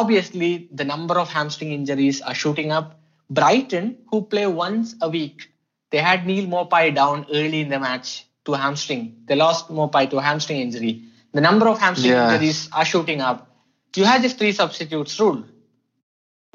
obviously, 0.00 0.68
the 0.72 0.84
number 0.84 1.18
of 1.18 1.28
hamstring 1.28 1.72
injuries 1.72 2.20
are 2.22 2.34
shooting 2.34 2.72
up. 2.72 2.98
Brighton, 3.30 3.96
who 4.10 4.22
play 4.22 4.46
once 4.46 4.94
a 5.00 5.08
week, 5.08 5.50
they 5.90 5.98
had 5.98 6.26
Neal 6.26 6.46
Maupay 6.46 6.94
down 6.94 7.26
early 7.30 7.60
in 7.60 7.68
the 7.68 7.78
match 7.78 8.26
to 8.44 8.52
hamstring. 8.52 9.16
They 9.26 9.36
lost 9.36 9.68
Maupay 9.68 10.10
to 10.10 10.18
a 10.18 10.22
hamstring 10.22 10.60
injury. 10.60 11.02
The 11.32 11.40
number 11.40 11.68
of 11.68 11.78
hamstring 11.78 12.12
yeah. 12.12 12.32
injuries 12.32 12.68
are 12.72 12.84
shooting 12.84 13.20
up. 13.20 13.48
You 13.96 14.04
have 14.04 14.22
this 14.22 14.32
three 14.32 14.52
substitutes 14.52 15.18
rule. 15.20 15.44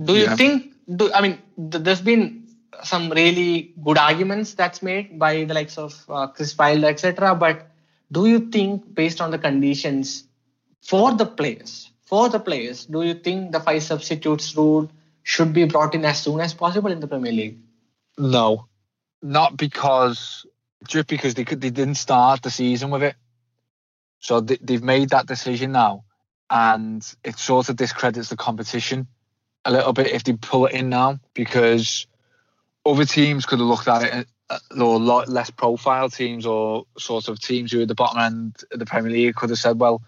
Do 0.03 0.13
you 0.13 0.25
yeah. 0.25 0.35
think 0.35 0.73
do, 0.95 1.11
I 1.13 1.21
mean, 1.21 1.39
th- 1.71 1.83
there's 1.83 2.01
been 2.01 2.47
some 2.83 3.09
really 3.09 3.73
good 3.83 3.97
arguments 3.97 4.53
that's 4.53 4.81
made 4.81 5.17
by 5.17 5.43
the 5.43 5.53
likes 5.53 5.77
of 5.77 5.93
uh, 6.09 6.27
Chris 6.27 6.57
Wilder, 6.57 6.88
etc. 6.88 7.35
But 7.35 7.67
do 8.11 8.25
you 8.25 8.39
think, 8.51 8.93
based 8.93 9.19
on 9.21 9.31
the 9.31 9.38
conditions 9.38 10.25
for 10.81 11.13
the 11.13 11.25
players, 11.25 11.91
for 12.08 12.30
the 12.30 12.39
players, 12.39 12.86
do 12.86 13.01
you 13.01 13.14
think 13.14 13.51
the 13.51 13.60
five 13.60 13.84
substitutes 13.84 14.55
rule 14.55 14.89
should 15.24 15.51
be 15.53 15.66
brought 15.66 15.93
in 15.93 16.05
as 16.05 16.24
soon 16.24 16.39
as 16.39 16.53
possible 16.53 16.89
in 16.89 17.01
the 17.01 17.08
Premier 17.08 17.34
League? 17.34 17.60
No, 18.18 18.68
not 19.22 19.58
because 19.58 20.45
just 20.88 21.08
because 21.08 21.34
they 21.34 21.43
could 21.43 21.60
they 21.60 21.70
didn't 21.70 21.95
start 21.95 22.41
the 22.41 22.49
season 22.49 22.91
with 22.91 23.03
it, 23.03 23.16
so 24.20 24.39
they, 24.39 24.58
they've 24.62 24.84
made 24.84 25.10
that 25.10 25.28
decision 25.28 25.74
now, 25.74 26.05
and 26.49 27.05
it 27.26 27.38
sort 27.38 27.68
of 27.68 27.76
discredits 27.76 28.30
the 28.30 28.38
competition 28.38 29.08
a 29.66 29.72
little 29.72 29.91
bit 29.91 30.08
if 30.08 30.24
they 30.24 30.34
pull 30.34 30.66
it 30.66 30.74
in 30.74 30.88
now 30.88 31.20
because 31.34 32.08
other 32.86 33.03
teams 33.03 33.45
could 33.45 33.60
have 33.60 33.68
looked 33.68 33.89
at 33.89 34.03
it 34.03 34.28
uh, 34.49 34.60
or 34.80 34.97
lot 34.97 35.28
less 35.28 35.49
profile 35.49 36.10
teams 36.10 36.45
or 36.45 36.86
sort 36.97 37.28
of 37.28 37.38
teams 37.38 37.74
who 37.74 37.80
are 37.80 37.82
at 37.82 37.89
the 37.89 37.95
bottom 37.95 38.18
end 38.18 38.55
of 38.72 38.80
the 38.80 38.86
Premier 38.86 39.12
League 39.12 39.36
could 39.36 39.49
have 39.49 39.60
said, 39.60 39.78
well, 39.78 40.01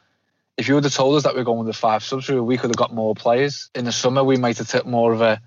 if 0.60 0.68
you 0.68 0.76
would 0.76 0.84
have 0.84 0.94
told 0.94 1.16
us 1.16 1.24
that 1.24 1.34
we 1.34 1.40
are 1.40 1.46
going 1.46 1.60
with 1.60 1.68
the 1.68 1.74
five 1.74 2.04
subs, 2.04 2.28
we 2.28 2.58
could 2.58 2.70
have 2.70 2.76
got 2.76 2.94
more 2.94 3.16
players. 3.16 3.70
In 3.74 3.86
the 3.86 3.94
summer, 3.94 4.26
we 4.26 4.36
might 4.36 4.58
have 4.58 4.68
took 4.68 4.86
more 4.86 5.14
of 5.14 5.22
a, 5.22 5.42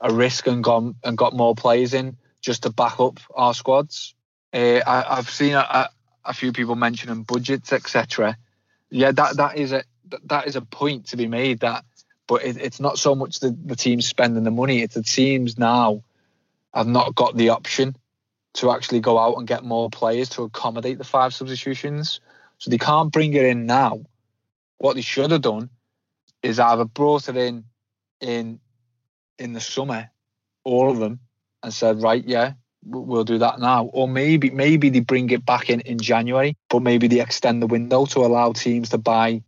a 0.00 0.12
risk 0.12 0.48
and 0.48 0.62
gone 0.62 0.96
and 1.04 1.16
got 1.16 1.34
more 1.34 1.54
players 1.54 1.94
in 1.94 2.16
just 2.40 2.64
to 2.64 2.70
back 2.70 2.98
up 2.98 3.20
our 3.32 3.54
squads. 3.54 4.14
Uh, 4.52 4.80
I, 4.84 5.14
have 5.14 5.30
seen 5.30 5.54
a, 5.54 5.88
a, 6.24 6.34
few 6.34 6.52
people 6.52 6.74
mentioning 6.74 7.22
budgets, 7.22 7.72
etc. 7.72 8.36
Yeah, 8.90 9.12
that 9.12 9.36
that 9.36 9.56
is 9.56 9.70
a 9.70 9.84
that 10.24 10.48
is 10.48 10.56
a 10.56 10.62
point 10.62 11.06
to 11.08 11.16
be 11.16 11.28
made 11.28 11.60
that 11.60 11.84
but 12.26 12.44
it, 12.44 12.56
it's 12.56 12.80
not 12.80 12.98
so 12.98 13.14
much 13.14 13.38
the, 13.38 13.56
the 13.64 13.76
teams 13.76 14.06
spending 14.06 14.42
the 14.42 14.50
money, 14.50 14.82
it's 14.82 14.94
the 14.94 15.02
teams 15.02 15.58
now 15.58 16.02
have 16.74 16.88
not 16.88 17.14
got 17.14 17.36
the 17.36 17.50
option 17.50 17.94
to 18.54 18.72
actually 18.72 19.00
go 19.00 19.16
out 19.16 19.36
and 19.36 19.46
get 19.46 19.62
more 19.62 19.90
players 19.90 20.30
to 20.30 20.42
accommodate 20.42 20.98
the 20.98 21.04
five 21.04 21.32
substitutions. 21.34 22.20
So 22.58 22.70
they 22.70 22.78
can't 22.78 23.12
bring 23.12 23.34
it 23.34 23.44
in 23.44 23.66
now. 23.66 24.00
What 24.78 24.96
they 24.96 25.02
should 25.02 25.30
have 25.30 25.42
done 25.42 25.70
is 26.42 26.58
either 26.58 26.84
brought 26.84 27.28
it 27.28 27.36
in 27.36 27.64
in 28.20 28.60
in 29.38 29.52
the 29.52 29.60
summer, 29.60 30.10
all 30.64 30.90
of 30.90 30.98
them, 30.98 31.20
and 31.62 31.72
said, 31.72 32.02
right, 32.02 32.24
yeah, 32.24 32.52
we'll 32.84 33.24
do 33.24 33.38
that 33.38 33.60
now. 33.60 33.86
Or 33.86 34.08
maybe 34.08 34.50
maybe 34.50 34.90
they 34.90 35.00
bring 35.00 35.30
it 35.30 35.44
back 35.44 35.70
in 35.70 35.80
in 35.80 35.98
January, 35.98 36.56
but 36.68 36.80
maybe 36.80 37.08
they 37.08 37.20
extend 37.20 37.62
the 37.62 37.66
window 37.66 38.06
to 38.06 38.20
allow 38.20 38.52
teams 38.52 38.90
to 38.90 38.98
buy 38.98 39.42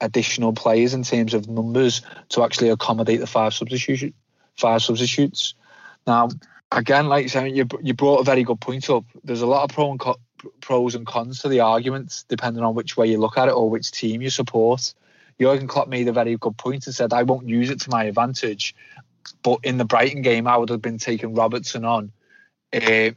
additional 0.00 0.52
players 0.52 0.94
in 0.94 1.02
terms 1.02 1.34
of 1.34 1.48
numbers 1.48 2.02
to 2.28 2.42
actually 2.44 2.68
accommodate 2.68 3.20
the 3.20 3.26
five 3.26 3.52
substitution 3.52 4.14
five 4.58 4.82
substitutes. 4.82 5.54
Now, 6.06 6.28
again, 6.72 7.08
like 7.08 7.22
you 7.22 7.28
said, 7.28 7.56
you, 7.56 7.66
you 7.80 7.94
brought 7.94 8.20
a 8.20 8.24
very 8.24 8.42
good 8.42 8.60
point 8.60 8.90
up. 8.90 9.04
There's 9.24 9.42
a 9.42 9.46
lot 9.46 9.64
of 9.64 9.74
pro 9.74 9.90
and 9.90 10.00
co- 10.00 10.20
pros 10.60 10.94
and 10.94 11.06
cons 11.06 11.40
to 11.40 11.48
the 11.48 11.60
arguments, 11.60 12.24
depending 12.28 12.62
on 12.62 12.74
which 12.74 12.96
way 12.96 13.06
you 13.08 13.18
look 13.18 13.38
at 13.38 13.48
it 13.48 13.54
or 13.54 13.68
which 13.68 13.90
team 13.90 14.22
you 14.22 14.30
support. 14.30 14.94
Jurgen 15.40 15.68
Klopp 15.68 15.88
made 15.88 16.08
a 16.08 16.12
very 16.12 16.36
good 16.36 16.56
point 16.56 16.86
and 16.86 16.94
said, 16.94 17.12
"I 17.12 17.22
won't 17.22 17.48
use 17.48 17.70
it 17.70 17.80
to 17.82 17.90
my 17.90 18.04
advantage." 18.04 18.74
But 19.42 19.60
in 19.62 19.78
the 19.78 19.84
Brighton 19.84 20.22
game, 20.22 20.46
I 20.46 20.56
would 20.56 20.70
have 20.70 20.82
been 20.82 20.98
taking 20.98 21.34
Robertson 21.34 21.84
on. 21.84 22.12
Uh, 22.72 23.10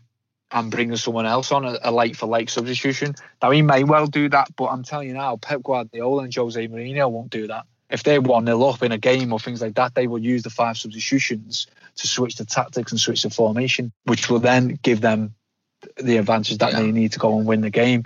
and 0.51 0.69
bringing 0.69 0.97
someone 0.97 1.25
else 1.25 1.51
on 1.51 1.65
a, 1.65 1.77
a 1.83 1.91
like 1.91 2.15
for 2.15 2.25
like 2.25 2.49
substitution. 2.49 3.15
Now 3.41 3.51
he 3.51 3.61
may 3.61 3.83
well 3.83 4.07
do 4.07 4.29
that, 4.29 4.53
but 4.55 4.65
I'm 4.65 4.83
telling 4.83 5.07
you 5.07 5.13
now, 5.13 5.37
Pep 5.37 5.63
Guardiola 5.63 6.23
and 6.23 6.35
Jose 6.35 6.67
Mourinho 6.67 7.09
won't 7.09 7.29
do 7.29 7.47
that. 7.47 7.65
If 7.89 8.03
they're 8.03 8.21
one 8.21 8.45
0 8.45 8.61
up 8.63 8.83
in 8.83 8.91
a 8.91 8.97
game 8.97 9.33
or 9.33 9.39
things 9.39 9.61
like 9.61 9.75
that, 9.75 9.95
they 9.95 10.07
will 10.07 10.19
use 10.19 10.43
the 10.43 10.49
five 10.49 10.77
substitutions 10.77 11.67
to 11.97 12.07
switch 12.07 12.35
the 12.35 12.45
tactics 12.45 12.91
and 12.91 12.99
switch 12.99 13.23
the 13.23 13.29
formation, 13.29 13.91
which 14.05 14.29
will 14.29 14.39
then 14.39 14.79
give 14.81 15.01
them 15.01 15.35
the 16.01 16.17
advantage 16.17 16.57
that 16.59 16.71
Yeah. 16.71 16.81
they 16.81 16.91
need 16.91 17.13
to 17.13 17.19
go 17.19 17.37
and 17.37 17.45
win 17.47 17.61
the 17.61 17.69
game. 17.69 18.03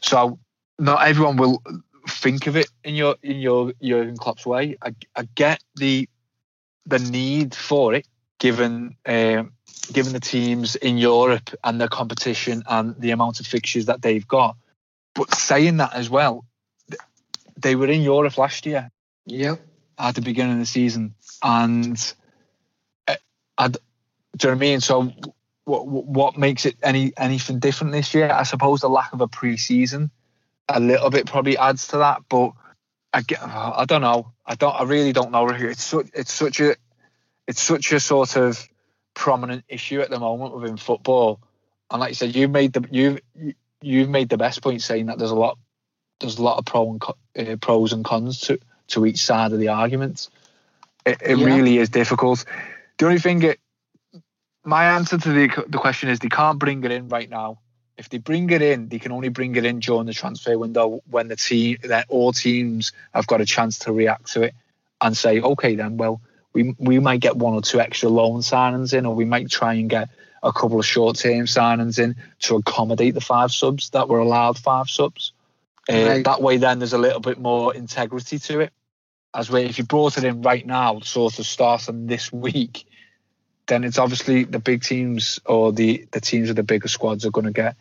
So 0.00 0.38
not 0.78 1.06
everyone 1.06 1.36
will 1.36 1.62
think 2.08 2.46
of 2.46 2.56
it 2.56 2.68
in 2.84 2.94
your 2.94 3.16
in 3.22 3.38
your 3.38 3.72
Jurgen 3.82 4.16
Klopp's 4.16 4.46
way. 4.46 4.76
I, 4.80 4.94
I 5.14 5.28
get 5.34 5.62
the 5.74 6.08
the 6.86 6.98
need 6.98 7.54
for 7.54 7.94
it, 7.94 8.06
given 8.38 8.96
um, 9.06 9.52
given 9.92 10.12
the 10.12 10.20
teams 10.20 10.76
in 10.76 10.98
Europe 10.98 11.50
and 11.62 11.80
the 11.80 11.88
competition 11.88 12.62
and 12.68 12.94
the 12.98 13.10
amount 13.10 13.40
of 13.40 13.46
fixtures 13.46 13.86
that 13.86 14.02
they've 14.02 14.26
got. 14.26 14.56
But 15.14 15.34
saying 15.34 15.78
that 15.78 15.94
as 15.94 16.10
well, 16.10 16.44
they 17.56 17.74
were 17.74 17.88
in 17.88 18.02
Europe 18.02 18.36
last 18.38 18.66
year 18.66 18.90
Yeah. 19.24 19.56
at 19.98 20.14
the 20.14 20.20
beginning 20.20 20.54
of 20.54 20.58
the 20.58 20.66
season, 20.66 21.14
and 21.42 22.14
uh, 23.08 23.16
I, 23.56 23.68
do 23.68 23.78
you 24.42 24.48
know 24.48 24.50
what 24.50 24.56
I 24.56 24.58
mean? 24.58 24.80
So, 24.80 25.12
what 25.66 25.86
what 25.86 26.38
makes 26.38 26.64
it 26.64 26.76
any 26.82 27.12
anything 27.16 27.58
different 27.58 27.92
this 27.92 28.14
year? 28.14 28.30
I 28.30 28.44
suppose 28.44 28.80
the 28.80 28.88
lack 28.88 29.12
of 29.12 29.20
a 29.20 29.28
pre-season, 29.28 30.10
a 30.68 30.80
little 30.80 31.10
bit 31.10 31.26
probably 31.26 31.58
adds 31.58 31.88
to 31.88 31.98
that. 31.98 32.22
But 32.28 32.52
I 33.12 33.22
get, 33.22 33.42
I 33.42 33.84
don't 33.84 34.00
know. 34.00 34.32
I 34.46 34.54
don't. 34.54 34.72
I 34.74 34.84
really 34.84 35.12
don't 35.12 35.32
know. 35.32 35.48
It's 35.48 35.82
such 35.82 36.06
it's 36.14 36.32
such 36.32 36.60
a 36.60 36.76
it's 37.46 37.60
such 37.60 37.92
a 37.92 38.00
sort 38.00 38.36
of 38.36 38.66
prominent 39.14 39.64
issue 39.68 40.00
at 40.00 40.08
the 40.08 40.20
moment 40.20 40.54
within 40.54 40.76
football. 40.76 41.40
And 41.90 42.00
like 42.00 42.10
you 42.10 42.14
said, 42.14 42.36
you 42.36 42.46
made 42.48 42.72
the 42.72 42.86
you 42.90 43.18
you've 43.82 44.08
made 44.08 44.28
the 44.28 44.38
best 44.38 44.62
point 44.62 44.82
saying 44.82 45.06
that 45.06 45.18
there's 45.18 45.32
a 45.32 45.36
lot 45.36 45.58
there's 46.20 46.38
a 46.38 46.42
lot 46.42 46.58
of 46.58 46.64
pro 46.64 46.90
and 46.90 47.00
co- 47.00 47.16
uh, 47.36 47.56
pros 47.56 47.92
and 47.92 48.04
cons 48.04 48.40
to 48.42 48.60
to 48.88 49.04
each 49.04 49.24
side 49.24 49.52
of 49.52 49.58
the 49.58 49.68
argument. 49.68 50.28
It, 51.04 51.20
it 51.22 51.38
Yeah. 51.38 51.46
really 51.46 51.78
is 51.78 51.88
difficult. 51.88 52.44
The 52.98 53.06
only 53.06 53.18
thing, 53.18 53.42
it, 53.42 53.60
my 54.66 54.96
answer 54.96 55.16
to 55.16 55.32
the 55.32 55.64
the 55.68 55.78
question 55.78 56.08
is 56.08 56.18
they 56.18 56.28
can't 56.28 56.58
bring 56.58 56.84
it 56.84 56.90
in 56.90 57.08
right 57.08 57.30
now. 57.30 57.60
If 57.96 58.10
they 58.10 58.18
bring 58.18 58.50
it 58.50 58.60
in, 58.60 58.88
they 58.88 58.98
can 58.98 59.12
only 59.12 59.30
bring 59.30 59.56
it 59.56 59.64
in 59.64 59.78
during 59.78 60.04
the 60.04 60.12
transfer 60.12 60.58
window 60.58 61.02
when 61.08 61.28
the 61.28 61.36
team, 61.36 61.78
that 61.84 62.06
all 62.10 62.32
teams 62.32 62.92
have 63.14 63.26
got 63.26 63.40
a 63.40 63.46
chance 63.46 63.78
to 63.80 63.92
react 63.92 64.32
to 64.32 64.42
it 64.42 64.54
and 65.00 65.16
say, 65.16 65.40
okay, 65.40 65.76
then, 65.76 65.96
well, 65.96 66.20
we 66.52 66.74
we 66.78 66.98
might 66.98 67.20
get 67.20 67.36
one 67.36 67.54
or 67.54 67.62
two 67.62 67.80
extra 67.80 68.08
loan 68.08 68.40
signings 68.40 68.92
in, 68.92 69.06
or 69.06 69.14
we 69.14 69.24
might 69.24 69.50
try 69.50 69.74
and 69.74 69.88
get 69.88 70.10
a 70.42 70.52
couple 70.52 70.78
of 70.78 70.86
short 70.86 71.16
term 71.16 71.46
signings 71.46 71.98
in 71.98 72.16
to 72.40 72.56
accommodate 72.56 73.14
the 73.14 73.20
five 73.20 73.52
subs 73.52 73.90
that 73.90 74.08
were 74.08 74.18
allowed 74.18 74.58
five 74.58 74.88
subs. 74.88 75.32
Uh, 75.88 75.94
Right. 75.94 76.24
That 76.24 76.42
way, 76.42 76.56
then 76.56 76.80
there's 76.80 76.92
a 76.92 76.98
little 76.98 77.20
bit 77.20 77.38
more 77.38 77.74
integrity 77.74 78.38
to 78.40 78.60
it. 78.60 78.72
As 79.32 79.50
where 79.50 79.64
if 79.64 79.78
you 79.78 79.84
brought 79.84 80.18
it 80.18 80.24
in 80.24 80.42
right 80.42 80.66
now, 80.66 81.00
sort 81.00 81.38
of 81.38 81.46
starting 81.46 82.06
this 82.06 82.32
week, 82.46 82.85
then 83.66 83.84
it's 83.84 83.98
obviously 83.98 84.44
the 84.44 84.58
big 84.58 84.82
teams 84.82 85.40
or 85.44 85.72
the 85.72 86.06
the 86.12 86.20
teams 86.20 86.48
with 86.48 86.56
the 86.56 86.62
bigger 86.62 86.88
squads 86.88 87.26
are 87.26 87.30
going 87.30 87.46
to 87.46 87.52
get 87.52 87.76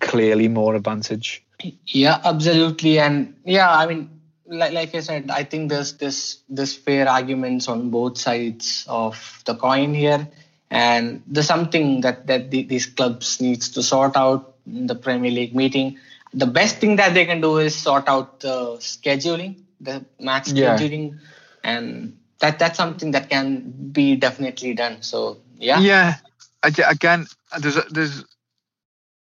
clearly 0.00 0.48
more 0.48 0.74
advantage. 0.74 1.42
Yeah, 1.86 2.18
absolutely, 2.24 2.98
and 2.98 3.34
yeah, 3.44 3.70
I 3.70 3.86
mean, 3.86 4.08
like 4.46 4.72
like 4.72 4.94
I 4.94 5.00
said, 5.00 5.30
I 5.30 5.44
think 5.44 5.68
there's 5.70 5.94
this 5.94 6.38
this 6.48 6.74
fair 6.76 7.08
arguments 7.08 7.68
on 7.68 7.90
both 7.90 8.18
sides 8.18 8.84
of 8.88 9.42
the 9.44 9.54
coin 9.54 9.94
here, 9.94 10.26
and 10.70 11.22
there's 11.26 11.46
something 11.46 12.00
that 12.02 12.26
that 12.28 12.50
the, 12.50 12.62
these 12.62 12.86
clubs 12.86 13.40
needs 13.40 13.70
to 13.70 13.82
sort 13.82 14.16
out 14.16 14.54
in 14.66 14.86
the 14.86 14.94
Premier 14.94 15.30
League 15.30 15.54
meeting. 15.54 15.98
The 16.32 16.46
best 16.46 16.78
thing 16.78 16.96
that 16.96 17.12
they 17.12 17.26
can 17.26 17.40
do 17.40 17.58
is 17.58 17.74
sort 17.74 18.08
out 18.08 18.40
the 18.40 18.76
scheduling, 18.78 19.56
the 19.80 20.04
match 20.18 20.48
Yeah. 20.52 20.76
scheduling, 20.76 21.18
and 21.62 22.16
that 22.40 22.58
that's 22.58 22.76
something 22.76 23.12
that 23.12 23.30
can 23.30 23.70
be 23.92 24.16
definitely 24.16 24.74
done. 24.74 25.02
So 25.02 25.38
yeah, 25.58 25.80
Yeah. 25.80 26.16
Again, 26.62 27.26
there's 27.58 27.78
there's. 27.86 28.24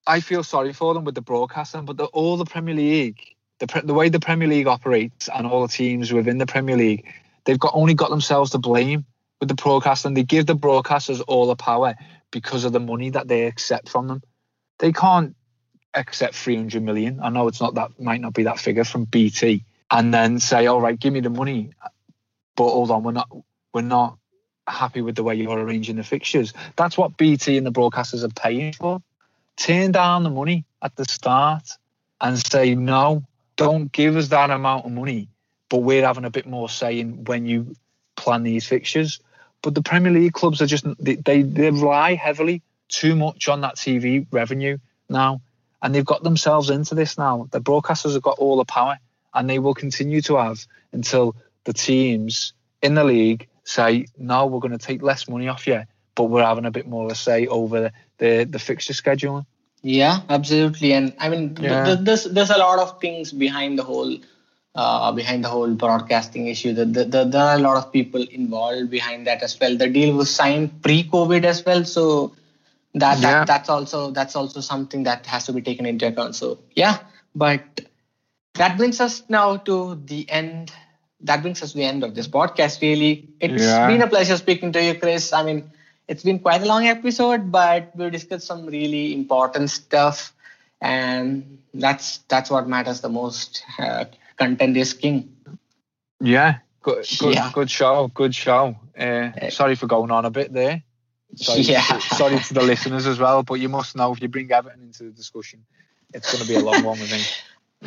I 0.07 0.21
feel 0.21 0.43
sorry 0.43 0.73
for 0.73 0.93
them 0.93 1.03
with 1.03 1.13
the 1.13 1.21
broadcasting, 1.21 1.85
but 1.85 1.97
the, 1.97 2.05
all 2.05 2.37
the 2.37 2.45
Premier 2.45 2.73
League, 2.73 3.19
the 3.59 3.81
the 3.83 3.93
way 3.93 4.09
the 4.09 4.19
Premier 4.19 4.47
League 4.47 4.67
operates, 4.67 5.29
and 5.29 5.45
all 5.45 5.61
the 5.61 5.67
teams 5.67 6.11
within 6.11 6.37
the 6.37 6.47
Premier 6.47 6.75
League, 6.77 7.05
they've 7.45 7.59
got 7.59 7.73
only 7.75 7.93
got 7.93 8.09
themselves 8.09 8.51
to 8.51 8.57
blame 8.57 9.05
with 9.39 9.49
the 9.49 9.55
broadcasting. 9.55 10.13
They 10.13 10.23
give 10.23 10.45
the 10.45 10.55
broadcasters 10.55 11.21
all 11.27 11.45
the 11.45 11.55
power 11.55 11.95
because 12.31 12.63
of 12.63 12.73
the 12.73 12.79
money 12.79 13.11
that 13.11 13.27
they 13.27 13.45
accept 13.45 13.89
from 13.89 14.07
them. 14.07 14.21
They 14.79 14.91
can't 14.91 15.35
accept 15.93 16.35
300 16.35 16.81
million. 16.81 17.19
I 17.21 17.29
know 17.29 17.47
it's 17.47 17.61
not 17.61 17.75
that 17.75 17.99
might 17.99 18.21
not 18.21 18.33
be 18.33 18.43
that 18.43 18.59
figure 18.59 18.83
from 18.83 19.05
BT, 19.05 19.63
and 19.91 20.13
then 20.13 20.39
say, 20.39 20.65
"All 20.67 20.81
right, 20.81 20.99
give 20.99 21.13
me 21.13 21.19
the 21.19 21.29
money," 21.29 21.71
but 22.59 22.71
hold 22.71 22.91
on, 22.91 23.03
we're 23.03 23.13
not 23.13 23.29
we're 23.73 23.81
not 23.81 24.17
happy 24.67 25.01
with 25.01 25.15
the 25.15 25.23
way 25.23 25.33
you're 25.33 25.57
arranging 25.57 25.95
the 25.95 26.03
fixtures. 26.03 26.51
That's 26.75 26.97
what 26.97 27.15
BT 27.15 27.55
and 27.55 27.65
the 27.65 27.71
broadcasters 27.71 28.21
are 28.21 28.33
paying 28.33 28.73
for. 28.73 29.01
Turn 29.55 29.93
down 29.93 30.23
the 30.23 30.29
money 30.29 30.65
at 30.81 30.93
the 30.97 31.05
start 31.05 31.69
and 32.19 32.37
say, 32.37 32.75
no, 32.75 33.23
don't 33.55 33.89
give 33.93 34.17
us 34.17 34.27
that 34.27 34.49
amount 34.49 34.85
of 34.85 34.91
money, 34.91 35.29
but 35.69 35.77
we're 35.77 36.05
having 36.05 36.25
a 36.25 36.29
bit 36.29 36.45
more 36.45 36.67
say 36.67 36.99
in 36.99 37.23
when 37.23 37.45
you 37.45 37.77
plan 38.17 38.43
these 38.43 38.67
fixtures. 38.67 39.21
But 39.61 39.73
the 39.73 39.81
Premier 39.81 40.11
League 40.11 40.33
clubs 40.33 40.61
are 40.61 40.67
just, 40.67 40.83
they, 41.01 41.15
they, 41.15 41.43
they 41.43 41.71
rely 41.71 42.15
heavily 42.15 42.61
too 42.89 43.15
much 43.15 43.47
on 43.47 43.61
that 43.61 43.77
TV 43.77 44.27
revenue 44.31 44.79
now. 45.07 45.39
And 45.81 45.95
they've 45.95 46.03
got 46.03 46.23
themselves 46.23 46.69
into 46.69 46.93
this 46.93 47.17
now. 47.17 47.47
The 47.51 47.61
broadcasters 47.61 48.15
have 48.15 48.21
got 48.21 48.37
all 48.37 48.57
the 48.57 48.65
power 48.65 48.97
and 49.33 49.49
they 49.49 49.59
will 49.59 49.73
continue 49.73 50.21
to 50.23 50.35
have 50.35 50.65
until 50.91 51.37
the 51.65 51.73
teams 51.73 52.53
in 52.81 52.95
the 52.95 53.03
league 53.03 53.47
say, 53.63 54.07
no, 54.17 54.45
we're 54.45 54.59
going 54.59 54.77
to 54.77 54.77
take 54.77 55.01
less 55.01 55.27
money 55.27 55.47
off 55.47 55.67
you, 55.67 55.83
but 56.15 56.23
we're 56.25 56.43
having 56.43 56.65
a 56.65 56.71
bit 56.71 56.87
more 56.87 57.05
of 57.05 57.11
a 57.11 57.15
say 57.15 57.47
over 57.47 57.91
the, 58.17 58.47
the 58.49 58.59
fixture 58.59 58.93
scheduling. 58.93 59.45
Yeah, 59.81 60.21
absolutely, 60.27 60.93
and 60.93 61.13
I 61.19 61.29
mean, 61.29 61.55
Yeah. 61.59 61.85
th- 61.85 61.99
there's 62.01 62.23
there's 62.25 62.49
a 62.49 62.57
lot 62.57 62.79
of 62.79 62.99
things 62.99 63.31
behind 63.31 63.79
the 63.79 63.83
whole 63.83 64.17
uh, 64.75 65.11
behind 65.13 65.43
the 65.43 65.49
whole 65.49 65.73
broadcasting 65.73 66.47
issue. 66.47 66.73
The, 66.73 66.85
the, 66.85 67.05
the, 67.05 67.23
there 67.23 67.41
are 67.41 67.55
a 67.55 67.59
lot 67.59 67.77
of 67.77 67.91
people 67.91 68.21
involved 68.21 68.89
behind 68.89 69.27
that 69.27 69.41
as 69.41 69.57
well. 69.59 69.77
The 69.77 69.87
deal 69.87 70.15
was 70.15 70.29
signed 70.33 70.81
pre-COVID 70.81 71.43
as 71.43 71.65
well, 71.65 71.85
so 71.85 72.33
that, 72.93 73.21
that 73.21 73.47
that's 73.47 73.69
also 73.69 74.11
that's 74.11 74.35
also 74.35 74.59
something 74.61 75.03
that 75.03 75.25
has 75.27 75.45
to 75.45 75.53
be 75.53 75.61
taken 75.61 75.85
into 75.85 76.07
account. 76.07 76.35
So 76.35 76.59
yeah, 76.75 76.99
but 77.33 77.61
that 78.55 78.77
brings 78.77 78.99
us 78.99 79.23
now 79.29 79.57
to 79.57 79.95
the 80.05 80.29
end. 80.29 80.73
That 81.21 81.41
brings 81.41 81.61
us 81.61 81.71
to 81.71 81.77
the 81.77 81.83
end 81.83 82.03
of 82.03 82.15
this 82.15 82.27
podcast. 82.27 82.81
Really, 82.81 83.27
it's 83.39 83.63
Yeah. 83.63 83.87
been 83.87 84.01
a 84.01 84.07
pleasure 84.07 84.37
speaking 84.37 84.71
to 84.73 84.83
you, 84.83 84.95
Chris. 84.95 85.33
I 85.33 85.43
mean, 85.43 85.69
it's 86.07 86.23
been 86.23 86.39
quite 86.39 86.61
a 86.61 86.65
long 86.65 86.87
episode, 86.87 87.51
but 87.51 87.95
we 87.95 88.09
discussed 88.09 88.47
some 88.47 88.65
really 88.65 89.13
important 89.13 89.69
stuff, 89.69 90.33
and 90.81 91.59
that's 91.73 92.19
that's 92.29 92.49
what 92.49 92.67
matters 92.67 93.01
the 93.01 93.09
most. 93.09 93.63
Uh, 93.77 94.05
content 94.37 94.77
is 94.77 94.93
king. 94.93 95.35
Yeah, 96.21 96.59
good, 96.81 97.05
good, 97.19 97.33
Yeah. 97.35 97.51
good 97.53 97.69
show, 97.69 98.07
good 98.13 98.33
show. 98.35 98.75
Uh, 98.97 99.49
sorry 99.49 99.75
for 99.75 99.87
going 99.87 100.11
on 100.11 100.25
a 100.25 100.31
bit 100.31 100.53
there. 100.53 100.83
Sorry, 101.35 101.61
Yeah. 101.75 101.99
sorry 101.99 102.39
to 102.39 102.53
the 102.53 102.61
listeners 102.63 103.05
as 103.07 103.19
well, 103.19 103.43
but 103.43 103.55
you 103.55 103.69
must 103.69 103.95
know 103.95 104.13
if 104.13 104.21
you 104.21 104.27
bring 104.29 104.51
Everton 104.51 104.81
into 104.81 105.03
the 105.03 105.11
discussion, 105.11 105.65
it's 106.13 106.31
going 106.31 106.41
to 106.41 106.47
be 106.47 106.55
a 106.55 106.61
long 106.61 106.81
one 106.83 106.99
with 106.99 107.11
me. 107.11 107.21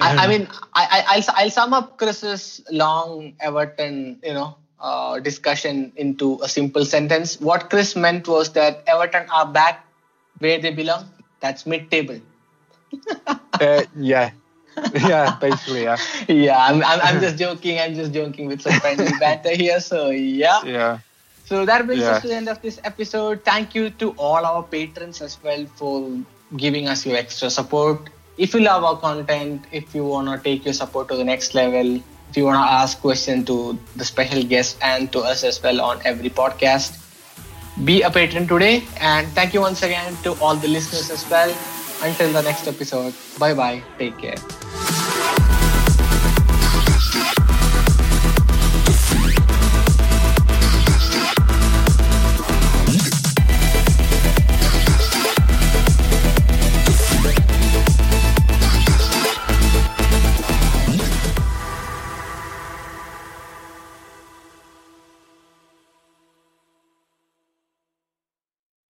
I, 0.01 0.25
I 0.25 0.27
mean, 0.29 0.49
I, 0.75 0.85
I, 0.91 1.05
I'll 1.17 1.25
I'll 1.45 1.51
sum 1.51 1.75
up 1.75 1.99
Chris's 1.99 2.63
long 2.71 3.35
Everton, 3.41 4.19
you 4.25 4.33
know, 4.33 4.57
uh, 4.81 5.19
discussion 5.21 5.93
into 5.97 6.39
a 6.43 6.49
simple 6.49 6.85
sentence. 6.85 7.39
What 7.41 7.69
Chris 7.71 7.95
meant 7.95 8.27
was 8.27 8.53
that 8.55 8.83
Everton 8.87 9.29
are 9.31 9.47
back 9.47 9.85
where 10.39 10.59
they 10.59 10.71
belong. 10.73 11.09
That's 11.41 11.67
mid-table. 11.67 12.21
Uh, 13.61 13.85
yeah, 13.95 14.31
yeah, 14.95 15.37
basically, 15.41 15.83
yeah, 15.85 15.97
Yeah, 16.29 16.59
I'm, 16.59 16.83
I'm, 16.83 17.01
I'm 17.01 17.21
just 17.21 17.37
joking. 17.39 17.79
I'm 17.79 17.95
just 17.95 18.13
joking 18.13 18.47
with 18.49 18.61
some 18.63 18.73
friendly 18.81 19.13
banter 19.21 19.55
here. 19.55 19.79
So 19.79 20.11
yeah. 20.11 20.63
yeah. 20.65 20.99
So 21.45 21.65
that 21.67 21.87
brings 21.87 22.03
Yeah. 22.03 22.13
us 22.13 22.23
to 22.23 22.29
the 22.29 22.35
end 22.35 22.49
of 22.49 22.61
this 22.63 22.81
episode. 22.83 23.45
Thank 23.45 23.75
you 23.75 23.91
to 23.91 24.11
all 24.13 24.45
our 24.45 24.63
patrons 24.65 25.21
as 25.21 25.39
well 25.45 25.67
for 25.77 26.19
giving 26.57 26.89
us 26.89 27.07
your 27.07 27.17
extra 27.17 27.51
support. 27.51 28.09
If 28.43 28.55
you 28.55 28.61
love 28.61 28.83
our 28.83 28.97
content, 28.99 29.67
if 29.71 29.95
you 29.95 30.05
want 30.05 30.27
to 30.27 30.37
take 30.43 30.65
your 30.65 30.75
support 30.75 31.07
to 31.11 31.17
the 31.17 31.23
next 31.23 31.55
level, 31.55 31.95
if 32.29 32.37
you 32.37 32.45
want 32.45 32.57
to 32.57 32.73
ask 32.73 33.01
questions 33.01 33.47
to 33.47 33.79
the 33.95 34.05
special 34.05 34.43
guest 34.43 34.79
and 34.83 35.13
to 35.13 35.21
us 35.21 35.45
as 35.45 35.63
well 35.63 35.81
on 35.81 36.01
every 36.05 36.29
podcast, 36.29 36.99
be 37.85 38.03
a 38.03 38.11
patron 38.11 38.49
today. 38.49 38.83
And 39.01 39.29
thank 39.29 39.55
you 39.55 39.61
once 39.61 39.85
again 39.85 40.17
to 40.25 40.33
all 40.41 40.57
the 40.57 40.67
listeners 40.67 41.09
as 41.11 41.29
well. 41.31 41.55
Until 42.03 42.33
the 42.33 42.43
next 42.43 42.67
episode, 42.67 43.15
bye 43.39 43.55
bye. 43.55 43.81
Take 43.97 44.19
care. 44.19 45.02